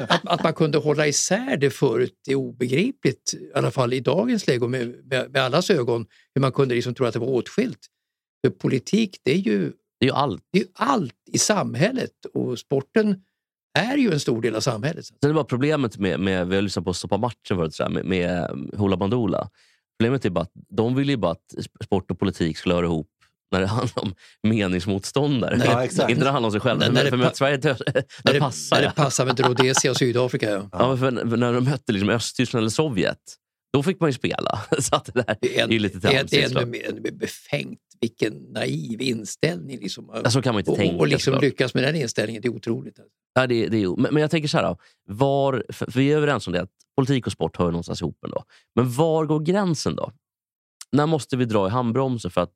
Att, 0.07 0.21
att 0.27 0.43
man 0.43 0.53
kunde 0.53 0.77
hålla 0.77 1.07
isär 1.07 1.57
det 1.57 1.69
förut 1.69 2.13
är 2.29 2.35
obegripligt, 2.35 3.33
i 3.33 3.51
alla 3.55 3.71
fall 3.71 3.93
i 3.93 3.99
dagens 3.99 4.47
läge 4.47 4.67
med, 4.67 4.95
med, 5.05 5.31
med 5.31 5.41
allas 5.43 5.69
ögon, 5.69 6.05
hur 6.35 6.41
man 6.41 6.51
kunde 6.51 6.75
liksom 6.75 6.93
tro 6.95 7.05
att 7.05 7.13
det 7.13 7.19
var 7.19 7.27
åtskilt. 7.27 7.79
För 8.45 8.51
politik, 8.51 9.17
det 9.23 9.31
är 9.31 9.37
ju, 9.37 9.59
Det 9.99 10.05
är 10.05 10.09
ju 10.09 10.13
allt. 10.15 10.41
det 10.51 10.59
är 10.59 10.63
ju 10.63 10.69
allt 10.73 11.13
i 11.31 11.37
samhället 11.37 12.11
och 12.33 12.59
sporten 12.59 13.21
är 13.77 13.97
ju 13.97 14.11
en 14.13 14.19
stor 14.19 14.41
del 14.41 14.55
av 14.55 14.59
samhället. 14.61 15.05
Sen 15.05 15.29
är 15.29 15.33
bara 15.33 15.43
problemet 15.43 15.97
med, 15.97 16.19
med 16.19 16.47
vi 16.47 16.55
har 16.55 16.61
lyssnat 16.61 16.85
på 16.85 16.93
Stoppa 16.93 17.17
matchen 17.17 17.35
förut, 17.57 17.75
så 17.75 17.89
med, 17.89 18.05
med 18.05 18.51
um, 18.51 18.71
Hoola 18.77 18.97
Bandoola. 18.97 19.49
Problemet 19.99 20.25
är 20.25 20.29
bara 20.29 20.41
att 20.41 20.51
de 20.69 20.95
vill 20.95 21.09
ju 21.09 21.17
bara 21.17 21.31
att 21.31 21.55
sport 21.83 22.11
och 22.11 22.19
politik 22.19 22.57
skulle 22.57 22.75
höra 22.75 22.85
ihop 22.85 23.07
när 23.51 23.61
det 23.61 23.67
handlar 23.67 24.03
om 24.03 24.13
meningsmotståndare. 24.47 25.57
Nej, 25.57 25.67
Ja, 25.71 25.83
exakt. 25.83 26.09
Inte 26.09 26.19
när 26.19 26.25
det 26.25 26.31
handlar 26.31 26.47
om 26.47 26.51
sig 26.51 26.61
själva. 26.61 26.89
När- 26.89 27.03
det 27.11 27.17
pa- 27.17 27.31
Sverige 27.33 27.57
När 28.23 28.33
det 28.33 28.39
passar. 28.39 28.77
när 28.77 28.83
det 28.87 28.93
passar 28.95 29.25
med 29.25 29.39
Rhodesia 29.39 29.91
och 29.91 29.97
Sydafrika. 29.97 30.49
Ja. 30.49 30.69
Ja, 30.71 30.97
för, 30.97 31.11
när 31.11 31.53
de 31.53 31.63
mötte 31.63 31.91
liksom 31.91 32.09
Östtyskland 32.09 32.61
eller 32.63 32.69
Sovjet, 32.69 33.17
då 33.73 33.83
fick 33.83 33.99
man 33.99 34.09
ju 34.09 34.13
spela. 34.13 34.61
Så 34.79 34.95
att 34.95 35.05
det 35.05 35.11
där 35.11 35.37
Det 35.41 35.59
är, 35.59 35.67
är 35.67 35.71
ju 35.71 35.79
lite 35.79 35.99
det 35.99 36.07
är, 36.07 36.11
tramsigt. 36.11 36.31
det 36.31 36.41
är 36.43 36.47
såklart. 36.47 36.63
ännu 36.63 36.71
mer- 36.71 36.89
ännu 36.89 37.01
mer 37.01 37.11
befängt. 37.11 37.79
Vilken 38.01 38.33
naiv 38.33 39.01
inställning. 39.01 39.79
Liksom. 39.79 40.11
Ja, 40.23 40.29
så 40.31 40.41
kan 40.41 40.53
man 40.53 40.59
inte 40.61 40.71
och, 40.71 40.77
tänka. 40.77 40.97
och 40.97 41.07
liksom 41.07 41.31
såklart. 41.33 41.43
lyckas 41.43 41.73
med 41.73 41.83
den 41.83 41.95
inställningen, 41.95 42.41
det 42.41 42.47
är 42.47 42.53
otroligt. 42.55 42.99
Ja, 43.33 43.47
det, 43.47 43.67
det 43.67 43.83
är, 43.83 43.87
men, 44.01 44.13
men 44.13 44.21
jag 44.21 44.31
tänker 44.31 44.47
så 44.49 44.57
här, 44.57 44.63
då, 44.63 44.77
var, 45.05 45.65
för, 45.69 45.91
för 45.91 45.99
vi 45.99 46.11
är 46.11 46.17
överens 46.17 46.47
om 46.47 46.53
det, 46.53 46.61
att 46.61 46.69
politik 46.95 47.25
och 47.27 47.31
sport 47.31 47.57
hör 47.57 47.65
någonstans 47.65 48.01
ihop 48.01 48.23
ändå. 48.23 48.43
Men 48.75 48.91
var 48.91 49.25
går 49.25 49.39
gränsen 49.39 49.95
då? 49.95 50.11
När 50.91 51.05
måste 51.05 51.37
vi 51.37 51.45
dra 51.45 51.67
i 51.67 51.69
handbromsen 51.69 52.31
för 52.31 52.41
att 52.41 52.53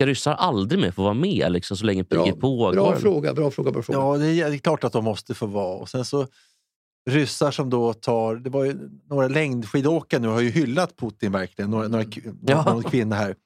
ska 0.00 0.06
ryssar 0.06 0.32
aldrig 0.34 0.80
mer 0.80 0.90
få 0.90 1.02
vara 1.02 1.14
med 1.14 1.52
liksom, 1.52 1.76
så 1.76 1.84
länge 1.84 2.02
Bra, 2.04 2.32
pågår? 2.32 2.72
bra 2.72 2.96
fråga, 2.96 3.34
bra 3.34 3.50
fråga, 3.50 3.70
bra 3.72 3.82
fråga. 3.82 3.98
Ja, 3.98 4.16
det 4.16 4.26
är, 4.40 4.50
det 4.50 4.56
är 4.56 4.58
klart 4.58 4.84
att 4.84 4.92
de 4.92 5.04
måste 5.04 5.34
få 5.34 5.46
vara. 5.46 5.76
Och 5.76 5.88
sen 5.88 6.04
så 6.04 6.26
ryssar 7.10 7.50
som 7.50 7.70
då 7.70 7.92
tar... 7.92 8.36
Det 8.36 8.50
var 8.50 8.64
ju, 8.64 8.90
några 9.04 9.28
längdskidåkare 9.28 10.20
nu 10.20 10.28
har 10.28 10.40
ju 10.40 10.50
hyllat 10.50 10.96
Putin 10.96 11.32
verkligen. 11.32 11.70
Några, 11.70 11.88
några, 11.88 12.04
Ja. 12.46 12.64
någon 12.64 12.82
kvinna 12.82 13.16
här. 13.16 13.36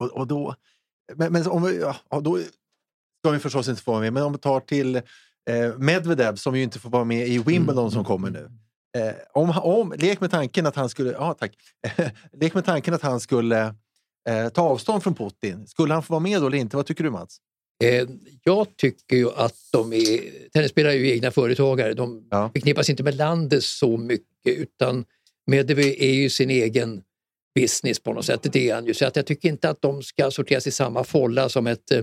Och, 0.00 0.10
och 0.10 0.26
då, 0.26 0.54
men, 1.14 1.32
men 1.32 1.46
om 1.46 1.62
vi, 1.62 1.80
ja, 2.10 2.20
då 2.20 2.38
ska 3.18 3.30
vi 3.30 3.38
förstås 3.38 3.68
inte 3.68 3.82
få 3.82 3.90
vara 3.90 4.00
med. 4.00 4.12
Men 4.12 4.22
om 4.22 4.32
vi 4.32 4.38
tar 4.38 4.60
till 4.60 4.96
eh, 4.96 5.02
Medvedev 5.78 6.36
som 6.36 6.56
ju 6.56 6.62
inte 6.62 6.78
får 6.78 6.90
vara 6.90 7.04
med 7.04 7.28
i 7.28 7.38
Wimbledon 7.38 7.78
Mm. 7.84 7.90
som 7.90 8.04
kommer 8.04 8.30
nu. 8.30 8.50
Eh, 8.98 9.14
om, 9.32 9.50
om, 9.50 9.94
lek 9.96 10.20
med 10.20 10.30
tanken 10.30 10.66
att 10.66 10.76
han 10.76 10.88
skulle... 10.88 11.12
Ja, 11.12 11.34
tack. 11.34 11.52
lek 12.32 12.54
med 12.54 12.64
tanken 12.64 12.94
att 12.94 13.02
han 13.02 13.20
skulle 13.20 13.74
eh, 14.28 14.48
ta 14.54 14.62
avstånd 14.62 15.02
från 15.02 15.14
Putin. 15.14 15.66
Skulle 15.66 15.94
han 15.94 16.02
få 16.02 16.12
vara 16.12 16.20
med 16.20 16.40
då 16.42 16.46
eller 16.46 16.58
inte? 16.58 16.76
Vad 16.76 16.86
tycker 16.86 17.04
du 17.04 17.10
Mats? 17.10 17.38
Eh, 17.84 18.06
jag 18.44 18.76
tycker 18.76 19.16
ju 19.16 19.30
att 19.30 19.54
de 19.72 19.92
är, 19.92 20.20
tennisspelare 20.52 20.92
är 20.92 20.96
ju 20.96 21.10
egna 21.10 21.30
företagare. 21.30 21.94
De 21.94 22.28
Ja. 22.30 22.50
förknippas 22.54 22.90
inte 22.90 23.02
med 23.02 23.14
landet 23.16 23.64
så 23.64 23.96
mycket 23.96 24.26
utan 24.44 25.04
Medvedev 25.46 25.78
är 25.98 26.12
ju 26.14 26.30
sin 26.30 26.50
egen 26.50 27.02
business 27.54 28.00
på 28.00 28.12
något 28.12 28.24
sätt. 28.24 28.40
Det 28.52 28.70
är 28.70 28.74
han 28.74 28.86
ju. 28.86 28.94
Så 28.94 29.06
att 29.06 29.16
jag 29.16 29.26
tycker 29.26 29.48
inte 29.48 29.70
att 29.70 29.82
de 29.82 30.02
ska 30.02 30.30
sorteras 30.30 30.66
i 30.66 30.70
samma 30.70 31.04
folla 31.04 31.48
som 31.48 31.66
ett 31.66 31.92
eh, 31.92 32.02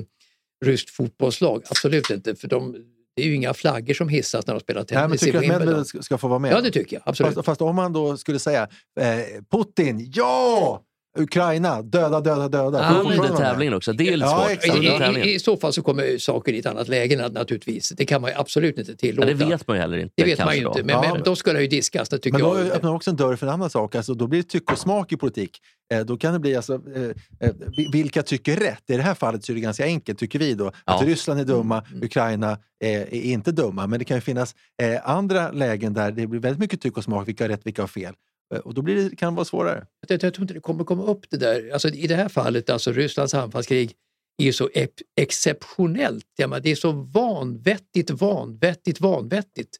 ryskt 0.65 0.89
fotbollslag. 0.89 1.63
Absolut 1.69 2.09
inte. 2.09 2.35
För 2.35 2.47
de, 2.47 2.75
det 3.15 3.21
är 3.21 3.25
ju 3.25 3.35
inga 3.35 3.53
flaggor 3.53 3.93
som 3.93 4.09
hissas 4.09 4.47
när 4.47 4.53
de 4.53 4.59
spelar 4.59 4.85
Nej, 4.91 5.01
men 5.01 5.09
tennis 5.09 5.21
tycker 5.21 5.41
du 5.41 5.45
att. 5.53 5.59
Medvedev 5.59 5.83
ska 5.83 6.17
få 6.17 6.27
vara 6.27 6.39
med? 6.39 6.51
Ja, 6.53 6.61
det 6.61 6.71
tycker 6.71 6.95
jag. 6.95 7.03
Absolut. 7.05 7.33
Fast, 7.35 7.45
fast 7.45 7.61
om 7.61 7.75
man 7.75 7.93
då 7.93 8.17
skulle 8.17 8.39
säga 8.39 8.67
eh, 8.99 9.43
Putin, 9.51 10.11
ja! 10.15 10.83
Ukraina, 11.19 11.81
döda, 11.81 12.21
döda, 12.21 12.49
döda. 12.49 13.03
Ja, 13.05 13.09
med? 13.21 13.37
tävlingen 13.37 13.73
också. 13.73 13.93
Det 13.93 14.03
är 14.03 14.11
ju 14.11 14.17
lite 14.17 14.25
Ja, 14.29 14.47
svårt. 14.49 14.83
Ja, 14.83 15.17
I, 15.17 15.19
i, 15.29 15.35
I 15.35 15.39
så 15.39 15.57
fall 15.57 15.73
så 15.73 15.81
kommer 15.81 16.17
saker 16.17 16.53
i 16.53 16.59
ett 16.59 16.65
annat 16.65 16.87
läge 16.87 17.15
nat- 17.15 17.31
naturligtvis. 17.33 17.89
Det 17.89 18.05
kan 18.05 18.21
man 18.21 18.31
ju 18.31 18.37
absolut 18.37 18.77
inte 18.77 18.91
Ja, 18.91 18.97
tillåta. 18.97 19.27
det 19.27 19.33
vet 19.33 19.67
man 19.67 19.77
ju 19.77 19.81
heller 19.81 19.97
inte. 19.97 20.13
Det 20.17 20.23
vet 20.23 20.39
man 20.45 20.55
ju 20.57 20.67
inte. 20.67 20.79
då. 20.79 20.85
Men, 20.85 20.95
Ja. 21.03 21.13
men 21.13 21.23
då 21.23 21.35
skulle 21.35 21.59
det 21.59 21.61
ju 21.63 21.67
diskas, 21.67 22.09
det 22.09 22.17
tycker 22.19 22.37
Men 22.39 22.47
då 22.49 22.59
jag. 22.59 22.67
öppnar 22.67 22.93
också 22.95 23.09
en 23.09 23.15
dörr 23.15 23.35
för 23.35 23.47
en 23.47 23.53
annan 23.53 23.69
sak. 23.69 23.95
Alltså, 23.95 24.13
då 24.13 24.27
blir 24.27 24.41
det 24.41 24.47
tycke 24.49 24.73
och 24.73 24.79
smak 24.79 25.11
i 25.11 25.17
politik. 25.17 25.59
Eh, 25.93 25.99
då 25.99 26.17
kan 26.17 26.33
det 26.33 26.39
bli 26.39 26.55
alltså, 26.55 26.73
eh, 26.95 27.47
eh, 27.47 27.53
vi- 27.77 27.87
vilka 27.91 28.23
tycker 28.23 28.55
rätt? 28.55 28.83
I 28.89 28.95
det 28.97 29.03
här 29.03 29.13
fallet 29.15 29.43
så 29.45 29.51
är 29.51 29.55
det 29.55 29.61
ganska 29.61 29.85
enkelt, 29.85 30.19
tycker 30.19 30.39
vi. 30.39 30.53
då. 30.53 30.67
Att 30.67 30.73
Ja. 30.85 31.01
Ryssland 31.05 31.39
är 31.39 31.45
dumma, 31.45 31.83
Mm. 31.91 32.03
Ukraina 32.03 32.51
eh, 32.83 33.01
är 33.01 33.13
inte 33.13 33.51
dumma. 33.51 33.87
Men 33.87 33.99
det 33.99 34.05
kan 34.05 34.17
ju 34.17 34.21
finnas 34.21 34.55
eh, 34.81 35.09
andra 35.09 35.51
lägen 35.51 35.93
där 35.93 36.11
det 36.11 36.27
blir 36.27 36.39
väldigt 36.39 36.59
mycket 36.59 36.81
tycke 36.81 36.97
och 36.97 37.03
smak. 37.03 37.27
Vilka 37.27 37.43
har 37.43 37.49
rätt, 37.49 37.61
vilka 37.63 37.81
har 37.81 37.87
fel? 37.87 38.13
Eh, 38.53 38.59
och 38.59 38.73
då 38.73 38.81
blir 38.81 39.09
det, 39.09 39.15
kan 39.15 39.33
det 39.33 39.35
vara 39.35 39.45
svårare. 39.45 39.85
Jag, 40.07 40.23
jag 40.23 40.33
tror 40.33 40.41
inte 40.43 40.53
det 40.53 40.59
kommer 40.59 40.83
komma 40.83 41.03
upp 41.03 41.29
det 41.29 41.37
där. 41.37 41.69
Alltså, 41.73 41.89
I 41.89 42.07
det 42.07 42.15
här 42.15 42.29
fallet, 42.29 42.69
alltså 42.69 42.91
Rysslands 42.91 43.33
anfallskrig 43.33 43.93
är 44.37 44.51
så 44.51 44.67
ep- 44.67 45.01
exceptionellt. 45.21 46.25
Ja, 46.35 46.47
men 46.47 46.61
det 46.61 46.71
är 46.71 46.75
så 46.75 46.91
vanvettigt, 46.91 48.09
vanvettigt, 48.11 49.01
vanvettigt. 49.01 49.77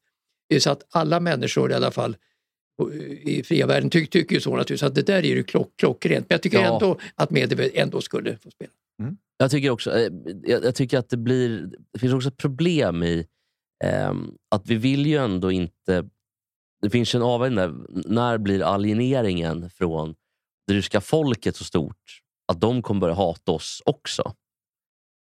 Det 0.49 0.55
är 0.55 0.59
så 0.59 0.69
att 0.69 0.83
alla 0.91 1.19
människor 1.19 1.71
i 1.71 1.73
alla 1.73 1.91
fall 1.91 2.15
eh, 2.93 3.01
i 3.29 3.43
fria 3.45 3.67
världen 3.67 3.89
ty, 3.89 4.05
tycker 4.05 4.35
ju 4.35 4.41
så 4.41 4.49
naturligtvis. 4.49 4.83
Att 4.83 4.95
det 4.95 5.01
där 5.01 5.17
är 5.17 5.23
ju 5.23 5.43
klock, 5.43 5.73
klockrent. 5.77 6.25
Men 6.29 6.35
jag 6.35 6.41
tycker 6.41 6.59
Ja. 6.61 6.73
ändå 6.73 6.99
att 7.15 7.29
Medvedev 7.31 7.71
ändå 7.73 8.01
skulle 8.01 8.37
få 8.37 8.51
spela. 8.51 8.71
Jag 9.37 9.51
tycker 9.51 9.69
också 9.69 9.91
eh, 9.99 10.11
jag, 10.43 10.65
jag 10.65 10.75
tycker 10.75 10.97
att 10.97 11.09
det 11.09 11.17
blir... 11.17 11.69
Det 11.93 11.99
finns 11.99 12.13
också 12.13 12.29
ett 12.29 12.37
problem 12.37 13.03
i 13.03 13.25
ehm, 13.83 14.31
att 14.51 14.67
vi 14.67 14.75
vill 14.75 15.05
ju 15.05 15.17
ändå 15.17 15.51
inte... 15.51 16.05
Det 16.83 16.89
finns 16.89 17.15
en 17.15 17.21
avvägning 17.21 17.57
där. 17.57 17.73
När 18.05 18.37
blir 18.37 18.61
alieneringen 18.61 19.69
från 19.69 20.15
det 20.67 20.73
ryska 20.73 21.01
folket 21.01 21.55
så 21.55 21.63
stort 21.63 22.21
att 22.47 22.61
de 22.61 22.81
kommer 22.81 23.01
börja 23.01 23.13
hata 23.13 23.51
oss 23.51 23.81
också? 23.85 24.33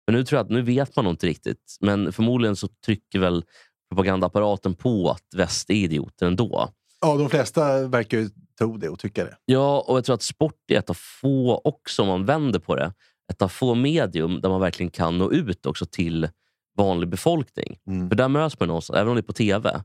Men 0.06 0.14
nu 0.14 0.24
tror 0.24 0.38
jag 0.38 0.44
att 0.44 0.50
nu 0.50 0.62
vet 0.62 0.96
man 0.96 1.04
nog 1.04 1.12
inte 1.12 1.26
riktigt. 1.26 1.76
Men 1.80 2.12
förmodligen 2.12 2.56
så 2.56 2.68
trycker 2.86 3.18
väl 3.18 3.44
propagandaapparaten 3.90 4.74
på 4.74 5.10
att 5.10 5.24
väst 5.36 5.70
är 5.70 5.74
idioter 5.74 6.26
ändå. 6.26 6.68
Ja, 7.00 7.16
de 7.16 7.30
flesta 7.30 7.86
verkar 7.86 8.18
ju 8.18 8.30
tro 8.58 8.76
det 8.76 8.88
och 8.88 8.98
tycka 8.98 9.24
det. 9.24 9.36
Ja, 9.44 9.84
och 9.88 9.96
jag 9.96 10.04
tror 10.04 10.14
att 10.14 10.22
sport 10.22 10.70
är 10.70 10.78
ett 10.78 10.90
av 10.90 10.96
få, 11.20 11.60
också 11.64 12.02
om 12.02 12.08
man 12.08 12.24
vänder 12.24 12.58
på 12.58 12.76
det, 12.76 12.92
ett 13.32 13.42
av 13.42 13.48
få 13.48 13.74
medium 13.74 14.40
där 14.40 14.48
man 14.48 14.60
verkligen 14.60 14.90
kan 14.90 15.18
nå 15.18 15.32
ut 15.32 15.66
också 15.66 15.86
till 15.86 16.28
vanlig 16.76 17.08
befolkning. 17.08 17.78
Mm. 17.86 18.08
För 18.08 18.16
där 18.16 18.28
möts 18.28 18.60
man 18.60 18.68
någonstans, 18.68 18.96
även 18.96 19.08
om 19.08 19.14
det 19.14 19.20
är 19.20 19.22
på 19.22 19.32
TV. 19.32 19.80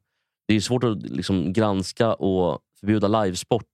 Det 0.52 0.56
är 0.56 0.62
svårt 0.62 0.84
att 0.84 1.04
liksom 1.04 1.54
granska 1.54 2.14
och 2.14 2.60
förbjuda 2.80 3.08
livesport 3.08 3.66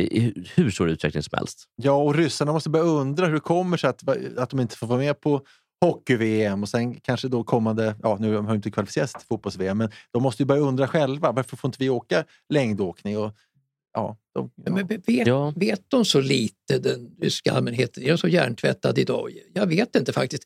i 0.00 0.32
hur 0.54 0.70
stor 0.70 0.90
utsträckning 0.90 1.22
som 1.22 1.38
helst. 1.38 1.64
Ja, 1.76 1.92
och 1.92 2.14
ryssarna 2.14 2.52
måste 2.52 2.70
börja 2.70 2.84
undra 2.84 3.26
hur 3.26 3.34
det 3.34 3.40
kommer 3.40 3.76
sig 3.76 3.90
att, 3.90 4.08
att 4.38 4.50
de 4.50 4.60
inte 4.60 4.76
får 4.76 4.86
vara 4.86 4.98
med 4.98 5.20
på 5.20 5.40
hockey-VM 5.84 6.62
och 6.62 6.68
sen 6.68 6.94
kanske 7.00 7.28
då 7.28 7.44
kommande, 7.44 7.96
ja 8.02 8.16
nu 8.20 8.34
har 8.34 8.42
de 8.42 8.54
inte 8.54 8.70
kvalificerat 8.70 9.10
sig 9.10 9.18
till 9.20 9.26
fotbolls-VM, 9.26 9.78
men 9.78 9.90
de 10.12 10.22
måste 10.22 10.42
ju 10.42 10.46
börja 10.46 10.60
undra 10.62 10.88
själva. 10.88 11.32
Varför 11.32 11.56
får 11.56 11.68
inte 11.68 11.78
vi 11.80 11.90
åka 11.90 12.24
längdåkning? 12.48 13.18
Och, 13.18 13.32
ja, 13.92 14.16
de, 14.34 14.50
ja. 14.64 14.72
Men 14.72 14.86
vet, 14.86 15.26
Ja. 15.26 15.52
vet 15.56 15.82
de 15.88 16.04
så 16.04 16.20
lite, 16.20 16.78
den 16.78 17.10
ryska 17.20 17.52
allmänheten? 17.52 18.02
Är 18.02 18.08
de 18.08 18.18
så 18.18 18.28
hjärntvättad 18.28 18.98
idag? 18.98 19.30
Jag 19.54 19.66
vet 19.66 19.96
inte 19.96 20.12
faktiskt. 20.12 20.42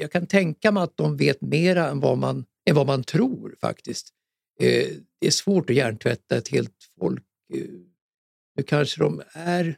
Jag 0.00 0.12
kan 0.12 0.26
tänka 0.26 0.72
mig 0.72 0.82
att 0.82 0.96
de 0.96 1.16
vet 1.16 1.40
mera 1.40 1.88
än 1.88 2.00
vad 2.00 2.18
man, 2.18 2.44
än 2.70 2.76
vad 2.76 2.86
man 2.86 3.04
tror 3.04 3.56
faktiskt. 3.60 4.14
Eh, 4.62 4.86
Det 5.20 5.26
är 5.26 5.30
svårt 5.30 5.70
att 5.70 5.76
hjärntvätta 5.76 6.36
ett 6.36 6.48
helt 6.48 6.74
folk. 7.00 7.22
Eh, 7.54 7.60
Nu 8.56 8.62
kanske 8.62 9.00
de 9.00 9.22
är 9.32 9.76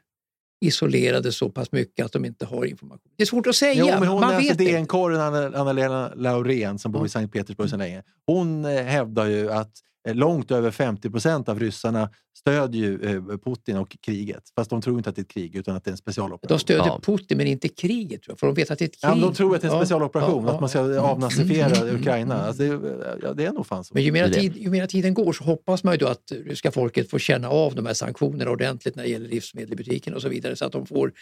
isolerade 0.64 1.32
så 1.32 1.50
pass 1.50 1.72
mycket 1.72 2.04
att 2.06 2.12
de 2.12 2.24
inte 2.24 2.46
har 2.46 2.64
information. 2.64 3.12
Det 3.16 3.22
är 3.22 3.26
svårt 3.26 3.46
att 3.46 3.56
säga. 3.56 3.74
Jo, 3.74 3.86
men 4.00 4.08
hon 4.08 4.20
man 4.20 4.30
är 4.34 4.36
alltså. 4.36 4.54
DN-korren 4.54 5.20
Anna- 5.20 5.56
Anna-Lena 5.58 6.12
Laurén 6.14 6.78
som 6.78 6.92
bor 6.92 7.06
i 7.06 7.08
Sankt 7.08 7.32
Petersburg 7.32 7.70
sedan 7.70 7.78
länge. 7.78 8.02
Hon 8.26 8.64
eh, 8.64 8.82
hävdar 8.84 9.26
ju 9.26 9.52
att 9.52 9.72
långt 10.08 10.50
över 10.50 10.70
50 10.70 11.10
procent 11.10 11.48
av 11.48 11.60
ryssarna 11.60 12.10
stödjer 12.38 12.82
ju 12.82 13.02
eh, 13.16 13.38
Putin 13.44 13.76
och 13.76 13.96
kriget. 14.00 14.42
Fast 14.56 14.70
de 14.70 14.82
tror 14.82 14.96
inte 14.98 15.10
att 15.10 15.16
det 15.16 15.20
är 15.20 15.24
ett 15.24 15.30
krig 15.30 15.56
utan 15.56 15.76
att 15.76 15.84
det 15.84 15.88
är 15.88 15.92
en 15.92 15.96
specialoperation. 15.96 16.56
De 16.56 16.58
stödjer 16.60 16.86
Ja. 16.86 17.00
Putin 17.02 17.36
men 17.38 17.46
inte 17.46 17.68
kriget, 17.68 18.22
tror 18.22 18.32
jag, 18.32 18.38
för 18.38 18.46
de 18.46 18.54
vet 18.54 18.70
att 18.70 18.78
det 18.78 18.84
är 18.84 18.86
ett 18.86 18.96
Ja, 19.02 19.08
krig. 19.08 19.20
men 19.20 19.28
de 19.30 19.34
tror 19.36 19.54
att 19.54 19.60
det 19.62 19.66
är 19.66 19.70
en 19.70 19.76
Ja, 19.76 19.82
specialoperation, 19.82 20.44
ja, 20.44 20.52
att 20.54 20.60
man 20.60 20.68
ska 20.68 20.78
ja. 20.92 21.00
avnazifiera 21.00 21.76
Mm. 21.76 22.00
Ukraina. 22.00 22.34
Alltså, 22.42 22.62
det, 22.62 22.68
är- 22.68 23.18
ja, 23.22 23.32
det 23.32 23.44
är 23.44 23.52
nog 23.52 23.66
fan 23.66 23.84
så. 23.84 23.94
Men 23.94 24.02
ju 24.02 24.10
det. 24.28 24.40
tid, 24.40 24.56
ju 24.56 24.70
mera 24.70 24.86
tiden 24.86 25.14
går 25.14 25.32
så 25.32 25.44
hoppas 25.44 25.84
man 25.84 25.94
ju 25.94 25.98
då 25.98 26.06
att 26.06 26.32
ryska 26.44 26.70
folket 26.70 27.10
får 27.10 27.18
känna 27.18 27.48
av 27.50 27.74
de 27.74 27.86
här 27.86 27.94
sanktionerna 27.94 28.50
ordentligt 28.50 28.96
när 28.96 29.02
det 29.02 29.08
gäller 29.08 29.28
livsmedel 29.28 29.72
i 29.72 29.76
butiken 29.76 30.14
och 30.14 30.22
så 30.22 30.28
vidare 30.28 30.56
så 30.56 30.64
att 30.64 30.72
de 30.72 30.86
får 30.86 31.12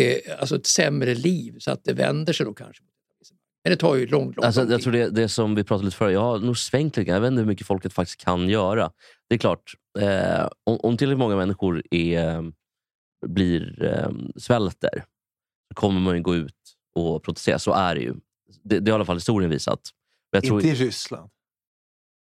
eh, 0.00 0.40
alltså 0.40 0.56
ett 0.56 0.66
sämre 0.66 1.14
liv 1.14 1.54
så 1.58 1.70
att 1.70 1.84
det 1.84 1.92
vänder 1.92 2.32
sig 2.32 2.46
då 2.46 2.52
kanske. 2.54 2.82
Men 3.64 3.70
det 3.70 3.76
tar 3.76 3.94
ju 3.94 4.06
lång, 4.06 4.32
lång, 4.32 4.44
Alltså, 4.44 4.60
lång 4.60 4.70
jag 4.70 4.78
tid. 4.78 4.84
tror 4.84 4.92
det, 4.92 5.10
det 5.10 5.28
som 5.28 5.54
vi 5.54 5.64
pratade 5.64 5.84
lite 5.84 5.96
förut, 5.96 6.12
jag 6.14 6.20
har 6.20 6.38
nog 6.38 6.58
svängt 6.58 6.96
lite. 6.96 7.10
Jag 7.10 7.20
vet 7.20 7.28
inte 7.28 7.40
hur 7.40 7.46
mycket 7.48 7.66
folket 7.66 7.92
faktiskt 7.92 8.20
kan 8.24 8.48
göra. 8.48 8.90
Det 9.28 9.34
är 9.34 9.38
klart, 9.38 9.72
eh, 9.98 10.48
om, 10.64 10.78
om 10.82 10.96
tillräckligt 10.96 11.18
många 11.18 11.36
människor 11.36 11.82
är, 11.90 12.52
blir 13.26 13.84
eh, 13.84 14.10
svälter 14.36 15.04
så 15.68 15.74
kommer 15.74 16.00
man 16.00 16.16
ju 16.16 16.22
gå 16.22 16.34
ut 16.34 16.54
och 16.94 17.22
protestera. 17.22 17.58
Så 17.58 17.72
är 17.72 17.94
det 17.94 18.00
ju. 18.00 18.14
Det, 18.62 18.80
det 18.80 18.90
har 18.90 18.96
i 18.96 18.98
alla 18.98 19.04
fall 19.04 19.16
historien 19.16 19.50
visat. 19.50 19.80
Men 20.32 20.38
jag 20.38 20.44
tror, 20.44 20.60
Inte 20.64 20.82
i 20.82 20.86
Ryssland. 20.86 21.30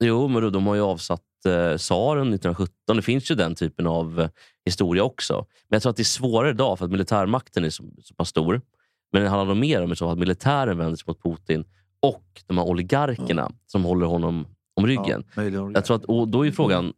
Jo, 0.05 0.29
men 0.29 0.43
då, 0.43 0.51
de 0.51 0.67
har 0.67 0.75
ju 0.75 0.81
avsatt 0.81 1.23
eh, 1.47 1.77
tsaren 1.77 2.29
1917. 2.35 2.97
Det 2.97 3.03
finns 3.03 3.31
ju 3.31 3.35
den 3.35 3.55
typen 3.55 3.87
av 3.87 4.21
eh, 4.21 4.29
historia 4.65 5.03
också. 5.03 5.47
Men 5.69 5.77
jag 5.77 5.83
tror 5.83 5.91
att 5.91 5.97
det 5.97 6.03
är 6.03 6.05
svårare 6.05 6.51
idag 6.51 6.79
för 6.79 6.85
att 6.85 6.91
militärmakten 6.91 7.65
är 7.65 7.71
så, 7.71 7.85
så 8.03 8.15
pass 8.15 8.29
stor. 8.29 8.61
Men 9.13 9.23
det 9.23 9.29
handlar 9.29 9.55
mer 9.55 9.83
om 9.83 10.11
att 10.11 10.19
militären 10.19 10.79
vänder 10.79 10.97
sig 10.97 11.05
mot 11.07 11.23
Putin 11.23 11.65
och 12.01 12.43
de 12.47 12.59
här 12.59 12.65
oligarkerna 12.65 13.53
som 13.67 13.85
håller 13.85 14.07
honom 14.07 14.47
om 14.77 14.87
ryggen. 14.87 15.25
Ja. 15.35 15.43
Jag 15.75 15.85
tror 15.85 15.97
att, 15.97 16.05
och 16.05 16.29
då 16.29 16.47
är 16.47 16.51
frågan, 16.51 16.93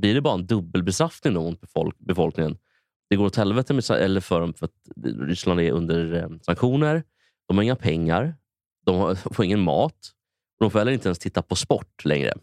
blir 0.00 0.14
det 0.14 0.20
bara 0.20 0.34
en 0.34 0.46
dubbelbestraffning 0.46 1.34
mot 1.34 1.60
befolk, 1.60 1.98
befolkningen? 1.98 2.58
Det 3.10 3.16
går 3.16 3.26
åt 3.26 3.36
helvete 3.36 3.74
med, 3.74 3.90
eller 3.90 4.20
för 4.20 4.40
dem 4.40 4.54
för 4.54 4.66
att 4.66 4.72
Ryssland 5.04 5.60
är 5.60 5.70
under 5.70 6.14
eh, 6.14 6.28
sanktioner. 6.40 7.02
De 7.48 7.56
har 7.56 7.64
inga 7.64 7.76
pengar. 7.76 8.36
De 8.86 8.96
har, 8.96 9.14
får 9.34 9.44
ingen 9.44 9.60
mat. 9.60 10.10
De 10.60 10.70
får 10.70 10.78
heller 10.78 10.92
inte 10.92 11.08
ens 11.08 11.18
titta 11.18 11.42
på 11.42 11.56
sport 11.56 12.04
längre. 12.04 12.34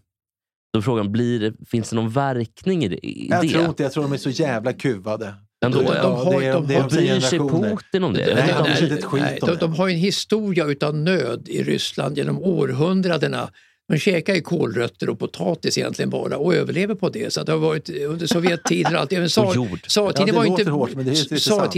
Då 0.74 0.80
är 0.80 0.82
frågan, 0.82 1.12
blir 1.12 1.53
finns 1.66 1.89
det 1.89 1.95
någon 1.95 2.09
verkning 2.09 2.84
i 2.84 2.88
det? 2.88 3.07
I 3.07 3.28
jag 3.30 3.41
det? 3.41 3.49
tror 3.49 3.66
inte, 3.66 3.84
jag 3.84 3.91
tror 3.91 4.03
de 4.03 4.14
är 4.14 4.18
så 4.18 4.30
jävla 4.30 4.74
kuvade. 4.74 5.36
Ändå, 5.66 5.82
De- 5.82 5.86
ja. 5.95 6.03
de 6.03 6.16
har- 6.16 6.41
det 6.41 6.51
de 6.51 6.89
tio 6.89 7.12
Bryr 7.12 7.20
sig. 7.20 7.39
Putin 7.39 8.03
om 8.03 8.14
det? 8.14 8.36
Nej, 8.36 8.91
ett 8.91 9.03
skit 9.03 9.22
nej, 9.24 9.39
de, 9.41 9.55
de 9.55 9.74
har 9.74 9.89
en 9.89 9.95
historia 9.95 10.66
utav 10.66 10.95
nöd 10.95 11.47
i 11.49 11.64
Ryssland 11.64 12.18
genom 12.18 12.43
århundradena. 12.43 13.51
De 13.91 13.97
käkar 13.97 14.36
ju 14.36 14.41
kålrötter 14.41 15.09
och 15.09 15.20
potatis 15.20 15.78
egentligen 15.78 16.09
bara 16.09 16.38
och 16.38 16.55
överlever 16.55 16.95
på 16.95 17.09
det. 17.09 17.34
Så 17.34 17.39
att 17.39 17.45
det 17.45 17.51
har 17.51 17.59
varit 17.59 17.89
under 17.89 18.28
Sovjettiden 18.28 18.95
och 18.95 19.01
allt. 19.01 19.14
Även 19.14 19.28
tsartiden 19.30 19.78
Ja, 19.95 20.26
det 20.26 20.32
var 20.32 20.45
inte, 20.45 20.70
hårt, 20.72 20.89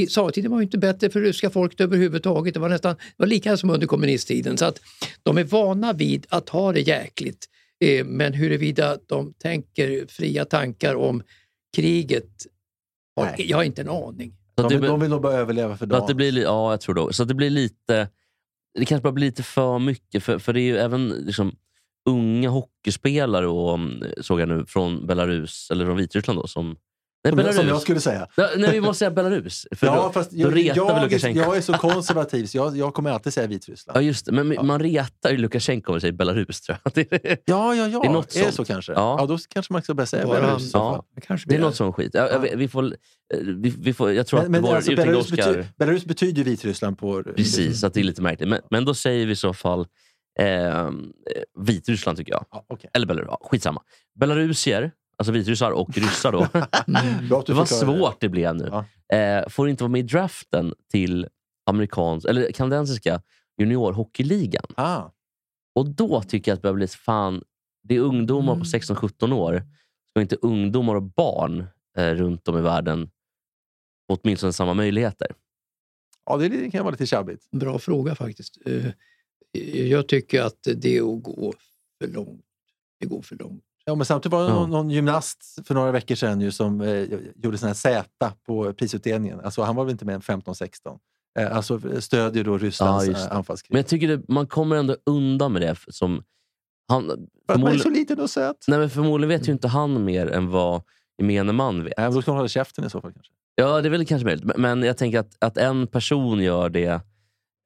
tsartiden 0.09 0.51
var 0.51 0.61
inte 0.61 0.77
bättre 0.77 1.09
för 1.09 1.21
ryska 1.21 1.49
folket 1.49 1.81
överhuvudtaget. 1.81 2.53
Det 2.53 2.59
var 2.59 2.69
nästan 2.69 2.95
det 2.95 3.01
var 3.17 3.27
lika 3.27 3.57
som 3.57 3.69
under 3.69 3.88
kommunisttiden. 3.88 4.57
Så 4.57 4.65
att 4.65 4.79
de 5.23 5.38
är 5.38 5.43
vana 5.43 5.93
vid 5.93 6.25
att 6.29 6.49
ha 6.49 6.71
det 6.73 6.81
jäkligt. 6.81 7.45
Eh, 7.86 8.05
Men 8.05 8.34
huruvida 8.34 8.97
de 9.09 9.34
tänker 9.34 10.05
fria 10.09 10.45
tankar 10.45 10.95
om 10.95 11.23
kriget, 11.75 12.29
Nej. 13.22 13.49
jag 13.49 13.57
har 13.57 13.64
inte 13.64 13.82
en 13.82 13.89
aning. 13.89 14.36
Så 14.57 14.68
De, 14.70 14.76
det- 14.80 14.88
de 14.88 14.99
vill 14.99 15.09
nog 15.09 15.22
bara 15.22 15.34
överleva 15.34 15.78
för 15.78 15.88
Så 15.88 15.95
att 15.95 16.01
det 16.01 16.07
dagen. 16.07 16.18
blir, 16.18 16.32
li- 16.32 16.41
ja, 16.43 16.72
jag 16.72 16.82
tror 16.82 16.95
det. 17.07 17.14
Så 17.14 17.24
att 17.24 17.30
det 17.30 17.36
blir 17.36 17.49
lite... 17.49 18.09
Det 18.80 18.86
kanske 18.86 19.03
bara 19.03 19.14
blir 19.14 19.26
lite 19.26 19.43
för 19.43 19.80
mycket. 19.80 20.24
För, 20.24 20.39
för 20.39 20.53
det 20.53 20.59
är 20.61 20.64
ju 20.64 20.78
även 20.78 21.07
liksom, 21.09 21.55
unga 22.09 22.49
hockeyspelare 22.49 23.47
och, 23.47 23.74
mm, 23.74 24.03
såg 24.22 24.41
jag 24.41 24.49
nu 24.49 24.66
från 24.68 25.07
Belarus, 25.07 25.68
eller 25.72 25.86
från 25.86 25.97
Vitryssland 25.97 26.39
då, 26.39 26.47
som... 26.47 26.76
Nej, 27.24 27.34
Belarus. 27.36 27.55
som 27.55 27.67
jag 27.67 27.82
skulle 27.82 27.99
säga. 27.99 28.28
Ja, 28.36 28.49
Nej, 28.57 28.71
vi 28.71 28.82
måste 28.82 28.99
säga 28.99 29.11
Belarus. 29.11 29.67
För 29.76 29.88
Ja, 29.88 29.95
då, 30.03 30.09
fast 30.11 30.32
då 30.32 30.38
jag, 30.38 30.47
retar 30.57 30.74
vi 30.74 30.91
jag, 30.91 31.03
Lukasjenko. 31.03 31.39
jag 31.39 31.57
är 31.57 31.61
så 31.61 31.74
konservativ 31.74 32.45
så 32.45 32.57
jag, 32.57 32.78
jag 32.78 32.93
kommer 32.93 33.11
alltid 33.11 33.34
säga 33.34 33.43
Ja, 33.43 33.47
Vitryssland. 33.49 34.01
just 34.05 34.26
det. 34.26 34.32
Men 34.32 34.65
man 34.67 34.80
retar 34.80 35.30
ju 35.30 35.38
Lukasjenko 35.38 35.91
om 35.91 35.93
vi 35.95 36.01
säger 36.01 36.13
Belarus, 36.13 36.61
tror 36.61 36.78
jag. 36.84 36.93
Det 37.09 37.26
är, 37.32 37.38
Ja, 37.45 37.76
ja, 37.76 37.88
ja. 37.88 37.99
Det 38.01 38.07
är 38.07 38.11
något 38.11 38.36
är 38.36 38.45
det 38.45 38.51
så 38.51 38.65
kanske? 38.65 38.91
Ja. 38.91 39.15
Ja. 39.19 39.26
då 39.26 39.38
kanske 39.49 39.74
man 39.74 39.82
ska 39.82 39.93
börja 39.93 40.07
säga 40.07 40.26
Bara 40.28 40.41
Belarus. 40.41 40.71
så 40.71 40.78
ja. 40.78 40.91
fall. 40.95 41.03
Det 41.15 41.21
kanske 41.21 41.49
det 41.49 41.55
är 41.55 41.57
blir 41.57 41.65
något 41.65 41.76
som 41.76 41.93
skit. 41.93 42.11
Ja, 42.13 42.38
vet- 42.39 42.53
vi, 42.57 42.67
får, 42.67 42.84
eh, 42.86 42.91
vi, 43.39 43.74
vi 43.80 43.93
får, 43.93 44.11
jag 44.13 44.28
tror 44.28 44.39
Men, 44.39 44.45
att 44.45 44.51
men 44.51 44.61
vår 44.61 44.76
alltså, 44.76 44.95
Belarus, 44.95 45.32
Oscar... 45.32 45.53
bety 45.53 45.67
Belarus 45.78 46.05
betyder 46.05 46.38
ju 46.38 46.43
Vitryssland 46.43 46.97
på... 46.97 47.24
Precis, 47.36 47.84
att 47.84 47.93
det 47.93 47.99
är 47.99 48.03
lite 48.03 48.21
märkligt. 48.21 48.49
Men, 48.49 48.59
men 48.69 48.86
då 48.86 48.93
säger 48.93 49.26
vi 49.26 49.32
i 49.32 49.36
så 49.36 49.53
fall 49.53 49.88
eh, 50.39 50.89
Vitryssland, 51.59 52.17
tycker 52.17 52.32
jag. 52.32 52.45
Ja, 52.51 52.65
okej. 52.69 52.89
Eller 52.93 53.05
Belarus, 53.07 53.28
ja, 53.30 53.39
skitsamma. 53.51 53.82
Belarusier, 54.19 54.91
alltså 55.18 55.32
vitryssar 55.32 55.72
och 55.72 55.89
ryssar 55.97 56.32
då. 56.32 56.41
Att 57.38 57.45
det 57.45 57.53
var 57.53 57.66
svårt 57.66 58.22
det 58.22 58.30
blev 58.30 58.55
nu. 58.55 58.84
Eh, 59.18 59.49
får 59.49 59.70
inte 59.70 59.84
vara 59.84 59.91
med 59.91 59.99
i 59.99 60.03
draften 60.03 60.74
till 60.91 61.28
amerikansk, 61.70 62.28
eller 62.28 62.51
kanadensiska 62.51 63.22
juniorhockeyligan. 63.57 64.66
Ah, 64.76 65.09
Och 65.76 65.89
då 65.89 66.22
tycker 66.22 66.51
jag 66.51 66.55
att 66.55 66.59
det 66.59 66.64
börjar 66.64 66.76
bli 66.76 66.88
fan, 66.88 67.43
det 67.84 67.95
är 67.95 67.99
ungdomar 67.99 68.55
på 68.55 68.64
16-17 68.64 69.34
år. 69.34 69.64
Ska 70.09 70.22
inte 70.22 70.36
ungdomar 70.41 70.95
och 70.95 71.03
barn 71.03 71.66
eh, 71.97 72.09
runt 72.14 72.47
om 72.47 72.57
i 72.57 72.61
världen 72.61 73.09
få 74.07 74.18
åtminstone 74.24 74.53
samma 74.53 74.74
möjligheter? 74.74 75.28
ja, 76.26 76.38
det 76.38 76.72
kan 76.72 76.84
vara 76.86 76.91
lite 76.91 77.05
tjabbigt. 77.05 77.51
Bra 77.51 77.80
fråga 77.80 78.16
faktiskt. 78.16 78.57
Eh, 78.66 78.88
Jag 79.88 80.07
tycker 80.07 80.41
att 80.41 80.68
det 80.76 80.97
är 80.97 81.16
att 81.16 81.24
gå 81.24 81.53
för 82.01 82.07
långt. 82.07 82.45
Det 82.99 83.05
går 83.05 83.22
för 83.22 83.36
långt. 83.36 83.64
Ja, 83.86 83.95
men 83.95 84.05
samtidigt 84.05 84.34
var 84.34 84.43
det 84.43 84.53
någon, 84.53 84.69
någon 84.69 84.89
gymnast 84.89 85.59
för 85.67 85.73
några 85.73 85.91
veckor 85.91 86.15
sedan 86.15 86.41
ju, 86.41 86.51
som 86.51 86.81
eh, 86.81 87.05
gjorde 87.36 87.57
sån 87.57 87.67
här 87.67 87.73
Z 87.73 88.05
på 88.45 88.73
prisutdelningen. 88.73 89.39
Alltså, 89.39 89.61
han 89.61 89.75
var 89.75 89.84
väl 89.84 89.91
inte 89.91 90.05
mer 90.05 90.13
än 90.13 90.21
15-16. 90.21 90.97
Eh, 91.39 91.55
alltså 91.57 92.01
stödjer 92.01 92.43
då 92.43 92.57
Rysslands 92.57 93.07
Ja, 93.07 93.17
eh, 93.17 93.36
anfallskrig. 93.38 93.71
Men 93.73 93.79
jag 93.79 93.88
tycker 93.88 94.07
det, 94.07 94.21
man 94.27 94.47
kommer 94.47 94.75
ändå 94.75 94.95
undan 95.05 95.53
med 95.53 95.61
det. 95.61 95.75
Som, 95.88 96.23
han, 96.88 97.27
För 97.47 97.53
att 97.53 97.59
man 97.59 97.73
är 97.73 97.77
så 97.77 97.89
liten 97.89 98.19
och 98.19 98.29
söt. 98.29 98.65
nej, 98.67 98.79
men 98.79 98.89
förmodligen 98.89 99.39
vet 99.39 99.47
ju 99.47 99.51
inte 99.51 99.67
han 99.67 100.05
mer 100.05 100.27
än 100.27 100.49
vad 100.49 100.81
gemene 101.17 101.51
man 101.51 101.84
vet. 101.84 101.93
Nej, 101.97 102.11
då 102.11 102.21
ska 102.21 102.31
man 102.31 102.38
hålla 102.38 102.47
käften 102.49 102.86
i 102.86 102.89
så 102.89 103.01
fall. 103.01 103.13
kanske. 103.13 103.31
Ja, 103.55 103.81
det 103.81 103.88
är 103.88 103.91
väl 103.91 104.05
kanske 104.05 104.25
möjligt. 104.25 104.57
Men- 104.57 104.84
jag 104.84 104.97
tänker 104.97 105.19
att, 105.19 105.36
att 105.39 105.57
en 105.57 105.88
person 105.88 106.39
gör 106.39 106.69
det. 106.69 107.01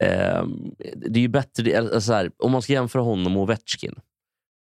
ehm, 0.04 0.72
det 0.96 1.20
är 1.20 1.22
ju 1.22 1.28
bättre, 1.28 1.80
alltså 1.80 2.02
så 2.02 2.14
här, 2.14 2.32
om 2.38 2.52
man 2.52 2.62
ska 2.62 2.74
jämföra 2.74 3.02
honom 3.02 3.38
och 3.38 3.44
Ovechkin. 3.44 3.96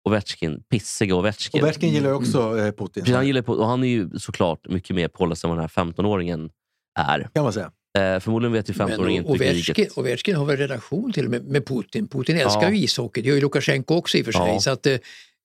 Ovechkin, 0.07 0.63
pissiga 0.71 1.15
Ovechkin. 1.15 1.61
Ovechkin 1.63 1.89
gillar 1.93 2.09
ju 2.09 2.15
också 2.15 2.57
eh, 2.59 2.71
Putin. 2.71 3.03
Precis, 3.03 3.15
han, 3.15 3.27
gillar 3.27 3.41
på, 3.41 3.53
och 3.53 3.67
han 3.67 3.83
är 3.83 3.87
ju 3.87 4.09
såklart 4.19 4.67
mycket 4.69 4.95
mer 4.95 5.07
påläst 5.07 5.43
än 5.43 5.49
vad 5.49 5.57
den 5.59 5.69
här 5.75 5.83
15-åringen 5.83 6.49
är. 6.99 7.29
Kan 7.33 7.43
man 7.43 7.53
säga. 7.53 7.71
Eh, 7.99 8.19
förmodligen 8.19 8.53
vet 8.53 8.69
ju 8.69 8.73
15-åringen 8.73 9.09
inte 9.17 9.31
Ovechkin. 9.31 9.87
Ovechkin 9.95 10.35
har 10.35 10.45
väl 10.45 10.57
relation 10.57 11.13
till 11.13 11.25
och 11.25 11.31
med 11.31 11.43
med 11.45 11.65
Putin. 11.65 12.07
Putin 12.07 12.37
älskar 12.37 12.61
Ja. 12.63 12.69
ju 12.69 12.77
ishockey, 12.83 13.21
det 13.21 13.27
gör 13.27 13.35
ju 13.35 13.41
Lukasjenko 13.41 13.95
också 13.95 14.17
i 14.17 14.21
och 14.21 14.25
för 14.25 14.31
sig. 14.31 14.47
Ja. 14.47 14.59
Så 14.59 14.71
att, 14.71 14.85
eh, 14.85 14.97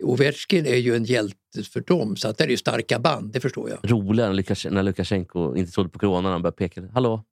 Ovechkin 0.04 0.66
är 0.66 0.76
ju 0.76 0.96
en 0.96 1.04
hjälte 1.04 1.36
för 1.72 1.80
dem, 1.80 2.16
så 2.16 2.28
att 2.28 2.38
det 2.38 2.44
är 2.44 2.48
ju 2.48 2.56
starka 2.56 2.98
band, 2.98 3.32
det 3.32 3.40
förstår 3.40 3.70
jag. 3.70 3.90
roligare 3.90 4.28
när 4.28 4.36
Lukas- 4.42 4.70
när 4.70 4.82
Lukasjenko 4.82 5.56
inte 5.56 5.72
trodde 5.72 5.88
på 5.90 5.98
corona. 5.98 6.30
Han 6.30 6.42
började 6.42 6.56
peka. 6.56 6.82
Hallå? 6.94 7.22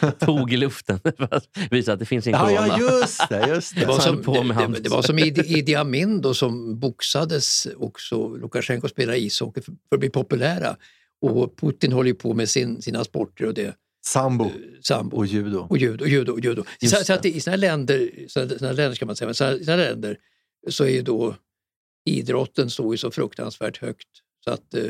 Han 0.00 0.12
tog 0.20 0.52
i 0.52 0.56
luften 0.56 1.00
för 1.16 1.90
att 1.92 1.98
det 1.98 2.04
finns 2.06 2.26
ingen 2.26 2.40
Ja, 2.40 2.46
corona. 2.46 2.66
ja, 2.80 3.00
just 3.00 3.28
det. 3.28 3.48
Just 3.48 3.74
Det 3.74 3.80
det. 3.80 3.86
var, 3.86 4.00
som, 4.00 4.14
höll 4.14 4.24
på 4.24 4.42
med 4.42 4.56
det, 4.56 4.66
det, 4.66 4.80
det 4.80 4.88
var 4.88 5.02
som 5.02 5.18
Idi, 5.18 5.74
Amin 5.74 6.20
då, 6.20 6.34
som 6.34 6.78
boxades 6.78 7.66
också. 7.76 8.28
Lukasjenko 8.36 8.88
spelar 8.88 9.14
ishockey 9.14 9.60
för, 9.60 9.72
för 9.88 9.96
att 9.96 10.00
bli 10.00 10.10
populära. 10.10 10.76
Och 11.22 11.56
Putin 11.56 11.92
håller 11.92 12.08
ju 12.08 12.14
på 12.14 12.34
med 12.34 12.48
sin, 12.48 12.82
sina 12.82 13.04
sporter 13.04 13.46
och 13.46 13.54
det. 13.54 13.74
Sambo 14.04 14.50
Sambo. 14.82 15.16
och 15.16 15.26
judo. 15.26 15.66
och 15.70 15.78
judo. 15.78 16.04
Och 16.04 16.08
judo, 16.08 16.32
och 16.32 16.40
judo. 16.40 16.64
Så, 16.86 16.96
så 17.04 17.12
att 17.12 17.24
i 17.26 17.40
sådana 17.40 17.56
länder, 17.56 18.10
såna, 18.28 18.48
såna 18.48 18.72
länder 18.72 18.94
ska 18.94 19.06
man 19.06 19.16
säga, 19.16 19.26
men 19.28 19.34
såna, 19.34 19.58
såna 19.58 19.76
länder 19.76 20.16
så 20.70 20.84
är 20.84 20.88
ju 20.88 21.02
då 21.02 21.36
idrotten 22.04 22.70
står 22.70 22.94
ju 22.94 22.98
så 22.98 23.10
fruktansvärt 23.10 23.78
högt. 23.78 24.08
Så 24.44 24.50
att, 24.50 24.74
eh, 24.74 24.82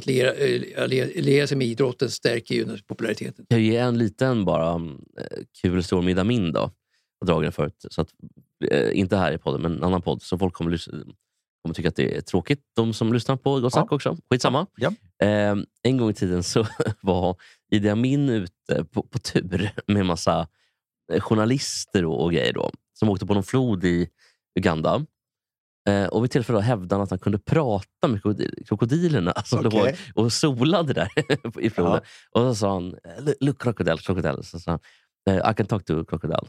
att 0.00 0.06
liera, 0.06 0.32
eh, 0.32 0.86
liera 1.22 1.46
sig 1.46 1.56
med 1.56 1.66
idrotten 1.66 2.10
stärker 2.10 2.54
ju 2.54 2.78
populariteten. 2.86 3.46
Jag 3.48 3.60
ge 3.60 3.76
en 3.76 3.98
liten 3.98 4.44
bara 4.44 4.74
eh, 4.74 5.42
kul 5.62 5.82
om 5.92 6.08
Ida 6.08 6.24
Min 6.24 6.52
då. 6.52 6.60
Jag 6.60 7.26
har 7.26 7.26
dragit 7.26 7.46
den 7.46 7.52
förut. 7.52 7.84
Så 7.90 8.00
att, 8.00 8.08
eh, 8.70 8.98
inte 8.98 9.16
här 9.16 9.32
i 9.32 9.38
podden, 9.38 9.62
men 9.62 9.72
en 9.72 9.84
annan 9.84 10.02
podd. 10.02 10.22
Så 10.22 10.38
folk 10.38 10.54
kommer, 10.54 10.78
kommer 11.62 11.74
tycka 11.74 11.88
att 11.88 11.96
det 11.96 12.16
är 12.16 12.20
tråkigt. 12.20 12.60
De 12.76 12.94
som 12.94 13.12
lyssnar 13.12 13.36
på 13.36 13.60
Gott 13.60 13.72
Snack 13.72 13.86
Ja. 13.90 13.94
också. 13.94 14.16
Skitsamma. 14.30 14.66
Ja. 14.76 14.92
Eh, 15.22 15.56
en 15.82 15.96
gång 15.96 16.10
i 16.10 16.14
tiden 16.14 16.42
så 16.42 16.66
var 17.00 17.36
Idi 17.72 17.88
Amin 17.88 18.28
ute 18.28 18.84
på, 18.90 19.02
på 19.02 19.18
tur 19.18 19.70
med 19.86 20.06
massa 20.06 20.48
journalister 21.18 22.04
och, 22.04 22.24
och 22.24 22.32
grejer. 22.32 22.52
Då, 22.52 22.70
som 22.98 23.08
åkte 23.08 23.26
på 23.26 23.34
någon 23.34 23.42
flod 23.42 23.84
i 23.84 24.08
Uganda. 24.58 25.06
Eh, 25.88 26.04
och 26.06 26.24
vid 26.24 26.30
tillfälle 26.30 26.60
hävdade 26.60 26.94
han 26.94 27.02
att 27.02 27.10
han 27.10 27.18
kunde 27.18 27.38
prata 27.38 28.08
med 28.08 28.20
krokodil- 28.22 28.64
krokodilerna 28.66 29.32
som 29.44 29.66
Okej. 29.66 29.98
låg 30.14 30.24
och 30.24 30.32
solade 30.32 30.92
där 30.92 31.08
i 31.60 31.70
floden. 31.70 32.00
Och 32.30 32.40
så 32.42 32.54
sa 32.54 32.72
han, 32.74 32.94
look 33.40 33.62
crocodile, 33.62 33.96
crocodile. 33.98 34.42
Så 34.42 34.60
sa 34.60 34.70
han, 34.70 34.80
"Eh, 35.36 35.50
I 35.50 35.54
can 35.54 35.66
talk 35.66 35.84
to 35.84 36.04
crocodile. 36.04 36.46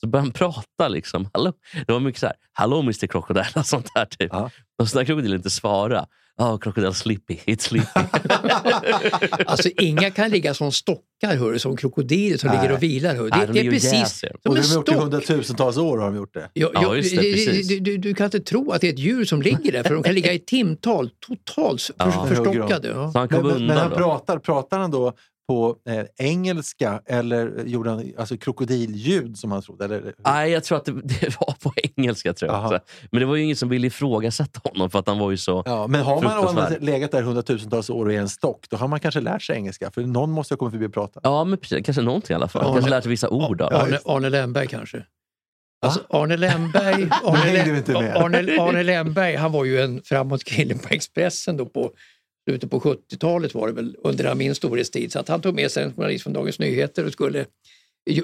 Så 0.00 0.06
började 0.06 0.26
han 0.26 0.32
prata. 0.32 0.88
liksom. 0.88 1.28
Hallå? 1.32 1.52
Det 1.86 1.92
var 1.92 2.00
mycket 2.00 2.20
så 2.20 2.26
här, 2.26 2.36
hello 2.52 2.80
Mr 2.80 3.06
Crocodile 3.06 3.46
och 3.56 3.66
sånt 3.66 3.86
där. 3.94 4.04
Typ. 4.04 4.30
Ja. 4.32 4.50
Och 4.78 4.88
så 4.88 4.98
när 4.98 5.04
krokodilen 5.04 5.36
inte 5.36 5.50
svarade, 5.50 6.06
oh, 6.38 6.58
crocodile 6.58 6.94
sleepy, 6.94 7.34
it's 7.46 7.60
sleepy. 7.60 7.86
Alltså 9.46 9.68
inga 9.80 10.10
kan 10.10 10.30
ligga 10.30 10.54
som 10.54 10.72
stockar 10.72 11.36
hör, 11.36 11.58
som 11.58 11.76
krokodiler 11.76 12.36
som 12.38 12.50
Nej. 12.50 12.60
ligger 12.62 12.74
och 12.74 12.82
vilar. 12.82 13.14
Hör. 13.14 13.28
Nej, 13.30 13.40
Det, 13.40 13.46
de 13.46 13.52
det 13.52 13.60
är 13.60 13.68
och 13.68 13.72
precis 13.72 13.92
jäser. 13.92 14.36
som 14.42 14.52
Och 14.52 14.56
en 14.58 14.62
de 14.62 14.68
har 14.68 14.74
gjort 14.74 14.86
det 14.86 14.92
i 14.92 14.94
stock. 14.94 15.02
hundratusentals 15.02 15.76
år. 15.76 15.98
Har 15.98 16.04
de 16.04 16.16
gjort 16.16 16.34
det. 16.34 16.50
Ja, 16.52 16.70
Ja, 16.74 16.82
ja, 16.82 16.96
just 16.96 17.10
det, 17.16 17.22
precis. 17.22 17.68
du, 17.68 17.80
du, 17.80 17.96
du 17.96 18.14
kan 18.14 18.24
inte 18.24 18.40
tro 18.40 18.70
att 18.72 18.80
det 18.80 18.88
är 18.88 18.92
ett 18.92 18.98
djur 18.98 19.24
som 19.24 19.42
ligger 19.42 19.72
där 19.72 19.82
för 19.82 19.94
de 19.94 20.02
kan 20.02 20.14
ligga 20.14 20.32
i 20.32 20.38
timtal 20.38 21.10
totalt 21.26 21.82
för, 21.82 21.94
Ja. 21.98 22.26
förstockade. 22.28 22.88
Ja. 22.88 23.12
Så 23.12 23.18
han 23.18 23.28
kom 23.28 23.36
Men, 23.38 23.46
men, 23.46 23.54
undan 23.56 23.66
men 23.66 23.76
han 23.78 23.90
då. 23.90 23.96
pratar, 23.96 24.38
pratar 24.38 24.78
han 24.78 24.90
då 24.90 25.12
på 25.48 25.76
eh, 25.88 26.04
engelska 26.26 27.02
eller 27.06 27.64
gjorde 27.64 27.90
han 27.90 28.12
alltså, 28.18 28.36
krokodilljud 28.36 29.38
som 29.38 29.52
han 29.52 29.62
trodde? 29.62 29.84
Eller, 29.84 30.14
Nej, 30.24 30.50
jag 30.50 30.64
tror 30.64 30.78
att 30.78 30.84
det, 30.84 30.92
det 31.04 31.40
var 31.40 31.54
på 31.62 31.72
engelska. 31.96 32.32
tror 32.34 32.50
jag. 32.50 32.56
Aha. 32.58 32.68
Så- 32.68 32.78
Men 33.10 33.20
det 33.20 33.26
var 33.26 33.36
ju 33.36 33.42
ingen 33.44 33.56
som 33.56 33.68
ville 33.68 33.86
ifrågasätta 33.86 34.60
honom 34.64 34.90
för 34.90 34.98
att 34.98 35.06
han 35.08 35.18
var 35.18 35.30
ju 35.30 35.36
så... 35.36 35.62
Ja, 35.66 35.86
men 35.86 36.02
har 36.02 36.22
man, 36.22 36.46
om 36.48 36.54
man 36.54 36.72
legat 36.80 37.10
där 37.10 37.22
hundratusentals 37.22 37.90
år 37.90 38.06
och 38.06 38.12
är 38.12 38.18
en 38.20 38.28
stock, 38.28 38.66
då 38.70 38.76
har 38.76 38.88
man 38.88 39.00
kanske 39.00 39.20
lärt 39.20 39.42
sig 39.42 39.56
engelska. 39.56 39.90
För 39.90 40.02
någon 40.02 40.30
måste 40.30 40.54
ha 40.54 40.58
kommit 40.58 40.72
förbi 40.72 40.86
och 40.86 40.94
pratat. 40.94 41.20
Ja, 41.24 41.44
men 41.44 41.58
precis, 41.58 41.84
kanske 41.86 42.02
någonting 42.02 42.34
i 42.34 42.36
alla 42.36 42.48
fall. 42.48 42.62
Ja, 42.66 42.72
kanske 42.72 42.90
lärt 42.90 43.02
sig 43.04 43.10
vissa 43.10 43.28
ord. 43.28 43.56
Då. 43.58 43.64
Arne, 43.66 43.98
Arne 44.04 44.28
Lemberg 44.30 44.66
kanske. 44.66 45.04
Alltså, 45.84 46.00
Arne 46.10 46.36
Lemberg, 46.36 47.08
Arne, 47.24 47.82
med. 48.00 48.16
Arne, 48.16 48.60
Arne 48.60 48.82
Lemberg 48.82 49.36
han 49.36 49.52
var 49.52 49.64
ju 49.64 49.80
en 49.80 50.02
framåt 50.04 50.44
kille 50.44 50.74
på 50.74 50.88
Expressen 50.94 51.56
då 51.56 51.66
på 51.66 51.90
slutet 52.48 52.70
på 52.70 52.80
70-talet 52.80 53.54
var 53.54 53.66
det 53.66 53.72
väl 53.72 53.96
under 54.04 54.24
Amins 54.24 54.58
storhetstid. 54.58 55.12
Så 55.12 55.18
att 55.18 55.28
han 55.28 55.40
tog 55.40 55.54
med 55.54 55.70
sig 55.70 55.84
en 55.84 55.94
journalist 55.94 56.22
från 56.22 56.32
Dagens 56.32 56.58
Nyheter 56.58 57.06
och 57.06 57.12
skulle 57.12 57.46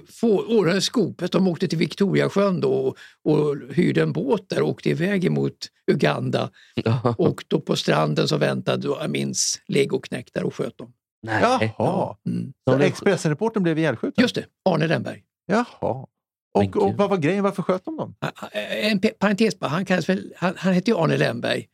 få 0.09 0.59
ordna 0.59 0.81
skopet. 0.81 1.33
De 1.33 1.49
åkte 1.49 1.69
till 1.69 1.79
Victoriasjön 1.79 2.61
då 2.61 2.73
och, 2.73 2.97
och 3.25 3.57
hyrde 3.75 4.03
en 4.03 4.13
båt 4.13 4.49
där 4.49 4.63
och 4.63 4.69
åkte 4.69 4.91
iväg 4.91 5.25
emot 5.25 5.57
Uganda. 5.91 6.51
Och 7.17 7.45
då 7.49 7.61
på 7.61 7.77
stranden 7.77 8.29
så 8.29 8.37
väntade 8.37 8.89
då 8.89 8.97
Amins 8.97 9.61
legoknektar 9.67 10.43
och 10.43 10.55
sköt 10.55 10.79
dem. 10.79 10.93
Nej. 11.23 11.75
Jaha. 11.79 12.17
Mm. 12.27 12.53
Så 12.71 12.79
Expressen-reportern 12.79 13.63
blev 13.63 13.79
ihjälskjuten? 13.79 14.23
Just 14.23 14.35
det, 14.35 14.45
Arne 14.65 14.87
Lemberg. 14.87 15.23
Jaha. 15.47 16.07
Och, 16.55 16.77
och 16.77 16.95
vad 16.95 17.11
var 17.11 17.17
grejen? 17.17 17.45
Varför 17.45 17.63
sköt 17.63 17.85
de 17.85 17.97
dem? 17.97 18.15
En 18.83 19.01
parentes 19.19 19.59
bara, 19.59 19.69
han, 19.69 19.85
kallas 19.85 20.09
väl, 20.09 20.33
han, 20.37 20.55
han 20.57 20.73
hette 20.73 20.91
ju 20.91 20.97
Arne 20.97 21.17
Lemberg. 21.17 21.67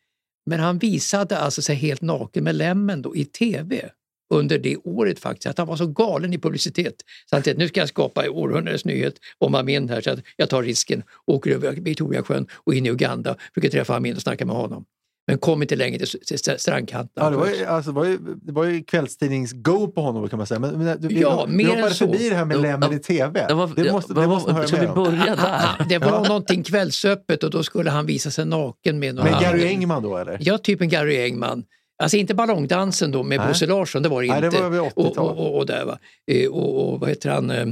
Men 0.47 0.61
han 0.61 0.79
visade 0.79 1.39
alltså 1.39 1.63
sig 1.63 1.77
helt 1.77 2.03
naken 2.03 2.45
med 2.45 2.55
lämmen 2.55 3.03
då 3.03 3.17
i 3.17 3.25
tv 3.25 3.91
under 4.35 4.59
det 4.59 4.77
året 4.77 5.19
faktiskt. 5.19 5.47
Att 5.47 5.59
han 5.59 5.67
var 5.67 5.77
så 5.77 5.87
galen 5.87 6.33
i 6.33 6.39
publicitet. 6.39 6.95
Så 7.31 7.37
han 7.37 7.43
tänkte 7.43 7.63
nu 7.63 7.69
ska 7.69 7.81
jag 7.81 7.89
skapa 7.89 8.31
århundradets 8.31 8.85
nyhet 8.85 9.15
om 9.39 9.55
Amin 9.55 9.89
här 9.89 10.01
så 10.01 10.11
att 10.11 10.21
jag 10.37 10.51
tar 10.51 10.63
risken, 10.63 11.03
åker 11.27 11.51
över 11.51 11.73
Victoriasjön 11.73 12.47
och 12.55 12.75
in 12.75 12.87
i 12.87 12.91
Uganda, 12.91 13.37
försöker 13.55 13.71
träffa 13.71 13.97
Amin 13.97 14.17
och 14.17 14.23
snacka 14.23 14.47
med 14.47 14.57
honom. 14.57 14.85
Men 15.27 15.39
kom 15.39 15.63
inte 15.63 15.77
längre 15.77 15.99
till, 15.99 16.21
till 16.21 16.35
st- 16.35 16.59
strandkanten. 16.59 17.25
Ja, 17.25 17.31
det, 17.31 17.37
var 17.37 17.47
ju, 17.47 17.65
alltså, 17.65 17.91
det, 17.93 17.97
var 18.01 18.05
ju, 18.07 18.19
det 18.43 18.53
var 18.53 18.65
ju 18.65 18.83
kvällstidnings-go 18.83 19.89
på 19.93 20.01
honom 20.01 20.29
kan 20.29 20.37
man 20.37 20.47
säga. 20.47 20.61
Men, 20.61 20.79
men, 20.85 21.01
du, 21.01 21.09
Ja, 21.21 21.45
vi 21.49 21.55
mer 21.57 21.65
hoppade 21.67 21.87
än 21.87 21.95
så. 21.95 22.07
förbi 22.13 22.29
det 22.29 22.35
här 22.37 22.45
med 22.45 22.57
Ja, 22.57 22.61
lämmen 22.61 22.89
ja. 22.93 22.97
i 22.97 23.01
tv. 23.01 23.47
Det 23.49 23.55
var, 23.55 23.71
det 23.77 23.93
måste, 23.93 24.13
ja, 24.17 24.21
det 24.21 24.27
måste 24.27 24.49
man 24.49 24.57
höra 24.57 24.69
Ska 24.69 24.77
mer 24.77 24.89
om. 24.89 25.05
börja 25.05 25.37
där? 25.37 25.89
Det 25.89 25.99
var 25.99 26.29
någonting 26.29 26.63
kvällsöppet 26.63 27.43
och 27.45 27.51
då 27.51 27.63
skulle 27.63 27.91
han 27.91 28.07
visa 28.07 28.31
sig 28.31 28.47
naken 28.47 28.99
med 28.99 29.15
någon 29.15 29.25
Med 29.25 29.41
Gary. 29.41 29.67
Engman 29.67 30.03
då 30.03 30.17
eller? 30.17 30.39
Ja, 30.41 30.59
typ 30.59 30.81
en 30.81 30.89
Gary 30.89 31.17
Engman. 31.23 31.65
Alltså 32.03 32.17
inte 32.17 32.35
ballongdansen 32.35 33.11
då 33.11 33.23
med 33.23 33.39
Nej. 33.39 33.49
Bosse 33.49 33.67
Larsson, 33.67 34.03
det 34.03 34.09
var 34.09 34.23
det 34.23 34.29
Nej, 34.29 34.45
inte. 34.45 34.63
det 34.63 34.69
var 34.69 34.81
och, 34.81 34.93
80-tal. 34.97 35.27
och, 35.31 35.47
och, 35.47 35.57
och 35.59 35.67
där 35.67 35.85
va. 35.85 35.99
Eh, 36.31 36.49
och, 36.51 36.93
och 36.93 37.01
vad 37.01 37.09
heter 37.09 37.31
han, 37.31 37.51
eh, 37.51 37.69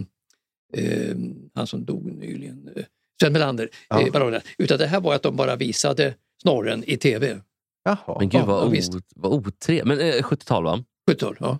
eh, 0.76 1.16
han 1.54 1.66
som 1.66 1.84
dog 1.84 2.12
nyligen, 2.12 2.68
eh, 2.76 2.82
Sven 3.20 3.32
Melander. 3.32 3.68
Ja. 3.88 4.00
Eh. 4.32 4.40
Utan 4.58 4.78
det 4.78 4.86
här 4.86 5.00
var 5.00 5.14
att 5.14 5.22
de 5.22 5.36
bara 5.36 5.56
visade 5.56 6.14
snorren 6.42 6.84
i 6.86 6.96
tv. 6.96 7.40
Jaha. 7.84 8.16
Men 8.18 8.28
gud 8.28 8.42
vad, 8.44 8.76
ja, 8.76 8.82
vad 9.16 9.32
otrevligt. 9.32 9.84
Men 9.86 10.00
eh, 10.00 10.12
70-tal 10.12 10.64
va? 10.64 10.84
70-tal, 11.10 11.36
ja. 11.40 11.58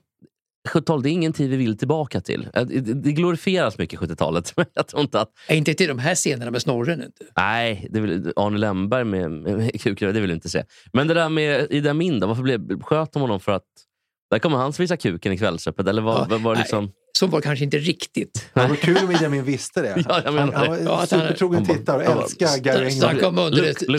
70-tal, 0.68 1.02
det 1.02 1.10
är 1.10 1.12
ingen 1.12 1.32
tid 1.32 1.50
vi 1.50 1.56
vill 1.56 1.78
tillbaka 1.78 2.20
till. 2.20 2.48
Eh, 2.54 2.62
Det, 2.66 3.12
glorifieras 3.12 3.78
mycket 3.78 4.00
70-talet. 4.00 4.52
Men 4.56 4.66
jag 4.74 4.86
tror 4.86 5.02
inte 5.02 5.20
att... 5.20 5.30
Nej, 5.48 5.58
Inte 5.58 5.74
till 5.74 5.88
de 5.88 5.98
här 5.98 6.14
scenerna 6.14 6.50
med 6.50 6.62
snorren 6.62 7.02
inte. 7.02 7.24
Nej, 7.36 7.86
det 7.90 8.00
vill, 8.00 8.32
Arne 8.36 8.58
Lemberg 8.58 9.04
med, 9.04 9.30
med, 9.30 9.56
med 9.56 9.80
kuken, 9.80 10.14
det 10.14 10.20
vill 10.20 10.30
jag 10.30 10.36
inte 10.36 10.48
se. 10.48 10.64
Men 10.92 11.08
det 11.08 11.14
där 11.14 11.28
med 11.28 11.66
Idi 11.70 11.88
Amin 11.88 12.20
då, 12.20 12.26
varför 12.26 12.42
blev, 12.42 12.80
sköt 12.80 13.12
de 13.12 13.22
honom 13.22 13.40
för 13.40 13.52
att... 13.52 13.64
Där 14.32 14.38
kommer 14.38 14.56
han 14.56 14.72
visa 14.78 14.96
kuken 14.96 15.32
i 15.32 15.38
Kvällsöppet, 15.38 15.88
eller 15.88 16.02
var, 16.02 16.26
Ja, 16.30 16.38
var, 16.38 16.38
det 16.38 16.58
nej. 16.58 16.58
liksom... 16.58 16.92
Så 17.18 17.26
var 17.26 17.40
kanske 17.40 17.64
inte 17.64 17.78
riktigt. 17.78 18.50
Det 18.54 18.60
var 18.68 18.76
kul 18.76 18.96
om 19.04 19.10
Idi 19.10 19.24
Amin 19.24 19.44
visste 19.44 19.82
det. 19.82 20.04
Ja, 20.08 20.22
jag 20.24 20.34
menar 20.34 20.52
han, 20.52 20.68
han 20.68 20.84
var 20.84 21.06
supertrogen 21.06 21.66
tittare 21.66 22.08
och 22.08 22.22
älskar 22.22 22.58
Gary 22.58 22.78
Engman. 22.78 22.90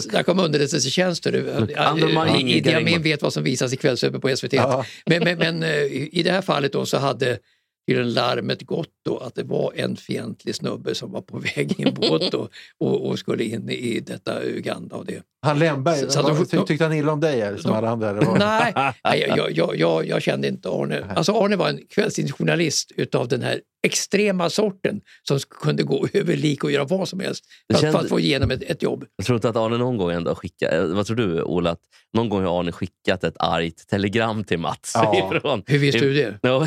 Snacka 0.01 0.31
om, 0.31 0.39
underrättelsetjänster. 0.39 1.59
Look, 1.59 1.71
Ja, 1.75 1.91
undermining 1.91 2.49
Idi 2.49 2.59
Gary 2.59 2.75
Amin 2.75 2.87
Engman. 2.87 3.03
vet 3.03 3.21
vad 3.21 3.33
som 3.33 3.43
visas 3.43 3.73
i 3.73 3.77
Kvällsöppet 3.77 4.21
på 4.21 4.35
SVT. 4.35 4.53
Ja. 4.53 4.85
Men, 5.05 5.23
men, 5.23 5.37
men 5.37 5.63
eh, 5.63 5.83
i 6.11 6.21
det 6.23 6.31
här 6.31 6.41
fallet 6.41 6.73
då 6.73 6.85
så 6.85 6.97
hade 6.97 7.39
tydligen 7.87 8.13
larmet 8.13 8.61
gått 8.61 8.89
då 9.05 9.17
att 9.17 9.35
det 9.35 9.43
var 9.43 9.73
en 9.75 9.95
fientlig 9.95 10.55
snubbe 10.55 10.95
som 10.95 11.11
var 11.11 11.21
på 11.21 11.37
väg 11.37 11.79
i 11.79 11.83
en 11.83 11.93
båt 11.93 12.31
då, 12.31 12.49
och, 12.79 13.07
och 13.09 13.19
skulle 13.19 13.43
in 13.43 13.69
i 13.69 13.99
detta 13.99 14.43
Uganda. 14.43 14.95
Och 14.95 15.05
det. 15.05 15.23
Han 15.43 15.59
Lemberg, 15.59 15.99
Så- 15.99 16.09
så 16.09 16.21
vad- 16.21 16.49
ty, 16.49 16.57
tyckte 16.67 16.83
han 16.85 16.93
illa 16.93 17.11
om 17.11 17.19
dig 17.19 17.41
eller, 17.41 17.57
som 17.57 17.71
de- 17.71 17.77
alla 17.77 17.89
andra? 17.89 18.09
Eller? 18.09 18.21
Nej, 18.39 18.73
nej 19.03 19.25
jag, 19.37 19.51
jag, 19.51 19.75
jag, 19.77 20.07
jag 20.07 20.21
kände 20.21 20.47
inte 20.47 20.69
Arne. 20.69 21.05
Alltså 21.15 21.31
Arne 21.31 21.55
var 21.55 21.69
en 21.69 21.79
kvällstidningsjournalist 21.89 22.91
utav 22.95 23.27
den 23.27 23.41
här 23.41 23.59
extrema 23.87 24.49
sorten 24.49 25.01
som 25.27 25.39
kunde 25.61 25.83
gå 25.83 26.07
över 26.13 26.35
lik 26.35 26.63
och 26.63 26.71
göra 26.71 26.83
vad 26.83 27.07
som 27.07 27.19
helst 27.19 27.45
för, 27.67 27.73
att- 27.73 27.79
för 27.81 27.87
kände- 27.87 27.99
att 27.99 28.09
få 28.09 28.19
igenom 28.19 28.51
ett, 28.51 28.63
ett 28.63 28.81
jobb. 28.81 29.05
Jag 29.15 29.25
tror 29.25 29.35
inte 29.35 29.49
att 29.49 29.55
Arne 29.55 29.77
någon 29.77 29.97
gång 29.97 30.11
ändå 30.11 30.35
skickat... 30.35 30.73
eh, 30.73 30.83
Vad 30.85 31.05
tror 31.05 31.17
du, 31.17 31.41
Ola? 31.41 31.69
Att 31.71 31.79
någon 32.13 32.29
gång 32.29 32.43
har 32.43 32.59
Arne 32.59 32.71
skickat 32.71 33.23
ett 33.23 33.35
argt 33.39 33.87
telegram 33.89 34.43
till 34.43 34.59
Mats? 34.59 34.91
Ja. 34.95 35.31
Ifrån. 35.37 35.63
Hur 35.65 35.79
visste 35.79 35.99
du 35.99 36.13
det? 36.13 36.39
Ja, 36.41 36.59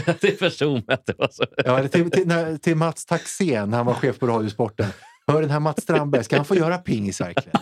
var 1.18 1.28
så. 1.32 1.44
Ja, 1.64 1.88
till, 1.88 2.10
till, 2.10 2.26
när, 2.26 2.56
till 2.56 2.76
Mats 2.76 3.06
Taxén 3.06 3.72
han 3.72 3.86
var 3.86 3.94
chef 3.94 4.18
på 4.18 4.26
Radiosporten. 4.26 4.86
Hör 5.26 5.40
den 5.40 5.50
här 5.50 5.60
Mats 5.60 5.82
Strandberg, 5.82 6.24
ska 6.24 6.36
han 6.36 6.44
få 6.44 6.54
göra 6.56 6.78
pingis 6.78 7.20
verkligen? 7.20 7.60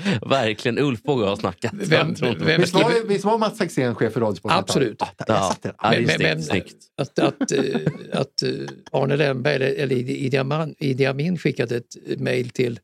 Verkligen. 0.26 0.78
Ulf 0.78 1.02
Båge 1.02 1.26
har 1.26 1.36
snackat. 1.36 1.72
Vem- 1.74 2.14
vem- 2.14 2.60
Visst 2.60 2.74
var, 2.74 3.08
visst 3.08 3.24
var 3.24 3.38
Mats 3.38 3.58
Taxén 3.58 3.94
chef 3.94 4.12
för 4.12 4.20
Radiosporten? 4.20 4.58
Absolut. 4.58 5.02
Ah, 5.02 5.06
Ja. 5.28 5.54
Ja, 5.62 5.72
Men- 5.90 6.04
snyggt. 6.06 6.20
men- 6.22 6.42
snyggt. 6.42 6.76
Att, 7.02 7.18
att, 7.18 7.52
eh, 7.52 7.64
att 8.12 8.42
eh, 8.42 8.50
Arne 8.92 9.16
Lemberg 9.16 9.76
eller, 9.76 9.96
Idi 9.96 10.12
Idi 10.26 10.40
Idi 10.78 11.06
Amin 11.06 11.38
skickade 11.38 11.76
ett 11.76 11.96
mejl 12.20 12.50
till, 12.50 12.80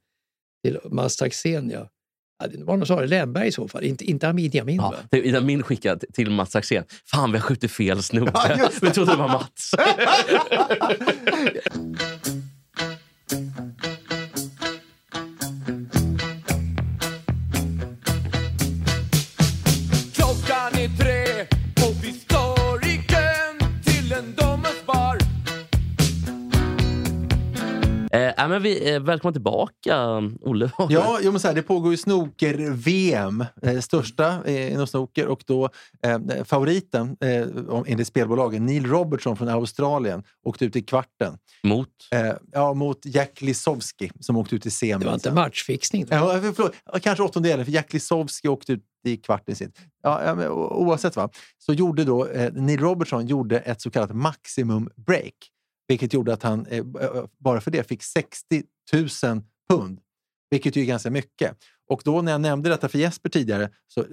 till 0.64 0.78
Mats 0.90 1.16
Taxén, 1.16 1.70
ja. 1.70 1.88
Ja, 2.42 2.48
det 2.48 2.64
var 2.64 2.76
nog 2.76 2.86
snarare 2.86 3.06
Lemberg 3.06 3.48
i 3.48 3.52
så 3.52 3.68
fall, 3.68 3.84
inte, 3.84 4.04
inte 4.04 4.28
Amid 4.28 4.60
Amin. 4.60 4.76
Ja, 4.76 4.90
va? 4.90 4.96
det 5.10 5.16
är 5.18 5.22
Ida 5.22 5.40
Min 5.40 5.62
skickade 5.62 6.06
till 6.12 6.30
Mats 6.30 6.56
Axén. 6.56 6.84
Fan, 7.10 7.32
vi 7.32 7.38
har 7.38 7.42
skjutit 7.44 7.70
fel 7.70 8.02
snubbe. 8.02 8.30
Ja, 8.34 8.68
vi 8.82 8.90
trodde 8.90 9.12
det 9.12 9.16
var 9.16 9.28
Mats. 9.28 9.70
nej, 28.48 28.60
men 28.60 28.62
vi, 28.62 28.94
eh, 28.94 29.00
välkommen 29.00 29.34
tillbaka, 29.34 30.22
Olle. 30.40 30.70
Ja, 30.88 31.18
jo, 31.22 31.30
men 31.30 31.40
så 31.40 31.48
här, 31.48 31.54
det 31.54 31.62
pågår 31.62 31.90
ju 31.90 31.96
snooker-VM, 31.96 33.44
eh, 33.62 33.80
största 33.80 34.44
eh, 34.44 34.72
inom 34.72 34.86
snooker. 34.86 35.26
Och 35.26 35.42
då, 35.46 35.70
eh, 36.02 36.44
favoriten 36.44 37.16
eh, 37.20 37.46
enligt 37.86 38.06
spelbolagen, 38.06 38.66
Neil 38.66 38.86
Robertson 38.86 39.36
från 39.36 39.48
Australien, 39.48 40.22
åkte 40.44 40.64
ut 40.64 40.76
i 40.76 40.82
kvarten. 40.82 41.38
Mot? 41.62 41.88
Eh, 42.10 42.32
ja, 42.52 42.74
mot 42.74 42.98
Jack 43.04 43.40
Lisowski 43.40 44.10
som 44.20 44.36
åkte 44.36 44.56
ut 44.56 44.66
i 44.66 44.70
semin. 44.70 45.00
Det 45.00 45.06
var 45.06 45.14
inte 45.14 45.32
matchfixning. 45.32 46.06
Då. 46.06 46.14
Ja, 46.14 46.40
förlåt, 46.56 46.72
Ja, 46.92 46.98
kanske 46.98 47.24
åttondelen, 47.24 47.64
för 47.64 47.72
Jack 47.72 47.92
Lisowski 47.92 48.48
åkte 48.48 48.72
ut 48.72 48.84
i 49.04 49.16
kvarten 49.16 49.56
sitt. 49.56 49.78
Ja, 50.02 50.46
oavsett, 50.50 51.16
va? 51.16 51.30
så 51.58 51.72
gjorde 51.72 52.04
då 52.04 52.26
eh, 52.26 52.52
Neil 52.52 52.80
Robertson 52.80 53.26
gjorde 53.26 53.58
ett 53.58 53.80
så 53.80 53.90
kallat 53.90 54.14
maximum 54.14 54.90
break. 54.96 55.34
Vilket 55.88 56.12
gjorde 56.12 56.32
att 56.32 56.42
han 56.42 56.66
eh, 56.66 56.84
bara 57.38 57.60
för 57.60 57.70
det 57.70 57.88
fick 57.88 58.02
60 58.02 58.62
000 58.92 59.08
pund. 59.70 60.00
Vilket 60.50 60.76
ju 60.76 60.82
är 60.82 60.86
ganska 60.86 61.10
mycket. 61.10 61.56
Och 61.90 62.02
då 62.04 62.22
när 62.22 62.32
jag 62.32 62.40
nämnde 62.40 62.68
detta 62.68 62.88
för 62.88 62.98
Jesper 62.98 63.28
tidigare, 63.28 63.68
så, 63.88 64.04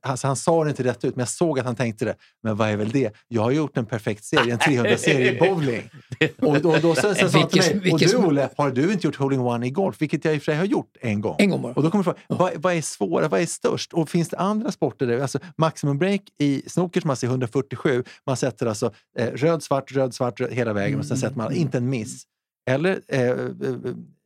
alltså 0.00 0.26
han 0.26 0.36
sa 0.36 0.64
det 0.64 0.70
inte 0.70 0.84
rätt 0.84 1.04
ut, 1.04 1.16
men 1.16 1.20
jag 1.20 1.28
såg 1.28 1.58
att 1.58 1.66
han 1.66 1.76
tänkte 1.76 2.04
det. 2.04 2.14
Men 2.42 2.56
vad 2.56 2.68
är 2.68 2.76
väl 2.76 2.90
det? 2.90 3.12
Jag 3.28 3.42
har 3.42 3.50
gjort 3.50 3.76
en 3.76 3.86
perfekt 3.86 4.24
serie, 4.24 4.52
en 4.52 4.58
300-serie 4.58 5.32
i 5.32 5.38
bowling. 5.38 5.82
Och 6.38 6.60
då, 6.60 6.76
då 6.76 6.94
sen, 6.94 7.14
sen 7.14 7.30
sa 7.30 7.38
han 7.38 7.48
till 7.48 7.62
Vilket- 7.62 7.82
mig, 7.82 7.92
och 7.92 7.98
du 7.98 8.16
Olle, 8.16 8.48
har 8.56 8.70
du 8.70 8.92
inte 8.92 9.06
gjort 9.06 9.16
hole-in-one 9.16 9.66
i 9.66 9.70
golf? 9.70 9.96
Vilket 10.00 10.24
jag 10.24 10.34
i 10.34 10.38
och 10.38 10.42
för 10.42 10.52
sig 10.52 10.56
har 10.56 10.64
gjort 10.64 10.96
en 11.00 11.20
gång. 11.20 11.36
En 11.38 11.50
gång 11.50 11.62
bara. 11.62 11.72
Och 11.72 11.82
då 11.82 11.90
kommer 11.90 12.04
frågan, 12.04 12.20
vad, 12.28 12.52
vad 12.56 12.74
är 12.74 12.82
svårare, 12.82 13.28
vad 13.28 13.40
är 13.40 13.46
störst? 13.46 13.92
Och 13.92 14.08
finns 14.10 14.28
det 14.28 14.38
andra 14.38 14.72
sporter? 14.72 15.06
Där? 15.06 15.20
Alltså, 15.20 15.38
maximum 15.56 15.98
break 15.98 16.20
i 16.38 16.62
snooker 16.66 17.00
som 17.00 17.08
man 17.08 17.16
ser 17.16 17.26
147, 17.26 18.04
man 18.26 18.36
sätter 18.36 18.66
alltså 18.66 18.92
eh, 19.18 19.26
röd, 19.26 19.62
svart, 19.62 19.92
röd, 19.92 20.14
svart 20.14 20.40
röd, 20.40 20.52
hela 20.52 20.72
vägen 20.72 20.98
och 20.98 21.04
sen 21.06 21.16
sätter 21.16 21.36
man 21.36 21.52
inte 21.52 21.78
en 21.78 21.88
miss. 21.88 22.24
Eller 22.70 23.00
eh, 23.08 23.20
eh, 23.20 23.36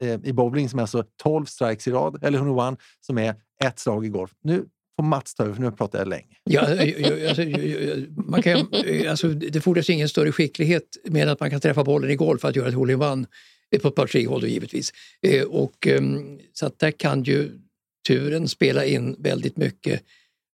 eh, 0.03 0.21
i 0.25 0.33
bowling 0.33 0.69
som 0.69 0.79
är 0.79 0.83
alltså 0.83 1.05
12 1.23 1.45
strikes 1.45 1.89
i 1.89 1.91
rad, 1.91 2.19
eller 2.25 2.39
101 2.39 2.79
som 3.01 3.19
är 3.19 3.35
ett 3.65 3.79
slag 3.79 4.07
i 4.07 4.09
golf. 4.09 4.31
Nu 4.45 4.65
får 4.97 5.05
Mats 5.07 5.35
ta 5.35 5.43
över, 5.45 5.55
för 5.55 5.63
nu 5.63 5.71
pratar 5.71 5.99
jag 5.99 6.09
länge. 6.09 6.37
Ja, 6.45 6.75
jag- 6.85 7.27
alltså, 7.27 7.43
man 8.27 8.43
kan, 8.43 8.67
alltså, 9.09 9.29
det 9.29 9.61
fordras 9.61 9.91
ingen 9.91 10.09
större 10.09 10.33
skicklighet 10.33 10.97
med 11.05 11.29
att 11.29 11.41
man 11.41 11.51
kan 11.51 11.61
träffa 11.61 11.85
bollen 11.85 12.11
i 12.11 12.15
golf 12.17 12.41
för 12.41 12.49
att 12.49 12.57
göra 12.57 12.69
ett 12.69 12.75
hole-in-one 12.75 13.27
eh, 13.71 13.81
på 13.81 13.89
ett 13.89 13.95
par 13.95 14.07
tre 14.07 14.27
hål 14.27 14.41
då, 14.41 14.47
givetvis. 14.47 14.93
Eh, 15.23 15.43
Och, 15.43 15.87
ehm, 15.87 16.39
så 16.53 16.67
att 16.67 16.79
där 16.79 16.91
kan 16.91 17.23
ju 17.23 17.51
turen 18.09 18.49
spela 18.49 18.85
in 18.85 19.17
väldigt 19.19 19.57
mycket. 19.57 20.03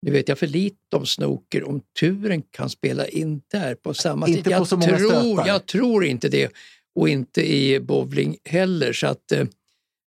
Nu 0.02 0.12
vet 0.12 0.30
jag 0.30 0.38
för 0.40 0.48
lite 0.48 0.96
om 0.96 1.06
snooker, 1.06 1.64
om 1.64 1.82
turen 2.00 2.42
kan 2.52 2.70
spela 2.70 3.08
in 3.08 3.42
där 3.52 3.76
på 3.76 3.94
samma 3.94 4.28
Inte 4.28 4.44
på 4.44 4.50
Jag, 4.50 5.22
tror, 5.24 5.48
jag 5.48 5.66
tror 5.66 6.06
inte 6.06 6.30
det. 6.30 6.52
Och 6.98 7.10
inte 7.10 7.42
i 7.54 7.80
bowling 7.80 8.38
heller. 8.46 8.94
Så 8.94 9.08
att 9.08 9.32
eh, 9.32 9.46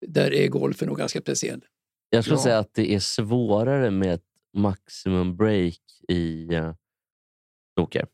där 0.07 0.33
är 0.33 0.47
golfen 0.47 0.87
nog 0.87 0.97
ganska 0.97 1.21
speciell. 1.21 1.61
Jag 2.09 2.23
skulle 2.23 2.37
Ja. 2.37 2.43
säga 2.43 2.59
att 2.59 2.73
det 2.73 2.93
är 2.95 2.99
svårare 2.99 3.91
med 3.91 4.13
ett 4.13 4.23
maximum 4.57 5.37
break 5.37 5.79
i 6.07 6.47
snooker 7.73 8.05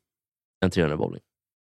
än 0.65 0.71
300 0.71 0.97
bowling. 0.97 1.21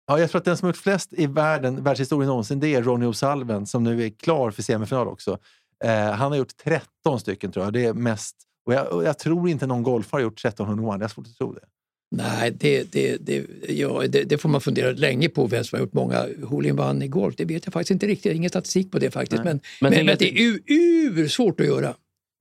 Ja, 0.07 0.19
jag 0.19 0.29
tror 0.29 0.39
att 0.39 0.45
den 0.45 0.57
som 0.57 0.65
har 0.65 0.69
gjort 0.69 0.77
flest 0.77 1.13
i 1.13 1.27
världen, 1.27 1.83
världshistorien 1.83 2.27
någonsin, 2.27 2.59
det 2.59 2.67
är 2.75 2.81
Ronnie 2.83 3.05
O'Sullivan 3.05 3.65
som 3.65 3.83
nu 3.83 4.03
är 4.05 4.09
klar 4.09 4.51
för 4.51 4.61
semifinal 4.63 5.07
också. 5.07 5.37
Eh, 5.83 6.11
han 6.11 6.31
har 6.31 6.37
gjort 6.37 6.57
13 6.57 7.19
stycken 7.19 7.51
tror 7.51 7.65
jag. 7.65 7.73
Det 7.73 7.85
är 7.85 7.93
mest. 7.93 8.35
Och 8.65 8.73
jag, 8.73 8.93
och 8.93 9.03
jag 9.03 9.19
tror 9.19 9.49
inte 9.49 9.67
någon 9.67 9.83
golfare 9.83 10.19
har 10.19 10.23
gjort 10.23 10.45
1301. 10.45 10.93
Jag 10.99 11.03
har 11.03 11.07
svårt 11.07 11.27
att 11.27 11.35
tro 11.37 11.53
det. 11.53 11.65
Nej, 12.11 12.51
det, 12.51 12.91
det, 12.91 13.17
det, 13.17 13.45
ja, 13.69 14.03
det, 14.09 14.23
det 14.23 14.37
får 14.37 14.49
man 14.49 14.61
fundera 14.61 14.91
länge 14.91 15.29
på 15.29 15.47
vem 15.47 15.63
som 15.63 15.77
har 15.77 15.85
gjort 15.85 15.93
många 15.93 16.25
hole-in-one 16.43 17.05
i 17.05 17.07
golf. 17.07 17.35
Det 17.37 17.45
vet 17.45 17.65
jag 17.65 17.73
faktiskt 17.73 17.91
inte 17.91 18.07
riktigt. 18.07 18.33
Ingen 18.35 18.49
statistik 18.49 18.91
på 18.91 18.99
det 18.99 19.11
faktiskt. 19.11 19.43
Nej. 19.43 19.53
Men, 19.53 19.59
Men 19.81 19.91
men, 19.93 20.05
men, 20.05 20.15
det 20.19 20.29
är 20.39 20.41
ur, 20.41 20.59
ur 20.67 21.27
svårt 21.27 21.59
att 21.59 21.65
göra. 21.65 21.95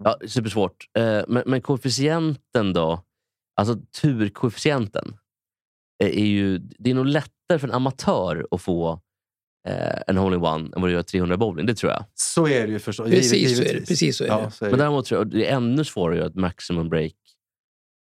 Ja, 0.04 0.18
supersvårt. 0.26 0.84
Eh, 0.98 1.22
men, 1.28 1.42
men 1.46 1.60
koefficienten 1.60 2.72
då? 2.72 3.02
Alltså 3.56 3.76
turkoefficienten. 4.00 5.16
eh, 6.04 6.08
Är 6.08 6.24
ju, 6.24 6.58
det 6.58 6.90
är 6.90 6.94
nog 6.94 7.06
lättare 7.06 7.58
för 7.58 7.68
en 7.68 7.74
amatör 7.74 8.46
att 8.50 8.60
få 8.62 9.00
eh, 9.68 10.00
en 10.06 10.16
hole-in-one 10.16 10.70
än 10.76 10.82
vad 10.82 10.90
det 10.90 10.94
gör 10.94 11.02
300 11.02 11.36
bowling. 11.36 11.66
Det 11.66 11.74
tror 11.74 11.92
jag. 11.92 12.04
Så 12.14 12.46
är 12.48 12.66
det 12.66 12.72
ju 12.72 12.78
förstås. 12.78 13.10
Precis 13.10 13.56
så 13.56 13.62
är 13.62 13.74
det. 13.74 13.86
Precis 13.86 14.16
så 14.16 14.24
är 14.24 14.28
Ja, 14.28 14.40
det. 14.44 14.50
så 14.50 14.64
är 14.64 14.70
Men 14.70 14.78
det. 14.78 14.84
däremot 14.84 15.06
tror 15.06 15.20
jag 15.20 15.30
det 15.30 15.46
är 15.46 15.56
ännu 15.56 15.84
svårare 15.84 16.12
att 16.14 16.18
göra 16.18 16.28
ett 16.28 16.34
maximum 16.34 16.88
break 16.88 17.12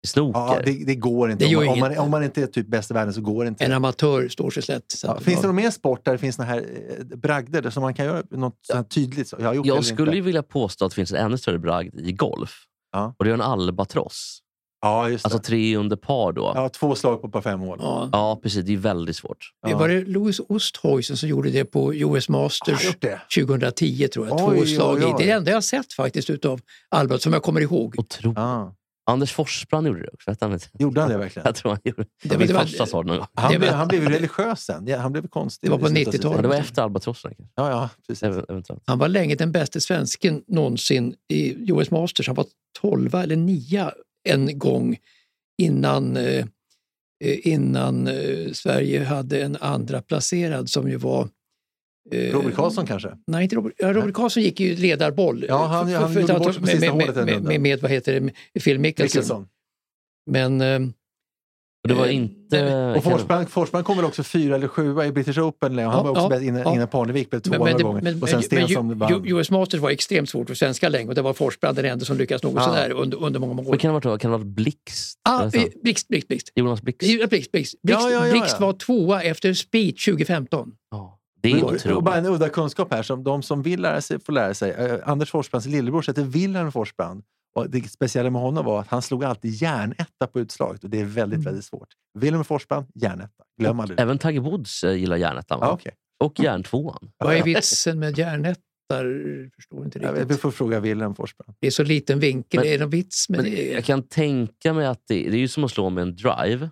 snooker. 0.06 0.40
Ja, 0.40 0.60
det, 0.64 0.84
det 0.84 0.94
går 0.94 1.30
inte. 1.30 1.44
Det 1.44 1.56
om, 1.56 1.64
man, 1.64 1.72
om, 1.74 1.80
man, 1.80 1.98
om 1.98 2.10
man 2.10 2.24
inte 2.24 2.42
är 2.42 2.46
typ 2.46 2.66
bäst 2.66 2.90
i 2.90 2.94
världen 2.94 3.14
så 3.14 3.20
går 3.20 3.44
det 3.44 3.48
inte. 3.48 3.64
En 3.64 3.72
amatör 3.72 4.28
står 4.28 4.50
sig 4.50 4.62
slätt. 4.62 4.84
Så 4.92 5.06
Ja, 5.06 5.14
finns 5.20 5.40
det 5.40 5.44
ja. 5.44 5.46
någon 5.46 5.56
mer 5.56 5.70
sport 5.70 6.04
där 6.04 6.12
det 6.12 6.18
finns 6.18 6.36
såna 6.36 6.48
här 6.48 6.64
eh, 7.10 7.16
bragder 7.16 7.70
som 7.70 7.80
man 7.82 7.94
kan 7.94 8.06
göra 8.06 8.22
något 8.30 8.58
här 8.74 8.82
tydligt? 8.82 9.32
Jag, 9.38 9.56
Jag 9.56 9.66
eller 9.66 9.82
skulle 9.82 10.10
ju 10.12 10.16
inte. 10.18 10.26
vilja 10.26 10.42
påstå 10.42 10.84
att 10.84 10.90
det 10.90 10.94
finns 10.96 11.12
en 11.12 11.16
ännu 11.26 11.38
större 11.38 11.58
bragd 11.58 12.00
i 12.00 12.12
golf. 12.12 12.50
Ja. 12.92 13.14
Och 13.18 13.24
det 13.24 13.30
är 13.30 13.34
en 13.34 13.40
albatross. 13.40 14.40
Ja, 14.80 15.08
just 15.08 15.24
det. 15.24 15.26
Alltså 15.26 15.38
tre 15.38 15.76
under 15.76 15.96
par 15.96 16.32
då. 16.32 16.42
Ja, 16.54 16.62
ja, 16.62 16.68
två 16.68 16.94
slag 16.94 17.22
på 17.22 17.28
par 17.28 17.40
fem 17.40 17.60
hål. 17.60 17.78
Ja. 18.12 18.40
precis. 18.42 18.64
Det 18.64 18.72
är 18.72 18.76
väldigt 18.76 19.16
svårt. 19.16 19.38
Ja. 19.68 19.78
Var 19.78 19.88
det 19.88 20.04
Louis 20.04 20.40
Oosthuizen 20.48 21.16
som 21.16 21.28
gjorde 21.28 21.50
det 21.50 21.64
på 21.64 21.94
US 21.94 22.28
Masters 22.28 22.96
det? 23.00 23.20
2010 23.34 24.08
tror 24.08 24.26
jag? 24.28 24.34
Oj, 24.36 24.40
Två 24.56 24.62
oj, 24.62 24.66
slag 24.66 24.98
i. 25.02 25.04
oj. 25.04 25.14
Det 25.18 25.24
är 25.24 25.26
det 25.26 25.32
enda 25.32 25.50
jag 25.50 25.56
har 25.56 25.60
sett 25.60 25.92
faktiskt 25.92 26.30
utav 26.30 26.60
Albert 26.88 27.20
som 27.22 27.32
jag 27.32 27.42
kommer 27.42 27.60
ihåg. 27.60 27.94
Otroligt. 27.98 28.38
Ja. 28.38 28.74
Anders 29.08 29.32
Forsbrand 29.32 29.86
gjorde 29.86 30.02
det 30.02 30.08
också. 30.12 30.34
han? 30.40 30.58
Gjorde 30.78 31.00
han 31.00 31.10
det 31.10 31.18
verkligen? 31.18 31.46
Jag 31.46 31.54
tror 31.54 31.70
han 31.72 31.80
gjorde 31.84 32.04
det. 32.22 32.28
Var- 32.28 32.38
Min 32.38 32.46
det 32.46 32.52
var- 32.52 32.60
farsa 32.60 32.86
sa 32.86 33.02
det 33.02 33.08
någon 33.08 33.16
gång. 33.18 33.26
Han, 33.34 33.58
blev, 33.58 33.72
han 33.72 33.88
blev 33.88 34.08
religiös 34.08 34.60
sen. 34.60 34.86
Ja, 34.86 34.98
han 34.98 35.12
blev 35.12 35.28
konstig. 35.28 35.70
Det 35.70 35.70
var 35.70 35.78
på 35.78 35.86
i 35.86 35.90
slutet 35.90 36.08
av 36.08 36.12
sitt 36.12 36.20
90-talet. 36.20 36.36
Ja, 36.36 36.42
det 36.42 36.48
var 36.48 36.56
efter 36.56 36.82
albatrossen. 36.82 37.34
Ja, 37.38 37.70
ja, 37.70 37.90
precis. 38.06 38.22
Ev- 38.22 38.44
Eventuellt. 38.48 38.82
Han 38.86 38.98
var 38.98 39.08
länge 39.08 39.34
den 39.34 39.52
bästa 39.52 39.80
svensken 39.80 40.42
någonsin 40.46 41.14
i 41.28 41.72
US 41.72 41.90
Masters. 41.90 42.26
Han 42.26 42.36
var 42.36 42.46
12 42.80 43.14
eller 43.14 43.36
9 43.36 43.90
en 44.28 44.58
gång 44.58 44.96
innan, 45.62 46.16
eh, 46.16 46.46
eh, 47.24 47.46
innan 47.48 48.06
eh, 48.06 48.52
Sverige 48.52 49.04
hade 49.04 49.42
en 49.42 49.56
andra 49.60 50.02
placerad 50.02 50.70
som 50.70 50.88
ju 50.90 50.96
var... 50.96 51.28
eh, 52.12 52.32
Robert 52.32 52.54
Karlsson 52.54 52.86
kanske? 52.86 53.08
Nej, 53.26 53.42
inte 53.42 53.56
Robert, 53.56 53.72
ja, 53.78 53.92
Robert 53.92 54.14
Karlsson 54.14 54.42
gick 54.42 54.60
ju 54.60 54.76
ledarboll. 54.76 55.44
Ja, 55.48 55.66
han- 55.66 55.88
För- 55.88 55.94
han 55.96 56.12
för- 56.12 56.20
gjorde 56.20 56.34
bort 56.34 56.44
sig 56.44 56.54
på 56.54 56.60
med, 56.60 56.68
sista 56.70 56.94
med, 56.94 57.06
hålet 57.06 57.26
med, 57.26 57.42
med, 57.42 57.60
med, 57.60 57.80
vad 57.80 57.90
heter 57.90 58.20
det, 58.54 58.60
Phil 58.60 58.78
Mickelson. 58.78 59.18
Mickelson. 59.20 59.46
Men 60.30 60.60
eh, 60.60 60.78
Och 61.82 61.88
det 61.88 61.94
var 61.94 62.06
Eh, 62.06 62.14
inte... 62.16 62.94
Och 62.96 63.04
Forsberg, 63.04 63.46
Forsberg 63.46 63.82
kom 63.84 63.96
väl 63.96 64.04
också 64.06 64.22
fyra 64.22 64.54
eller 64.56 64.68
sjua 64.68 65.06
i 65.06 65.12
British 65.12 65.38
Open. 65.38 65.78
Han 65.78 65.84
Ja, 65.84 66.02
var 66.02 66.10
också 66.10 66.22
ja, 66.22 66.28
bäst 66.28 66.42
innan, 66.42 66.60
ja. 66.62 66.74
innan 66.74 66.88
Parnevik 66.88 67.30
blev 67.30 67.40
tvåa 67.40 67.58
några 67.58 67.72
gånger. 67.72 68.02
men, 68.02 68.22
och 68.22 68.28
sen 68.28 68.36
men, 68.36 68.42
Stensson 68.42 68.88
men 68.88 68.98
vann. 68.98 69.26
US 69.26 69.50
Masters 69.50 69.80
var 69.80 69.90
extremt 69.90 70.28
svårt 70.30 70.46
för 70.48 70.54
svenskar 70.54 70.90
länge 70.90 71.08
och 71.08 71.14
det 71.14 71.22
var 71.22 71.32
Forsbrand 71.32 71.76
den 71.76 71.84
enda 71.84 72.04
som 72.04 72.16
lyckades 72.18 72.42
något 72.42 72.54
Ja. 72.56 72.62
sådär 72.64 72.90
under, 72.90 73.22
under 73.22 73.40
många, 73.40 73.52
många 73.54 73.68
år. 73.68 73.72
Men 73.72 73.78
kan 73.78 73.88
det 73.94 74.04
ha 74.04 74.10
varit, 74.10 74.22
kan 74.22 74.30
det 74.30 74.36
ha 74.36 74.38
varit 74.38 74.46
Blixt? 74.54 75.18
Ah, 75.28 75.40
Eller 75.40 75.50
så? 75.50 75.58
eh, 75.58 75.64
Blixt, 75.82 76.08
Blixt, 76.08 76.28
Blixt. 76.28 76.52
Jonas 76.54 76.82
Blixt? 76.82 76.98
Blixt, 77.00 77.30
Blixt. 77.30 77.52
Blixt, 77.52 77.82
Blixt 78.32 78.56
ja. 78.60 78.66
var 78.66 78.72
tvåa 78.72 79.22
efter 79.22 79.52
Speed 79.54 79.96
2015. 80.06 80.70
Ja, 80.90 81.17
det 81.40 81.50
är 81.50 81.56
Och- 81.56 81.62
och 81.68 81.74
otroligt. 81.74 82.04
bara 82.04 82.16
en 82.16 82.26
udda 82.26 82.48
kunskap 82.48 82.92
här, 82.92 83.02
som 83.02 83.24
de 83.24 83.42
som 83.42 83.62
vill 83.62 83.80
lära 83.82 84.00
sig 84.00 84.20
får 84.20 84.32
lära 84.32 84.54
sig. 84.54 84.70
Eh, 84.70 84.98
Anders 85.04 85.30
Forsbrands 85.30 85.66
lillebror 85.66 86.04
heter 86.06 86.22
Wilhelm 86.22 86.72
Forsbrand. 86.72 87.22
Och 87.54 87.70
det 87.70 87.88
speciella 87.90 88.30
med 88.30 88.42
honom 88.42 88.64
var 88.64 88.80
att 88.80 88.88
han 88.88 89.02
slog 89.02 89.24
alltid 89.24 89.54
järnetta 89.62 90.26
på 90.32 90.40
utslaget 90.40 90.84
och 90.84 90.90
det 90.90 91.00
är 91.00 91.04
väldigt, 91.04 91.36
Mm. 91.36 91.44
väldigt 91.44 91.64
svårt. 91.64 91.88
Wilhelm 92.18 92.44
Forsbrand, 92.44 92.86
järnetta. 92.94 93.44
Glöm 93.60 93.80
aldrig. 93.80 94.00
Även 94.00 94.18
Tiger 94.18 94.40
Woods 94.40 94.84
eh, 94.84 94.92
gillar 94.96 95.16
järnettan. 95.16 95.58
Ja, 95.62 95.70
okej. 95.70 95.92
Och 96.24 96.40
järntvåan. 96.40 97.10
Vad 97.24 97.34
är 97.36 97.42
vitsen 97.42 97.98
med 97.98 98.18
järnettar? 98.18 99.48
Förstår 99.56 99.84
inte 99.84 99.98
Jag 99.98 100.12
vet, 100.12 100.18
Vi 100.20 100.24
riktigt. 100.24 100.40
får 100.40 100.50
fråga 100.50 100.80
Wilhelm 100.80 101.14
Forsbrand. 101.14 101.54
Det 101.60 101.66
är 101.66 101.70
så 101.70 101.82
liten 101.82 102.20
vinkel. 102.20 102.60
Men- 102.60 102.66
är 102.68 102.72
det 102.72 102.78
någon 102.78 102.90
vits 102.90 103.28
med 103.28 103.42
Men 103.42 103.50
det? 103.50 103.72
jag 103.72 103.84
kan 103.84 104.02
tänka 104.02 104.72
mig 104.72 104.86
att 104.86 105.02
det, 105.08 105.14
det 105.14 105.36
är 105.36 105.40
ju 105.40 105.48
som 105.48 105.64
att 105.64 105.70
slå 105.70 105.90
med 105.90 106.02
en 106.02 106.16
drive. 106.16 106.70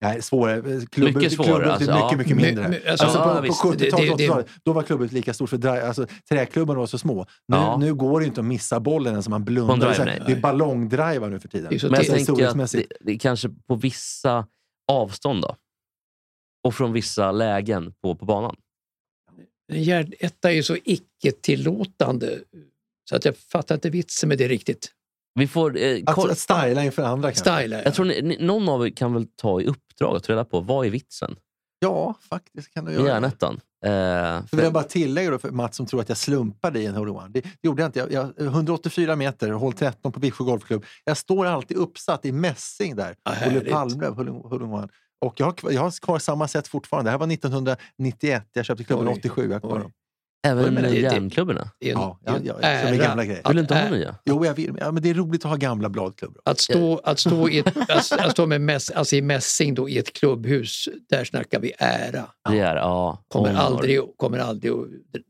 Nej, 0.00 0.22
svårare. 0.22 0.86
Klubbor, 0.86 1.12
Mycket 1.20 1.32
svårare, 1.32 1.48
klubbor, 1.52 1.64
alltså, 1.64 1.90
mycket, 1.90 2.10
ja. 2.12 2.16
mycket 2.16 2.36
mindre. 2.36 2.68
men, 2.68 2.74
alltså, 2.88 3.04
Alltså, 3.04 3.18
ja, 3.18 3.34
på, 3.36 3.40
visst. 3.40 3.62
på 3.62 3.70
Det- 3.72 3.84
70-talet, 3.84 4.06
det- 4.08 4.16
det- 4.16 4.28
80-talet, 4.28 4.46
då 4.64 4.72
var 4.72 4.82
klubbor 4.82 5.08
lika 5.08 5.34
stort. 5.34 5.50
För 5.50 5.56
dri- 5.56 5.86
alltså, 5.86 6.06
träklubbarna 6.28 6.78
var 6.78 6.86
så 6.86 6.98
små. 6.98 7.26
Nu, 7.48 7.56
Ja. 7.56 7.76
nu 7.76 7.94
går 7.94 8.20
det 8.20 8.26
inte 8.26 8.40
att 8.40 8.46
missa 8.46 8.80
bollen 8.80 9.12
ens 9.12 9.26
om 9.26 9.30
man 9.30 9.44
blundar. 9.44 9.76
drive, 9.94 10.04
nej. 10.04 10.22
det 10.26 10.32
är 10.32 10.40
ballongdrivar 10.40 11.28
nu 11.28 11.40
för 11.40 11.48
tiden. 11.48 11.68
Det 11.70 11.82
Men 11.82 11.92
jag 11.94 12.06
tänker 12.06 12.46
att 12.62 12.72
det, 12.72 12.86
det 13.00 13.12
är 13.12 13.18
kanske 13.18 13.48
på 13.48 13.74
vissa 13.74 14.46
avstånd 14.92 15.42
då. 15.42 15.56
Och 16.64 16.74
från 16.74 16.92
vissa 16.92 17.32
lägen 17.32 17.92
på, 18.02 18.14
på 18.14 18.24
banan. 18.24 18.56
En 19.72 19.82
järnetta 19.82 20.50
är 20.50 20.54
ju 20.54 20.62
så 20.62 20.76
icke-tillåtande 20.84 22.38
så 23.10 23.16
att 23.16 23.24
jag 23.24 23.36
fattar 23.36 23.74
inte 23.74 23.90
vitsen 23.90 24.28
med 24.28 24.38
det 24.38 24.48
riktigt. 24.48 24.92
Vi 25.38 25.46
får, 25.46 25.76
eh, 25.78 25.98
Att, 26.06 26.30
att 26.30 26.38
styla 26.38 26.84
inför 26.84 27.02
andra 27.02 27.28
kanske? 27.32 27.44
Style, 27.54 27.76
ja. 27.76 27.82
jag 27.84 27.94
tror 27.94 28.04
ni, 28.06 28.22
ni, 28.22 28.36
någon 28.40 28.68
av 28.68 28.86
er 28.86 28.90
kan 28.90 29.14
väl 29.14 29.26
ta 29.36 29.60
i 29.60 29.66
uppdrag 29.66 30.16
att 30.16 30.24
ta 30.24 30.32
reda 30.32 30.44
på 30.44 30.60
vad 30.60 30.86
är 30.86 30.90
vitsen 30.90 31.36
Ja, 31.80 32.14
faktiskt 32.28 32.74
kan 32.74 32.84
du 32.84 32.92
göra 32.92 33.02
det. 33.02 33.08
Järnettan. 33.08 33.60
Eh, 33.84 34.46
Så 34.50 34.56
vill 34.56 34.64
jag 34.64 34.72
bara 34.72 34.84
tillägga 34.84 35.30
då 35.30 35.38
för 35.38 35.50
Mats 35.50 35.76
som 35.76 35.86
tror 35.86 36.00
att 36.00 36.08
jag 36.08 36.18
slumpade 36.18 36.80
i 36.80 36.86
en 36.86 36.94
hole 36.94 37.10
one. 37.10 37.28
Det, 37.28 37.40
det 37.40 37.50
gjorde 37.62 37.82
jag 37.82 37.88
inte. 37.88 37.98
Jag, 37.98 38.12
jag, 38.12 38.46
184 38.46 39.16
meter, 39.16 39.50
hål 39.50 39.72
13 39.72 40.12
på 40.12 40.20
Viksjö 40.20 40.44
Golfklubb. 40.44 40.84
Jag 41.04 41.16
står 41.16 41.46
alltid 41.46 41.76
uppsatt 41.76 42.24
i 42.24 42.32
mässing 42.32 42.96
där. 42.96 43.16
Olle 43.46 44.08
hole, 44.08 44.64
one. 44.64 44.88
Och 45.20 45.40
jag 45.40 45.46
har, 45.46 45.52
kvar- 45.52 45.70
jag 45.72 45.80
har 45.82 46.00
kvar 46.00 46.18
samma 46.18 46.48
sätt 46.48 46.68
fortfarande. 46.68 47.08
Det 47.08 47.12
här 47.12 47.18
var 47.18 47.32
1991. 47.32 48.48
Jag 48.52 48.64
köpte 48.64 48.84
klubben 48.84 49.08
Oj, 49.08 49.14
87. 49.18 49.42
Jag 49.46 49.52
har 49.52 49.60
kvar 49.60 49.78
dem. 49.78 49.92
Även 50.46 50.74
det- 50.74 50.94
järnklubborna. 50.94 51.70
Ja, 51.78 52.18
ja, 52.24 52.38
ja, 52.44 52.54
som 52.54 52.62
är 52.62 52.96
gamla 52.96 53.24
grejer. 53.24 53.42
Vill 53.48 53.56
du 53.56 53.60
inte 53.62 53.74
ha 53.74 53.90
nya? 53.90 54.14
Jo, 54.24 54.44
jag 54.46 54.54
vill. 54.54 54.76
Ja, 54.80 54.92
men 54.92 55.02
det 55.02 55.10
är 55.10 55.14
roligt 55.14 55.44
att 55.44 55.50
ha 55.50 55.56
gamla 55.56 55.88
bladklubbor. 55.88 56.42
Att 56.44 56.60
stå, 56.60 56.98
att 57.04 57.18
stå, 57.18 57.48
i, 57.48 57.58
ett, 57.58 57.76
att, 57.90 58.12
att 58.12 58.30
stå 58.30 58.46
med 58.46 58.60
mäss, 58.60 58.90
alltså 58.90 59.16
i 59.16 59.22
mässing 59.22 59.74
då, 59.74 59.88
i 59.88 59.98
ett 59.98 60.12
klubbhus, 60.12 60.88
där 61.10 61.24
snackar 61.24 61.60
vi 61.60 61.72
ära. 61.78 62.24
Det 62.50 62.58
är, 62.60 62.76
ja, 62.76 63.24
Kommer 63.28 63.48
honor. 63.48 63.60
aldrig, 63.60 64.00
kommer 64.16 64.38
aldrig 64.38 64.72
att 64.72 64.78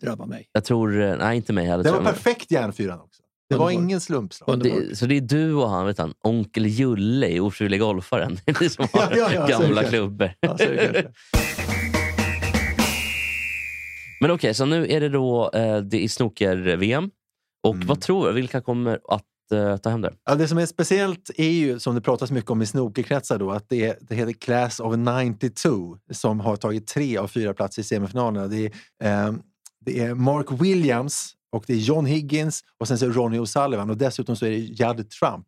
drabba 0.02 0.26
mig. 0.26 0.48
Jag 0.52 0.64
tror, 0.64 1.00
eh, 1.02 1.16
nej 1.16 1.36
inte 1.36 1.52
mig 1.52 1.66
heller. 1.66 1.84
Det 1.84 1.90
var 1.90 2.02
perfekt 2.02 2.50
järnfyran 2.50 3.00
också. 3.00 3.22
Det 3.50 3.56
var 3.56 3.70
ingen 3.70 4.00
slumpslag. 4.00 4.62
Det, 4.62 4.98
så 4.98 5.06
det 5.06 5.16
är 5.16 5.20
du 5.20 5.54
och 5.54 5.70
han, 5.70 5.86
vet 5.86 5.98
han, 5.98 6.14
onkel 6.24 6.66
Julle 6.66 7.28
i 7.28 7.40
Ofrivillig 7.40 7.80
golfaren. 7.80 8.38
Det 8.44 8.50
är 8.50 8.62
ni 8.62 8.68
som 8.68 8.86
har 8.92 9.00
Ja, 9.16 9.30
ja, 9.34 9.46
ja, 9.48 9.58
gamla 9.58 9.84
klubbor. 9.90 10.30
Men 14.20 14.30
okej, 14.30 14.54
så 14.54 14.64
nu 14.64 14.86
är 14.92 15.00
det 15.00 15.08
då 15.08 15.50
eh, 15.54 15.78
det 15.78 16.04
är 16.04 16.08
snooker-VM. 16.08 17.10
Och 17.62 17.74
Mm. 17.74 17.86
vad 17.86 18.00
tror 18.00 18.26
du? 18.26 18.32
Vilka 18.32 18.60
kommer 18.60 19.00
att 19.08 19.24
eh, 19.52 19.76
ta 19.76 19.90
hem 19.90 20.00
det? 20.00 20.12
Ja, 20.24 20.34
det 20.34 20.48
som 20.48 20.58
är 20.58 20.66
speciellt 20.66 21.30
är 21.36 21.50
ju, 21.50 21.78
som 21.78 21.94
det 21.94 22.00
pratas 22.00 22.30
mycket 22.30 22.50
om 22.50 22.62
i 22.62 22.66
snookerkretsar, 22.66 23.38
då, 23.38 23.50
att 23.50 23.68
det, 23.68 23.86
är, 23.86 23.96
det 24.00 24.14
heter 24.14 24.32
Class 24.32 24.80
of 24.80 24.94
92 24.96 25.96
som 26.12 26.40
har 26.40 26.56
tagit 26.56 26.86
tre 26.86 27.16
av 27.16 27.28
fyra 27.28 27.54
platser 27.54 27.82
i 27.82 27.84
semifinalerna. 27.84 28.46
Det 28.46 28.66
är, 28.66 28.72
ehm, 29.02 29.42
det 29.80 30.00
är 30.00 30.14
Mark 30.14 30.46
Williams 30.62 31.34
och 31.52 31.64
det 31.66 31.72
är 31.72 31.76
John 31.76 32.06
Higgins 32.06 32.64
och 32.80 32.88
sen 32.88 32.98
så 32.98 33.08
Ronnie 33.08 33.38
O'Sullivan 33.38 33.90
och 33.90 33.96
dessutom 33.96 34.36
så 34.36 34.46
är 34.46 34.50
det 34.50 34.56
Judd 34.56 35.10
Trump 35.10 35.46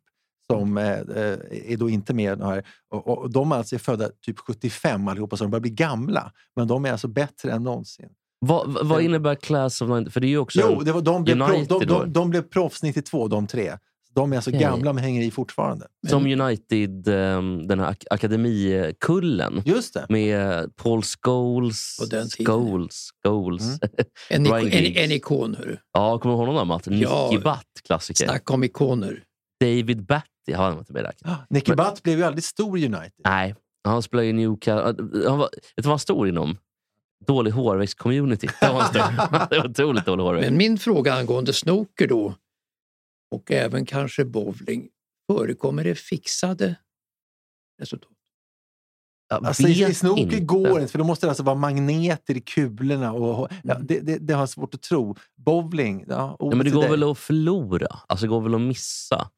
som 0.51 0.77
eh, 0.77 0.91
eh, 0.91 1.39
är 1.51 1.77
då 1.77 1.89
inte 1.89 2.13
med. 2.13 2.41
Här. 2.41 2.63
Och, 2.89 3.07
och, 3.07 3.17
och 3.17 3.31
de 3.31 3.51
alltså 3.51 3.75
är 3.75 3.79
födda 3.79 4.09
typ 4.25 4.39
75 4.39 5.07
allihopa, 5.07 5.37
så 5.37 5.43
de 5.43 5.51
börjar 5.51 5.61
bli 5.61 5.71
gamla. 5.71 6.31
Men 6.55 6.67
de 6.67 6.85
är 6.85 6.91
alltså 6.91 7.07
bättre 7.07 7.51
än 7.51 7.63
någonsin. 7.63 8.09
Vad, 8.45 8.87
vad- 8.87 9.01
innebär 9.01 9.35
Class 9.35 9.81
of 9.81 9.89
90? 9.89 10.11
För 10.11 10.19
det 10.19 10.27
är 10.27 10.29
ju 10.29 10.37
också... 10.37 10.59
Jo, 10.61 10.81
det 10.83 10.91
var, 10.91 11.01
de, 11.01 11.23
blev 11.23 11.41
United 11.41 11.67
proff, 11.67 11.79
de, 11.79 11.85
de, 11.85 12.13
de 12.13 12.29
blev 12.29 12.41
proffs 12.41 12.83
92, 12.83 13.27
de 13.27 13.47
tre. 13.47 13.77
De 14.13 14.31
är 14.31 14.35
alltså 14.35 14.49
Okej. 14.49 14.59
gamla 14.61 14.93
men 14.93 15.03
hänger 15.03 15.21
i 15.21 15.31
fortfarande. 15.31 15.87
Som 16.07 16.25
United, 16.25 17.07
eh, 17.07 17.41
den 17.67 17.79
här 17.79 17.91
ak- 17.91 18.05
akademikullen. 18.09 19.61
Just 19.65 19.93
det. 19.93 20.05
Med 20.09 20.75
Paul 20.75 21.01
Scholes. 21.03 21.97
Scholes. 22.45 23.09
Scholes. 23.23 23.61
Mm. 23.63 23.79
En, 24.29 24.45
Ryan 24.45 24.67
iko, 24.67 24.77
en, 24.77 25.03
en 25.05 25.11
ikon, 25.11 25.55
hörru. 25.55 25.77
ja, 25.93 26.17
kommer 26.19 26.35
du 26.35 26.39
ihåg 26.39 26.47
honom? 26.47 26.67
Matt? 26.67 26.85
Nicky 26.87 27.03
Ja. 27.03 27.29
Butt, 27.43 27.83
klassiker. 27.87 28.25
Snacka 28.25 28.53
om 28.53 28.63
ikoner. 28.63 29.23
David 29.61 30.05
Batty, 30.05 30.53
har 30.55 30.63
han 30.69 30.77
inte 30.77 30.93
med? 30.93 31.11
Ah, 31.25 31.35
Nicky 31.49 31.71
Men- 31.75 31.77
Butt 31.85 32.03
blev 32.03 32.17
ju 32.17 32.23
aldrig 32.23 32.43
stor 32.43 32.77
i 32.79 32.85
United. 32.85 33.11
Nej, 33.25 33.55
han 33.83 34.01
spelar 34.03 34.23
i 34.23 34.33
Newcastle. 34.33 34.95
Han 35.27 35.37
var, 35.37 35.49
vet 35.49 35.51
du 35.75 35.81
vad 35.83 35.91
han 35.91 35.99
stod 35.99 36.27
inom? 36.27 36.57
Dålig 37.25 37.51
hårväxt-community. 37.51 38.47
Det 38.61 38.67
var. 38.69 38.93
Det 39.49 39.57
var 39.59 39.69
otroligt 39.69 40.05
dålig 40.05 40.23
hårväxt. 40.23 40.49
Men 40.49 40.57
min 40.57 40.77
fråga 40.77 41.13
angående 41.13 41.53
snooker 41.53 42.07
då, 42.07 42.35
och 43.35 43.51
även 43.51 43.85
kanske 43.85 44.25
bowling, 44.25 44.87
förekommer 45.31 45.83
det 45.83 45.95
fixade 45.95 46.75
resultat? 47.81 48.09
Jag 49.29 49.45
Alltså, 49.45 49.67
I 49.67 49.93
snooker 49.93 50.21
inte. 50.21 50.39
går 50.39 50.67
det 50.67 50.81
inte, 50.81 50.87
för 50.91 50.97
då 50.99 51.03
måste 51.05 51.25
det 51.25 51.29
alltså 51.31 51.43
vara 51.43 51.55
magneter 51.55 52.37
i 52.37 52.41
kulorna. 52.41 53.13
Och, 53.13 53.47
ja, 53.63 53.75
Mm. 53.75 53.87
det, 53.87 53.99
det, 53.99 54.17
det 54.17 54.33
har 54.33 54.41
jag 54.41 54.49
svårt 54.49 54.73
att 54.73 54.81
tro. 54.81 55.15
Bowling, 55.37 56.05
ja, 56.07 56.35
Ja, 56.39 56.45
men 56.55 56.59
det 56.65 56.69
går 56.69 56.81
dig. 56.81 56.91
väl 56.91 57.03
att 57.11 57.17
förlora? 57.17 57.87
Alltså 58.07 58.25
det 58.25 58.29
går 58.29 58.41
väl 58.41 58.55
att 58.55 58.61
missa? 58.61 59.29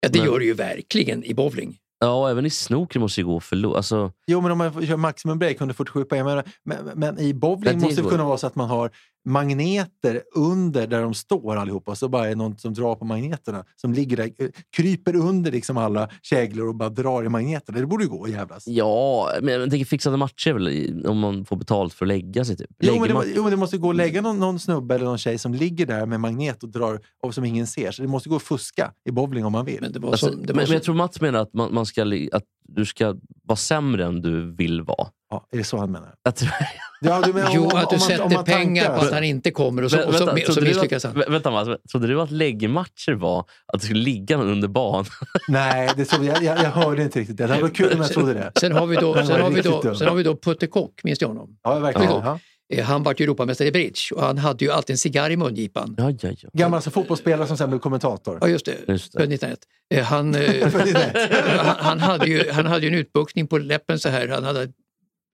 Ja, 0.00 0.08
det 0.08 0.18
Men- 0.18 0.26
gör 0.28 0.38
det 0.38 0.44
ju 0.44 0.54
verkligen 0.54 1.24
i 1.24 1.34
bowling. 1.34 1.78
Ja, 2.00 2.30
även 2.30 2.46
i 2.46 2.50
snooker 2.50 3.00
måste 3.00 3.20
det 3.20 3.24
gå 3.24 3.40
förlora. 3.40 3.76
Alltså, 3.76 4.12
Jo, 4.26 4.40
men 4.40 4.52
om 4.52 4.58
man 4.58 4.86
kör 4.86 4.96
maximum 4.96 5.38
break 5.38 5.56
147 5.56 6.04
poäng. 6.04 6.24
Men, 6.24 6.42
men, 6.64 6.90
men 6.94 7.18
i 7.18 7.34
bowling 7.34 7.80
måste 7.80 8.02
det 8.02 8.08
kunna 8.08 8.24
vara 8.24 8.38
så 8.38 8.46
att 8.46 8.54
man 8.54 8.68
har 8.68 8.90
magneter 9.24 10.22
under 10.34 10.86
där 10.86 11.02
de 11.02 11.14
står 11.14 11.56
allihopa. 11.56 11.94
Så 11.94 12.08
bara 12.08 12.24
är 12.24 12.28
det 12.28 12.34
någon 12.34 12.58
som 12.58 12.74
drar 12.74 12.94
på 12.94 13.04
magneterna. 13.04 13.64
Som 13.76 13.92
ligger 13.92 14.16
där, 14.16 14.24
eh, 14.38 14.48
kryper 14.76 15.16
under 15.16 15.52
liksom 15.52 15.76
alla 15.76 16.08
käglor 16.22 16.68
och 16.68 16.74
bara 16.74 16.88
drar 16.88 17.24
i 17.24 17.28
magneterna. 17.28 17.78
Det 17.78 17.86
borde 17.86 18.04
ju 18.04 18.10
gå 18.10 18.24
att 18.24 18.30
jävlas. 18.30 18.64
ja, 18.66 19.30
men 19.42 19.54
jag 19.60 19.70
tänker 19.70 19.84
fixade 19.86 20.16
matcher 20.16 20.52
väl 20.52 21.06
om 21.06 21.18
man 21.18 21.44
får 21.44 21.56
betalt 21.56 21.94
för 21.94 22.04
att 22.04 22.08
lägga 22.08 22.44
sig. 22.44 22.56
Typ. 22.56 22.70
Jo 22.82 22.94
men, 22.98 23.08
det, 23.08 23.14
man- 23.14 23.24
jo, 23.36 23.42
men 23.42 23.50
det 23.50 23.56
måste 23.56 23.78
gå 23.78 23.90
att 23.90 23.96
lägga 23.96 24.20
någon, 24.22 24.38
någon 24.38 24.58
snubbe 24.58 24.94
eller 24.94 25.04
någon 25.04 25.18
tjej 25.18 25.38
som 25.38 25.54
ligger 25.54 25.86
där 25.86 26.06
med 26.06 26.20
magnet 26.20 26.62
och 26.62 26.68
drar 26.68 27.00
och 27.22 27.34
som 27.34 27.44
ingen 27.44 27.66
ser. 27.66 27.90
Så 27.90 28.02
det 28.02 28.08
måste 28.08 28.28
gå 28.28 28.36
att 28.36 28.42
fuska 28.42 28.92
i 29.08 29.10
bowling 29.12 29.44
om 29.44 29.52
man 29.52 29.64
vill. 29.64 29.78
Men 29.80 29.92
det 29.92 29.98
var 29.98 30.10
Alltså, 30.10 30.26
som, 30.26 30.40
det 30.46 30.52
var 30.52 30.54
men 30.54 30.66
som, 30.66 30.74
jag 30.74 30.82
tror 30.82 30.94
Mats 30.94 31.20
menar 31.20 31.38
att, 31.40 31.54
man, 31.54 31.74
man 31.74 31.86
ska, 31.86 32.02
att 32.32 32.44
du 32.68 32.86
ska 32.86 33.16
vara 33.44 33.56
sämre 33.56 34.04
än 34.06 34.20
du 34.20 34.52
vill 34.56 34.82
vara. 34.82 35.08
Ja, 35.30 35.46
är 35.52 35.56
det 35.58 35.64
så 35.64 35.76
han 35.76 35.90
menar? 35.92 36.14
Jag 36.22 36.36
tror, 36.36 36.50
Ja, 37.00 37.20
du 37.24 37.32
menar 37.32 37.50
jo, 37.54 37.62
om- 37.62 37.66
att 37.66 37.72
du 37.90 37.96
om 37.96 38.00
man- 38.00 38.00
sätter 38.00 38.22
om 38.24 38.32
man 38.32 38.44
pengar 38.44 38.84
tankar. 38.84 38.98
på 39.00 39.06
att 39.06 39.12
han 39.12 39.24
inte 39.24 39.50
kommer 39.50 39.82
och 39.84 39.90
så, 39.90 39.96
och 40.06 40.14
så, 40.14 40.24
Vänta, 40.26 40.32
och 40.32 40.38
så 40.38 40.44
trodde 40.52 40.60
du 40.60 40.66
misslyckas 40.74 41.04
att, 41.04 41.14
han. 41.14 41.22
vä- 41.22 41.30
Vänta 41.30 41.50
Mats, 41.50 41.68
trodde 41.92 42.06
du 42.06 42.20
att 42.20 42.30
läggmatcher 42.30 43.12
var 43.14 43.44
att 43.72 43.80
du 43.80 43.86
skulle 43.86 44.00
ligga 44.00 44.36
någon 44.36 44.48
under 44.48 44.68
banan? 44.68 45.04
Nej, 45.48 45.90
det 45.96 46.04
trodde 46.04 46.26
jag, 46.26 46.42
jag, 46.42 46.58
jag 46.58 46.70
hörde 46.70 47.02
inte 47.02 47.20
riktigt 47.20 47.36
det. 47.36 47.46
Det 47.46 47.60
varit 47.60 47.76
kul 47.76 47.92
om 47.92 47.98
jag 48.00 48.12
trodde 48.12 48.34
det. 48.34 48.52
Sen 48.60 48.72
har 48.72 48.86
vi 48.86 48.96
då, 48.96 49.14
sen 49.14 49.26
var 49.28 49.38
har 49.38 49.50
vi 49.50 49.60
då, 49.60 49.94
sen 49.94 50.08
har 50.08 50.14
vi 50.14 50.22
då 50.22 50.36
Putte 50.36 50.66
Kock, 50.66 51.00
minns 51.04 51.18
du 51.18 51.26
honom? 51.26 51.58
Ja, 51.62 51.78
verkligen. 51.78 52.10
Ja. 52.12 52.38
Eh, 52.72 52.84
Han 52.84 53.02
var 53.02 53.14
ju 53.18 53.24
Europamästare 53.24 53.68
i 53.68 53.72
bridge 53.72 54.00
och 54.14 54.22
han 54.22 54.38
hade 54.38 54.64
ju 54.64 54.70
alltid 54.70 54.94
en 54.94 54.98
cigarr 54.98 55.30
i 55.30 55.36
mungipan. 55.36 55.94
Ja, 55.98 56.10
ja, 56.20 56.30
ja. 56.42 56.48
Gammal 56.52 56.76
alltså, 56.78 56.90
fotbollsspelare 56.90 57.46
som 57.46 57.56
sen 57.56 57.70
blev 57.70 57.78
kommentator. 57.80 58.38
Ja, 58.40 58.48
just 58.48 58.66
det. 58.66 58.74
Just 58.88 59.12
det. 59.12 59.18
Född 59.18 59.32
1901. 59.32 59.58
Eh, 59.94 60.04
Han, 60.04 60.34
eh, 60.34 60.40
Född 60.70 60.82
1901. 60.82 61.30
han, 61.58 61.76
han, 61.78 62.00
hade 62.00 62.26
ju, 62.26 62.50
han 62.50 62.66
hade 62.66 62.86
ju 62.86 62.88
en 62.92 62.98
utbuktning 62.98 63.46
på 63.46 63.58
läppen 63.58 63.98
så 63.98 64.08
här. 64.08 64.28
Han 64.28 64.44
hade 64.44 64.68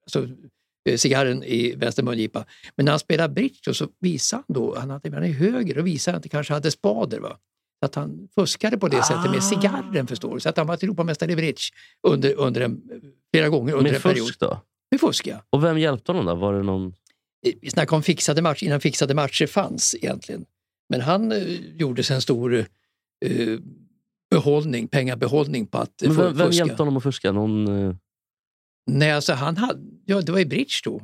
alltså, 0.06 0.28
cigarren 0.96 1.42
i 1.44 1.74
vänster 1.76 2.02
mungipa. 2.02 2.44
Men 2.76 2.84
när 2.84 2.92
han 2.92 2.98
spelade 2.98 3.34
bridge 3.34 3.74
så 3.74 3.88
visade 4.00 4.42
han 4.46 4.54
då, 4.54 4.78
han, 4.78 4.90
hade, 4.90 5.08
är 5.08 5.32
höger 5.32 5.78
och 5.78 5.86
visade 5.86 6.16
att 6.16 6.24
han 6.24 6.28
kanske 6.30 6.52
hade 6.52 6.70
spader. 6.70 7.20
Va? 7.20 7.36
Att 7.86 7.94
han 7.94 8.28
fuskade 8.34 8.78
på 8.78 8.88
det 8.88 9.02
sättet 9.02 9.30
med 9.30 9.38
Ah. 9.38 9.40
cigarren 9.40 10.06
förstår 10.06 10.34
du. 10.34 10.40
Så 10.40 10.48
att 10.48 10.56
han 10.56 10.66
var 10.66 10.74
Europamästare 10.84 11.32
i 11.32 11.36
bridge 11.36 11.62
under, 12.08 12.34
under 12.34 12.60
en, 12.60 12.80
flera 13.34 13.48
gånger 13.48 13.72
under 13.72 13.90
Med 13.90 13.94
en 13.96 14.02
period. 14.02 14.26
fusk 14.26 14.40
då? 14.40 14.60
Med 14.90 15.00
fusk 15.00 15.26
ja. 15.26 15.42
Och 15.50 15.64
vem 15.64 15.78
hjälpte 15.78 16.12
honom 16.12 16.26
då? 16.26 16.34
Var 16.34 16.54
det 16.54 16.62
någon... 16.62 16.86
Eh, 17.46 17.52
Vi 17.60 17.70
snackade 17.70 17.96
om 17.96 18.02
fixade 18.02 18.42
matcher 18.42 18.64
innan 18.64 18.80
fixade 18.80 19.14
matcher 19.14 19.46
fanns 19.46 19.94
egentligen. 19.94 20.44
Men 20.88 21.00
han 21.00 21.32
eh, 21.32 21.42
gjorde 21.76 22.02
sig 22.02 22.14
en 22.16 22.22
stor 22.22 22.54
eh, 23.24 23.58
behållning, 24.30 24.88
pengabehållning 24.88 25.66
på 25.66 25.78
att 25.78 26.02
eh, 26.02 26.08
Men 26.08 26.16
vem, 26.16 26.36
vem 26.36 26.46
fuska. 26.46 26.58
hjälpte 26.64 26.82
honom 26.82 26.96
att 26.96 27.02
fuska? 27.02 27.32
Någon, 27.32 27.66
eh, 27.88 27.94
Nej, 28.86 29.12
alltså 29.12 29.32
han 29.32 29.56
hade, 29.56 29.80
ja 30.04 30.20
det 30.20 30.32
var 30.32 30.38
i 30.38 30.46
bridge 30.46 30.74
då. 30.84 31.02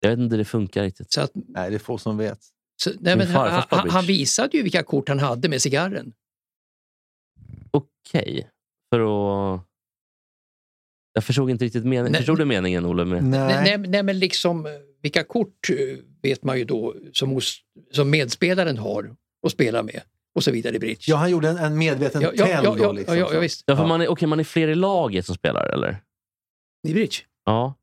jag 0.00 0.10
vet 0.10 0.18
inte, 0.18 0.36
det 0.36 0.44
funkar 0.44 0.82
riktigt. 0.82 1.12
Så 1.12 1.20
att, 1.20 1.30
Nej, 1.34 1.70
det 1.70 1.76
är 1.76 1.78
få 1.78 1.98
som 1.98 2.16
vet. 2.16 2.38
så, 2.82 2.90
nej, 3.00 3.16
men 3.16 3.26
han, 3.26 3.62
han, 3.68 3.90
han 3.90 4.04
visade 4.06 4.56
ju 4.56 4.62
vilka 4.62 4.82
kort 4.82 5.08
han 5.08 5.18
hade 5.18 5.48
med 5.48 5.62
cigarren. 5.62 6.12
Okej. 7.70 8.48
För 8.94 9.00
att... 9.54 9.60
Jag 11.12 11.24
förstod 11.24 11.50
inte 11.50 11.64
riktigt 11.64 11.84
meningen. 11.84 12.12
Nej. 12.12 12.20
Förstod 12.20 12.38
du 12.38 12.44
meningen, 12.44 12.86
Olle? 12.86 13.04
Med... 13.04 13.24
Nej. 13.24 13.40
Nej, 13.40 13.78
nej, 13.78 13.88
nej 13.88 14.02
men 14.02 14.18
liksom 14.18 14.66
eh, 14.66 14.72
vilka 15.02 15.24
kort 15.24 15.70
eh, 15.70 15.76
vet 16.22 16.44
man 16.44 16.58
ju 16.58 16.64
då 16.64 16.94
som, 17.12 17.30
hos, 17.30 17.58
som 17.92 18.10
medspelaren 18.10 18.78
har 18.78 19.16
att 19.46 19.52
spela 19.52 19.82
med 19.82 20.00
och 20.34 20.44
så 20.44 20.50
vidare 20.50 20.76
i 20.76 20.78
bridge. 20.78 21.02
Ja, 21.06 21.16
han 21.16 21.30
gjorde 21.30 21.48
en, 21.48 21.56
en 21.56 21.78
medveten 21.78 22.22
ja, 22.22 22.30
ja, 22.34 22.46
tänd 22.46 22.66
ja, 22.66 22.74
då. 22.78 22.84
ja, 22.84 22.92
Liksom, 22.92 23.18
ja, 23.18 23.28
så. 23.28 23.34
ja, 23.34 23.40
visst. 23.40 23.64
Ja, 23.66 23.76
för 23.76 23.82
Ja. 23.82 23.88
Man, 23.88 24.00
är, 24.00 24.08
okay, 24.08 24.26
man 24.26 24.40
är 24.40 24.44
fler 24.44 24.68
i 24.68 24.74
laget 24.74 25.26
som 25.26 25.34
spelar, 25.34 25.66
eller? 25.66 25.96
I 26.84 26.92
bridge. 26.94 27.16
Ja. 27.44 27.74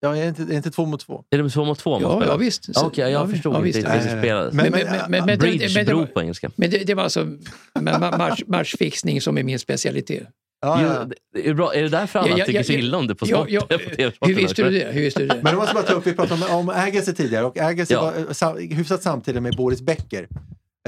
Ja, 0.00 0.16
är 0.16 0.20
det 0.22 0.28
inte, 0.28 0.42
är 0.42 0.46
det 0.46 0.54
inte 0.54 0.70
två 0.70 0.86
mot 0.86 1.00
två? 1.00 1.24
Är 1.30 1.38
det 1.42 1.50
två 1.50 1.64
mot 1.64 1.78
två 1.78 1.90
man 1.90 2.02
Ja, 2.02 2.24
ja 2.26 2.36
visst. 2.36 2.64
Ja, 2.74 2.86
Okej, 2.86 3.10
jag 3.10 3.22
ja, 3.22 3.28
förstod 3.28 3.54
ja, 3.54 3.56
inte 3.66 3.68
riktigt 3.78 3.88
hur 3.94 3.98
det 3.98 4.18
spelades. 4.18 4.54
Men- 4.54 4.70
Men, 4.72 4.86
men, 4.86 5.10
men, 5.10 5.26
men, 5.26 5.38
Bridge 5.38 5.68
men, 5.74 5.84
det 5.86 5.90
bro 5.90 5.98
var, 5.98 6.06
på 6.06 6.20
engelska. 6.20 6.50
men 6.56 6.70
det, 6.70 6.78
det 6.78 6.94
var 6.94 7.02
alltså 7.02 7.20
ma- 7.20 7.40
ma- 7.74 8.18
match, 8.18 8.42
matchfixning 8.46 9.20
som 9.20 9.38
är 9.38 9.42
min 9.42 9.58
specialitet. 9.58 10.28
Ja, 10.60 10.82
ja. 10.82 11.06
det 11.34 11.48
är, 11.48 11.54
bra. 11.54 11.74
är 11.74 11.82
det 11.82 11.88
därför 11.88 12.18
alla 12.18 12.28
Ja, 12.28 12.36
ja, 12.38 12.44
tycker 12.44 12.58
ja, 12.58 12.64
så 12.64 12.72
illa 12.72 12.98
om 12.98 13.06
det 13.06 13.14
på 13.14 13.26
Ja, 13.28 13.36
sport? 13.36 13.50
ja, 13.50 13.66
hur 14.26 14.34
visste 14.34 14.62
du 14.62 14.70
det? 14.70 14.92
Hur 14.92 15.00
visste 15.00 15.20
du 15.20 15.26
det? 15.26 15.40
Men 15.42 15.52
då 15.54 15.60
måste 15.60 15.74
bara 15.74 15.84
ta 15.84 15.92
upp, 15.92 16.06
vi 16.06 16.14
pratade 16.14 16.44
om, 16.46 16.58
om 16.58 16.68
Agassi 16.68 17.14
tidigare 17.14 17.44
och 17.44 17.58
Agassi 17.58 17.94
Ja. 17.94 18.00
var 18.02 18.16
eh, 18.18 18.30
sam, 18.32 18.56
hyfsat 18.58 19.02
samtidigt 19.02 19.42
med 19.42 19.56
Boris 19.56 19.80
Becker. 19.82 20.28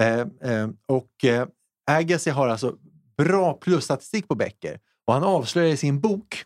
Eh, 0.00 0.18
eh, 0.20 0.68
och 0.88 1.24
eh, 1.24 1.46
Agassi 1.90 2.30
har 2.30 2.48
alltså 2.48 2.74
bra 3.18 3.54
plusstatistik 3.54 4.28
på 4.28 4.34
Becker 4.34 4.78
och 5.06 5.14
han 5.14 5.22
avslöjar 5.24 5.68
i 5.72 5.76
sin 5.76 6.00
bok, 6.00 6.44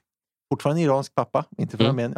fortfarande 0.55 0.83
iransk 0.83 1.15
pappa, 1.15 1.45
inte 1.59 1.77
för 1.77 1.85
Mm. 1.85 1.99
mm. 1.99 2.13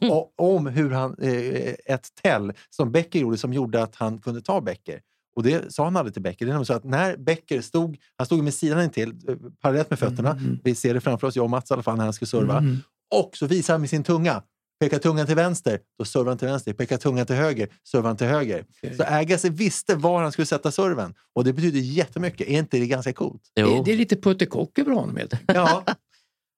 ja, 0.00 0.08
och, 0.36 0.54
om 0.56 0.66
hur 0.66 0.90
han, 0.90 1.16
eh, 1.22 1.74
ett 1.94 2.08
tell 2.22 2.52
som 2.70 2.92
Becker 2.92 3.18
gjorde 3.18 3.36
som 3.36 3.52
gjorde 3.52 3.82
att 3.82 3.96
han 3.96 4.18
kunde 4.18 4.40
ta 4.40 4.60
Becker. 4.60 5.00
Och 5.36 5.42
det 5.42 5.74
sa 5.74 5.84
han 5.84 5.96
aldrig 5.96 6.12
till 6.14 6.22
Becker. 6.22 6.46
Det 6.46 6.50
är 6.50 6.52
nämligen 6.52 6.66
så 6.66 6.72
att 6.72 6.84
när 6.84 7.16
Becker 7.16 7.60
stod, 7.60 7.96
han 8.16 8.26
stod 8.26 8.44
med 8.44 8.54
sidan 8.54 8.82
intill, 8.82 9.14
eh, 9.28 9.34
parallellt 9.60 9.90
med 9.90 9.98
fötterna. 9.98 10.30
Mm, 10.30 10.44
mm. 10.44 10.58
Vi 10.64 10.74
ser 10.74 10.94
det 10.94 11.00
framför 11.00 11.26
oss, 11.26 11.36
jag 11.36 11.42
och 11.44 11.50
Mats 11.50 11.70
i 11.70 11.74
alla 11.74 11.82
fall, 11.82 11.96
när 11.96 12.04
han 12.04 12.12
skulle 12.12 12.28
serva. 12.28 12.58
Mm. 12.58 12.76
Och 13.14 13.36
så 13.36 13.46
visar 13.46 13.74
han 13.74 13.80
med 13.80 13.90
sin 13.90 14.02
tunga. 14.02 14.42
Pekar 14.80 14.98
tungan 14.98 15.26
till 15.26 15.36
vänster, 15.36 15.80
då 15.98 16.04
servar 16.04 16.26
han 16.26 16.38
till 16.38 16.48
vänster. 16.48 16.72
Pekar 16.72 16.96
tungan 16.96 17.26
till 17.26 17.36
höger, 17.36 17.68
servar 17.88 18.06
han 18.08 18.16
till 18.16 18.26
höger. 18.26 18.64
Okej. 18.82 18.96
Så 18.96 19.04
Agassi 19.06 19.48
visste 19.50 19.94
var 19.94 20.22
han 20.22 20.32
skulle 20.32 20.46
sätta 20.46 20.70
serven. 20.70 21.14
Och 21.34 21.44
det 21.44 21.52
betyder 21.52 21.80
jättemycket. 21.80 22.48
Är 22.48 22.58
inte 22.58 22.78
det 22.78 22.86
ganska 22.86 23.12
coolt? 23.12 23.42
Det, 23.54 23.60
Jo. 23.60 23.82
det 23.84 23.92
är 23.92 23.96
lite 23.96 24.16
puttekock 24.16 24.78
över 24.78 24.92
honom 24.92 25.16
helt. 25.16 25.32
Ja, 25.46 25.84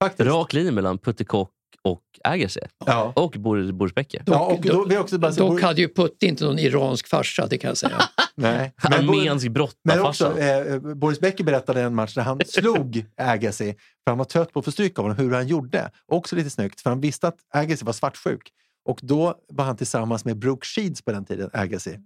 faktiskt. 0.05 0.29
Rak 0.29 0.53
linje 0.53 0.73
mellan 0.73 0.99
Puttekock 0.99 1.51
och 1.83 2.03
Agassi. 2.25 2.61
Ja. 2.87 3.13
Och 3.17 3.31
Boris, 3.39 3.95
Becker. 3.95 4.23
Ja, 4.27 4.47
och 4.47 4.61
då, 4.61 4.85
vi 4.85 4.97
också 4.99 5.19
bara 5.19 5.33
Dock 5.33 5.61
hade 5.63 5.81
ju 5.81 5.89
Putte 5.89 6.27
inte 6.27 6.45
någon 6.45 6.59
iransk 6.59 7.07
farsa, 7.09 7.47
det 7.47 7.59
kan 7.59 7.69
jag 7.69 7.77
säga. 7.79 8.03
Nej. 8.35 8.73
Men, 8.91 9.07
Bo- 9.07 9.13
Armensk 9.21 9.47
men 9.85 10.01
också, 10.01 10.25
brottarfarsa. 10.25 10.65
eh, 10.75 10.79
Boris 10.95 11.21
Becker 11.21 11.45
berättade 11.45 11.81
en 11.83 11.95
match 11.95 12.15
där 12.15 12.23
han 12.23 12.41
slog 12.47 13.05
Agassi 13.17 13.75
för 14.05 14.11
han 14.11 14.19
var 14.19 14.25
trött 14.25 14.53
på 14.53 14.59
att 14.59 14.65
få 14.65 14.73
stryk 14.73 14.99
av 14.99 15.05
honom, 15.05 15.19
hur 15.19 15.33
han 15.35 15.47
gjorde. 15.49 15.91
Också 16.07 16.37
lite 16.37 16.51
snyggt, 16.51 16.81
för 16.81 16.91
han 16.91 17.01
visste 17.01 17.29
att 17.29 17.37
Agassi 17.55 17.85
var 17.85 17.93
svartsjuk. 17.93 18.51
Och 18.89 18.99
då 19.03 19.35
var 19.49 19.65
han 19.65 19.77
tillsammans 19.77 20.25
med 20.25 20.39
Brooke 20.39 20.67
Sheeds 20.67 21.03
på 21.03 21.13
den 21.13 21.25
tiden, 21.25 21.51
Agassi. 21.53 21.99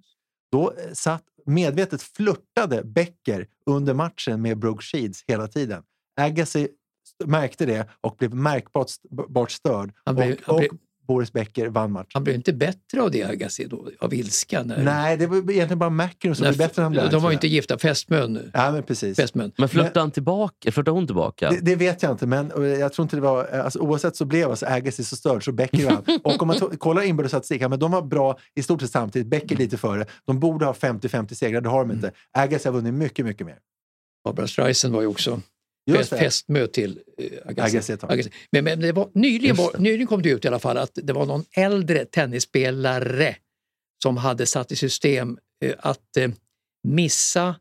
Då 0.52 0.70
eh, 0.72 0.92
satt, 0.92 1.22
medvetet 1.46 2.02
flörtade 2.02 2.82
Becker 2.84 3.46
under 3.66 3.94
matchen 3.94 4.42
med 4.42 4.58
Brooke 4.58 4.82
Sheeds 4.84 5.24
hela 5.28 5.48
tiden. 5.48 5.82
Agassi 6.20 6.68
märkte 7.24 7.66
det 7.66 7.86
och 8.00 8.16
blev 8.18 8.34
märkbart 8.34 8.86
bart 9.28 9.50
störd. 9.50 9.92
Han 10.04 10.14
blev- 10.14 10.32
och, 10.32 10.38
han 10.44 10.54
och 10.54 10.60
blev- 10.60 10.70
Boris 11.06 11.32
Becker 11.32 11.66
vann 11.68 11.92
matchen. 11.92 12.10
Han 12.12 12.24
blev 12.24 12.36
inte 12.36 12.52
bättre 12.52 13.02
av 13.02 13.10
det, 13.10 13.22
Agassi, 13.22 13.64
då, 13.64 13.88
av 14.00 14.14
ilska. 14.14 14.62
När, 14.62 14.84
Nej, 14.84 15.16
det 15.16 15.26
var 15.26 15.36
egentligen 15.36 15.78
bara 15.78 15.90
Macron 15.90 16.34
som 16.34 16.42
blev 16.44 16.58
bättre 16.58 16.84
än 16.84 16.92
de, 16.92 16.98
det. 16.98 17.08
de 17.08 17.22
var 17.22 17.30
ju 17.30 17.34
inte 17.34 17.46
gifta, 17.48 17.78
fästmön. 17.78 18.50
Ja, 18.54 18.72
men 18.72 18.82
precis. 18.82 19.16
fästmön. 19.16 19.52
Men 19.58 19.68
flörtade 19.68 20.00
han 20.00 20.10
tillbaka? 20.10 20.72
Flörtade 20.72 20.90
hon 20.90 21.06
tillbaka? 21.06 21.50
Det, 21.50 21.60
det 21.60 21.76
vet 21.76 22.02
jag 22.02 22.12
inte, 22.12 22.26
men 22.26 22.52
jag 22.80 22.92
tror 22.92 23.04
inte 23.04 23.16
det 23.16 23.22
var... 23.22 23.44
Alltså, 23.44 23.78
oavsett 23.78 24.16
så 24.16 24.24
blev 24.24 24.50
alltså 24.50 24.66
Agassi 24.66 25.04
så 25.04 25.16
störd 25.16 25.44
så 25.44 25.52
Becker 25.52 25.84
vann. 25.86 26.02
Och 26.24 26.42
om 26.42 26.48
man 26.48 26.56
kollar 26.78 27.02
inbördes 27.02 27.30
statistik, 27.30 27.62
ja, 27.62 27.68
men 27.68 27.78
de 27.78 27.90
var 27.90 28.02
bra 28.02 28.38
i 28.54 28.62
stort 28.62 28.80
sett 28.80 28.90
samtidigt. 28.90 29.28
Becker 29.28 29.56
lite 29.56 29.76
före. 29.76 30.06
De 30.24 30.40
borde 30.40 30.64
ha 30.64 30.72
50-50 30.72 31.34
segrar, 31.34 31.60
det 31.60 31.68
har 31.68 31.84
de 31.84 31.90
inte. 31.94 32.10
Agassi 32.32 32.68
har 32.68 32.74
vunnit 32.74 32.94
mycket, 32.94 33.24
mycket 33.24 33.46
mer. 33.46 33.58
Barbara 34.24 34.46
Streisand 34.46 34.94
var 34.94 35.00
ju 35.00 35.06
också 35.06 35.40
fäst, 35.92 36.10
fästmö 36.10 36.66
till 36.66 37.00
eh, 37.18 37.30
Agassi. 37.44 37.96
Agassi. 38.02 38.30
Men, 38.52 38.64
men 38.64 38.80
det 38.80 38.92
var, 38.92 39.10
nyligen, 39.14 39.56
var, 39.56 39.78
nyligen 39.78 40.06
kom 40.06 40.22
det 40.22 40.30
ut 40.30 40.44
i 40.44 40.48
alla 40.48 40.58
fall 40.58 40.76
att 40.76 40.90
det 40.94 41.12
var 41.12 41.26
någon 41.26 41.44
äldre 41.56 42.04
tennisspelare 42.04 43.36
som 44.02 44.16
hade 44.16 44.46
satt 44.46 44.72
i 44.72 44.76
system 44.76 45.38
eh, 45.64 45.74
att 45.78 46.16
eh, 46.16 46.30
missa 46.88 47.56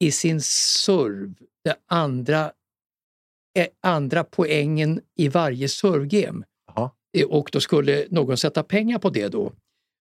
i 0.00 0.10
sin 0.10 0.40
serv 0.40 1.34
det 1.64 1.76
andra, 1.86 2.52
andra 3.82 4.24
poängen 4.24 5.00
i 5.16 5.28
varje 5.28 5.68
servegame. 5.68 6.44
Och 7.28 7.48
då 7.52 7.60
skulle 7.60 8.06
någon 8.10 8.36
sätta 8.36 8.62
pengar 8.62 8.98
på 8.98 9.10
det 9.10 9.28
då. 9.28 9.52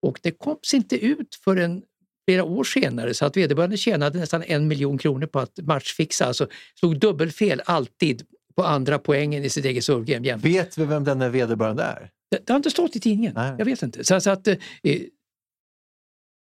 Och 0.03 0.21
det 0.23 0.31
kom 0.31 0.59
inte 0.75 0.97
ut 0.97 1.35
förrän 1.45 1.83
flera 2.29 2.45
år 2.45 2.65
senare 2.65 3.15
så 3.15 3.27
att 3.27 3.37
vederbörande 3.37 3.77
tjänade 3.77 4.19
nästan 4.19 4.43
en 4.43 4.69
miljon 4.69 4.99
kronor 4.99 5.27
på 5.27 5.41
att 5.41 5.59
matchfixa. 5.63 6.27
Alltså 6.27 6.49
slog 6.79 6.99
dubbelfel 6.99 7.63
alltid 7.65 8.23
på 8.57 8.65
andra 8.65 8.99
poängen 8.99 9.45
i 9.45 9.51
sitt 9.51 9.65
eget 9.65 9.85
servegame. 9.85 10.27
jämt. 10.27 10.45
Vet 10.45 10.79
vi 10.79 10.85
vem 10.85 11.05
den 11.05 11.33
vederbörande 11.33 11.83
är? 11.83 12.11
Det, 12.31 12.47
det 12.47 12.53
har 12.53 12.57
inte 12.57 12.71
stått 12.71 12.97
i 12.97 13.01
tidningen. 13.01 13.33
Nej. 13.35 13.55
Jag 13.59 13.65
vet 13.65 13.83
inte. 13.83 14.05
Så, 14.05 14.21
så 14.21 14.31
att, 14.31 14.49
eh, 14.49 14.57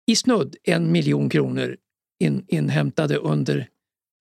I 0.06 0.16
snudd 0.16 0.56
en 0.62 0.92
miljon 0.92 1.28
kronor 1.28 1.76
in, 2.20 2.44
inhämtade 2.48 3.16
under 3.16 3.68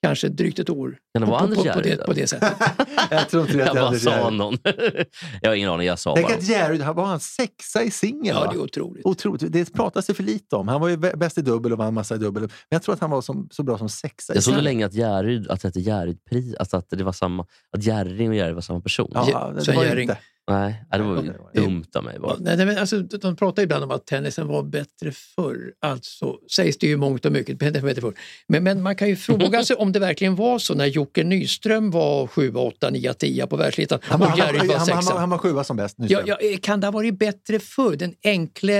kanske 0.03 0.29
drygt 0.29 0.59
ett 0.59 0.69
år. 0.69 0.97
Kan 1.13 1.21
det 1.21 1.27
vara 1.31 1.39
på, 1.39 1.43
Anders 1.43 1.57
på, 1.57 1.63
på, 1.63 1.67
Järryd 1.67 1.97
det, 1.99 2.05
på 2.05 2.13
det 2.13 2.27
sättet. 2.27 2.53
jag 3.11 3.29
tror 3.29 3.43
inte 3.43 3.57
det. 3.57 3.65
Jag 3.65 3.75
bara 3.75 3.93
sa 3.93 4.29
någon. 4.29 4.57
jag 5.41 5.49
har 5.49 5.55
ingen 5.55 5.69
aning, 5.69 5.87
jag 5.87 5.99
sa 5.99 6.15
Tänk 6.15 6.27
bara. 6.27 6.73
att 6.73 6.81
han 6.81 6.95
var 6.95 7.05
han 7.05 7.19
sexa 7.19 7.83
i 7.83 7.91
singel. 7.91 8.35
Ja, 8.35 8.39
va? 8.39 8.51
det 8.51 8.57
är 8.57 8.61
otroligt. 8.61 9.05
Otroligt. 9.05 9.51
Det 9.51 9.73
pratas 9.73 10.05
det 10.05 10.13
för 10.13 10.23
lite 10.23 10.55
om. 10.55 10.67
Han 10.67 10.81
var 10.81 10.87
ju 10.87 10.95
bä- 10.95 11.17
bäst 11.17 11.37
i 11.37 11.41
dubbel 11.41 11.71
och 11.71 11.77
vann 11.77 11.93
massa 11.93 12.15
i 12.15 12.17
dubbel. 12.17 12.41
Men 12.41 12.49
jag 12.69 12.83
tror 12.83 12.93
att 12.95 13.01
han 13.01 13.09
var 13.09 13.21
som, 13.21 13.47
så 13.51 13.63
bra 13.63 13.77
som 13.77 13.89
sexa 13.89 14.35
Jag 14.35 14.43
trodde 14.43 14.61
länge 14.61 14.85
att 14.85 14.93
Järryd, 14.93 15.47
att 15.47 15.61
det 15.61 15.67
hette 15.67 15.79
Järrydpris, 15.79 16.55
alltså 16.55 16.77
att 16.77 16.89
det 16.89 17.03
var 17.03 17.11
samma, 17.11 17.45
att 17.77 17.83
Jerring 17.83 18.29
och 18.29 18.35
Järryd 18.35 18.55
var 18.55 18.61
samma 18.61 18.81
person. 18.81 19.11
Ja, 19.13 19.51
det 19.55 19.61
Sven 19.61 19.75
var 19.75 19.83
Jerring. 19.83 20.09
inte. 20.09 20.17
Nej, 20.51 20.83
det 20.91 20.97
var 21.03 21.23
ju 21.23 21.33
dumt 21.61 21.85
av 21.95 22.03
mig. 22.03 22.19
Bara. 22.19 22.37
nej, 22.39 22.65
men 22.65 22.77
alltså, 22.77 22.99
de 22.99 23.35
pratar 23.35 23.63
ibland 23.63 23.83
om 23.83 23.91
att 23.91 24.05
tennisen 24.05 24.47
var 24.47 24.63
bättre 24.63 25.11
förr. 25.11 25.73
Alltså 25.81 26.37
sägs 26.55 26.77
det 26.77 26.87
ju 26.87 26.97
mångt 26.97 27.25
och 27.25 27.31
mycket. 27.31 27.59
Bättre 27.59 27.95
förr. 28.01 28.13
Men, 28.47 28.63
men 28.63 28.81
man 28.81 28.95
kan 28.95 29.07
ju 29.09 29.15
fråga 29.15 29.63
sig 29.63 29.75
om 29.75 29.91
det 29.91 29.99
verkligen 29.99 30.35
var 30.35 30.59
så 30.59 30.73
när 30.75 30.85
Jocke 30.85 31.23
Nyström 31.23 31.91
var 31.91 32.27
7, 32.27 32.53
8, 32.53 32.89
9, 32.89 33.13
10 33.13 33.47
på 33.47 33.55
världseliten 33.55 33.99
Han, 34.03 34.19
var- 34.19 34.31
och 34.31 34.37
Jerry 34.37 34.57
han, 34.57 34.67
var 34.67 34.75
han, 34.75 34.89
han, 34.89 35.03
sexa. 35.03 35.19
han 35.19 35.29
var 35.29 35.37
sjua 35.37 35.63
som 35.63 35.77
bäst. 35.77 35.95
Ja, 35.99 36.21
ja, 36.25 36.37
eh, 36.41 36.57
kan 36.57 36.79
det 36.79 36.87
ha 36.87 36.91
varit 36.91 37.19
bättre 37.19 37.59
förr? 37.59 37.95
Den 37.95 38.15
enkle, 38.23 38.79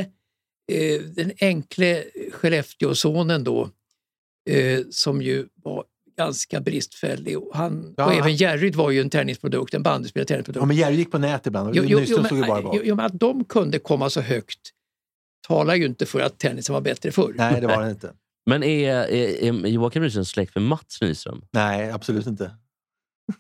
eh, 0.72 1.02
den 1.16 1.32
enkle 1.42 2.04
Skellefteåsonen 2.32 3.44
då, 3.44 3.70
eh, 4.50 4.80
som 4.92 5.22
ju 5.22 5.48
var 5.64 5.84
ganska 6.18 6.62
bristfällig. 6.62 7.38
Och, 7.38 7.52
han, 7.54 7.94
Ja, 7.98 8.06
och 8.06 8.14
även 8.14 8.36
Jerryd 8.36 8.76
var 8.76 8.92
ju 8.92 9.02
en 9.02 9.10
tennisprodukt, 9.10 9.74
en 9.74 9.84
bandyspelare 9.84 10.28
tennisprodukt. 10.28 10.62
Ja, 10.62 10.66
men 10.66 10.78
Jerry 10.78 10.96
gick 10.96 11.12
på 11.12 11.18
nät 11.18 11.48
ibland. 11.48 11.76
Jo, 11.76 11.84
jo, 11.88 12.00
jo, 12.06 12.22
men, 12.32 12.42
bara 12.42 12.62
jo, 12.62 12.82
jo, 12.84 12.96
men 12.96 13.06
att 13.06 13.20
de 13.20 13.44
kunde 13.46 13.80
komma 13.80 14.10
så 14.10 14.22
högt 14.22 14.60
talar 15.48 15.76
ju 15.76 15.86
inte 15.86 16.06
för 16.06 16.20
att 16.20 16.40
tennisen 16.40 16.74
var 16.74 16.82
bättre 16.82 17.12
förr. 17.12 17.34
Nej, 17.38 17.62
det 17.62 17.68
var 17.68 17.84
det 17.84 17.90
inte. 17.90 18.14
Men 18.46 18.64
är, 18.64 18.90
är, 18.94 19.66
är 19.66 19.68
Joakim 19.68 20.04
Nyström 20.04 20.26
släkt 20.26 20.56
med 20.56 20.64
Mats 20.64 21.02
Nyström? 21.02 21.42
Nej, 21.52 21.92
absolut 21.92 22.28
inte. 22.28 22.52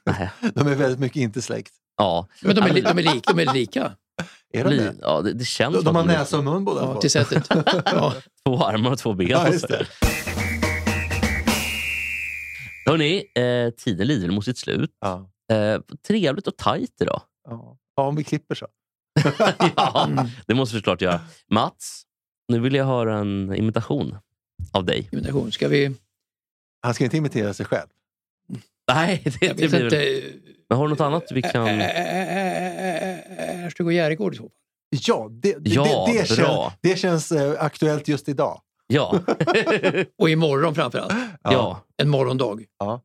Nej. 0.06 0.30
De 0.54 0.68
är 0.68 0.76
väldigt 0.76 1.00
mycket 1.00 1.18
inte 1.22 1.42
släkt. 1.42 1.74
Ja. 1.98 2.28
Men 2.42 2.56
de 2.56 2.62
är, 2.62 2.82
de 2.82 3.00
är, 3.00 3.14
lika, 3.14 3.34
de 3.34 3.40
är 3.40 3.54
lika 3.54 3.92
Är 4.54 4.64
de 4.64 4.70
det? 4.70 4.96
ja, 5.02 5.22
det, 5.22 5.34
det 5.34 5.46
känns 5.46 5.76
De, 5.76 5.84
de 5.86 5.96
har 5.96 6.04
näsa 6.04 6.38
och 6.38 6.44
mun 6.44 6.66
båda 6.66 6.82
ja, 6.82 6.94
två. 6.94 7.02
till 7.02 7.12
sättet. 7.12 7.48
Ja. 7.86 8.14
Två 8.46 8.64
armar 8.64 8.92
och 8.92 8.98
två 8.98 9.14
ben. 9.14 9.28
Ja, 9.28 9.48
Hörrni, 12.86 13.24
eh, 13.36 13.70
tiden 13.70 14.08
lider 14.08 14.32
mot 14.32 14.46
sitt 14.46 14.58
slut. 14.58 14.92
Ja. 15.00 15.30
Eh, 15.52 15.82
trevligt 16.08 16.48
och 16.48 16.58
tajt 16.58 17.02
idag. 17.02 17.22
Ja. 17.50 17.78
ja, 17.96 18.04
om 18.04 18.16
vi 18.16 18.24
klipper 18.24 18.56
så. 18.56 18.68
ja, 19.76 20.10
det 20.48 20.54
måste 20.54 20.76
vi 20.76 20.80
såklart 20.80 21.02
göra. 21.02 21.22
Mats, 21.50 22.04
nu 22.48 22.60
vill 22.60 22.76
jag 22.76 22.86
höra 22.86 23.18
en 23.18 23.56
imitation 23.56 24.18
av 24.72 24.86
dig. 24.86 25.10
Imitation. 25.12 25.52
Ska 25.52 25.68
vi... 25.68 25.96
Han 26.82 26.94
ska 26.94 27.04
inte 27.04 27.18
imitera 27.18 27.54
sig 27.54 27.66
själv. 27.66 27.88
Nej, 28.92 29.22
det, 29.24 29.46
Jag 29.46 29.58
det 29.58 29.68
blir 29.68 29.84
inte. 29.84 30.24
Men 30.70 30.78
har 30.78 30.86
du 30.86 30.90
något 30.90 31.02
annat 31.02 31.32
vi 31.32 31.42
kan... 31.42 31.68
Erstug 33.66 33.88
och 33.88 33.94
Järegård 33.94 34.34
i 34.34 34.38
så 34.38 34.44
fall. 34.44 34.52
Ja, 34.90 35.30
det, 35.32 35.58
det, 35.60 35.70
Ja, 35.70 36.06
det, 36.08 36.22
det, 36.22 36.36
bra. 36.36 36.72
känns, 36.72 36.74
det 36.82 36.96
känns 37.00 37.32
eh, 37.32 37.64
aktuellt 37.64 38.08
just 38.08 38.30
idag. 38.30 38.62
Ja, 38.88 39.20
Och 40.18 40.30
imorgon 40.30 40.76
framförallt. 40.76 41.14
ja. 41.44 41.84
En 41.98 42.10
morgondag. 42.10 42.60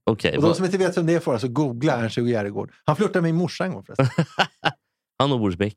okej. 0.05 0.37
Och 0.37 0.43
de 0.43 0.55
som 0.55 0.65
inte 0.65 0.79
vet 0.79 0.97
vem 0.97 1.07
det 1.07 1.15
är 1.15 1.21
får 1.21 1.33
alltså 1.33 1.49
googla 1.49 1.93
Ernst-Hugo 1.93 2.31
Järegård. 2.31 2.73
Han 2.85 2.97
flörtade 2.97 3.21
med 3.23 3.29
min 3.35 3.37
morsa 3.43 3.65
en 3.65 3.73
gång 3.73 3.85
förresten. 3.85 4.25
Han 5.19 5.33
och 5.33 5.39
Boris 5.41 5.57
Beck. 5.57 5.77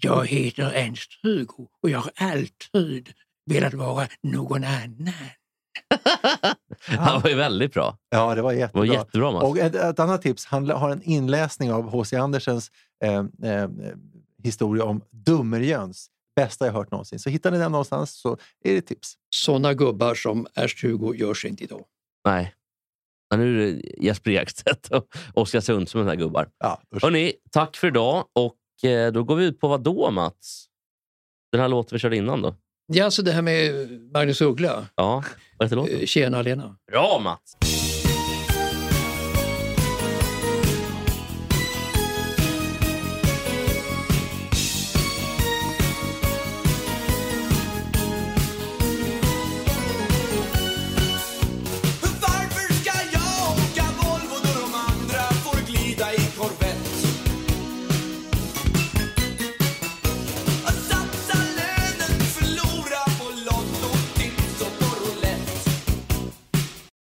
Jag 0.00 0.26
heter 0.26 0.72
Ernst-Hugo 0.74 1.68
och 1.82 1.90
jag 1.90 1.98
har 1.98 2.10
alltid 2.16 3.08
velat 3.50 3.74
vara 3.74 4.06
någon 4.22 4.64
annan. 4.64 5.12
Han 6.86 7.20
var 7.22 7.30
ju 7.30 7.36
väldigt 7.36 7.72
bra. 7.74 7.98
Ja, 8.10 8.34
det 8.34 8.42
var 8.42 8.52
Det 8.52 8.58
jättebra. 8.58 8.80
var 8.86 8.94
jättebra. 8.94 9.28
Och 9.30 9.58
ett, 9.58 9.74
ett 9.74 9.98
annat 10.00 10.22
tips, 10.22 10.44
han 10.46 10.70
har 10.70 10.90
en 10.90 11.02
inläsning 11.02 11.72
av 11.72 11.90
H.C. 11.90 12.16
Andersens 12.16 12.70
eh, 13.04 13.12
eh, 13.52 13.68
historia 14.42 14.84
om 14.84 15.02
Dummerjöns. 15.10 16.08
Bästa 16.36 16.66
jag 16.66 16.72
hört 16.72 16.90
någonsin. 16.90 17.18
Så 17.18 17.30
hittar 17.30 17.50
ni 17.50 17.58
den 17.58 17.72
någonstans 17.72 18.20
så 18.20 18.38
är 18.64 18.74
det 18.74 18.80
tips. 18.82 19.14
Sådana 19.30 19.74
gubbar 19.74 20.14
som 20.14 20.46
Ernst-Hugo 20.54 21.14
görs 21.14 21.44
inte 21.44 21.64
idag. 21.64 21.84
Nej. 22.24 22.54
Men 23.30 23.40
nu 23.40 23.62
är 23.62 23.72
det 23.72 23.82
Jesper 24.04 24.30
Ekstedt 24.30 24.90
och 24.90 25.06
Oskar 25.34 25.60
Sundström, 25.60 26.04
de 26.06 26.10
här 26.10 26.16
gubbar. 26.16 26.48
Ja. 26.58 26.82
Hörrni, 27.02 27.32
tack 27.50 27.76
för 27.76 27.86
idag. 27.86 28.24
Och 28.32 28.88
eh, 28.90 29.12
då 29.12 29.24
går 29.24 29.36
vi 29.36 29.44
ut 29.44 29.60
på 29.60 29.68
vad 29.68 29.82
då, 29.82 30.10
Mats? 30.10 30.66
Den 31.52 31.60
här 31.60 31.68
låten 31.68 31.96
vi 31.96 31.98
körde 31.98 32.16
innan 32.16 32.42
då? 32.42 32.54
Ja, 32.86 33.10
så 33.10 33.22
det 33.22 33.32
här 33.32 33.42
med 33.42 33.90
Magnus 34.12 34.40
Uggla. 34.40 34.86
Ja, 34.94 35.24
vad 35.58 35.66
heter 35.66 35.76
låten? 35.76 36.00
Eh, 36.00 36.06
Tjena 36.06 36.42
Lena. 36.42 36.76
Bra 36.90 37.20
Mats! 37.22 37.56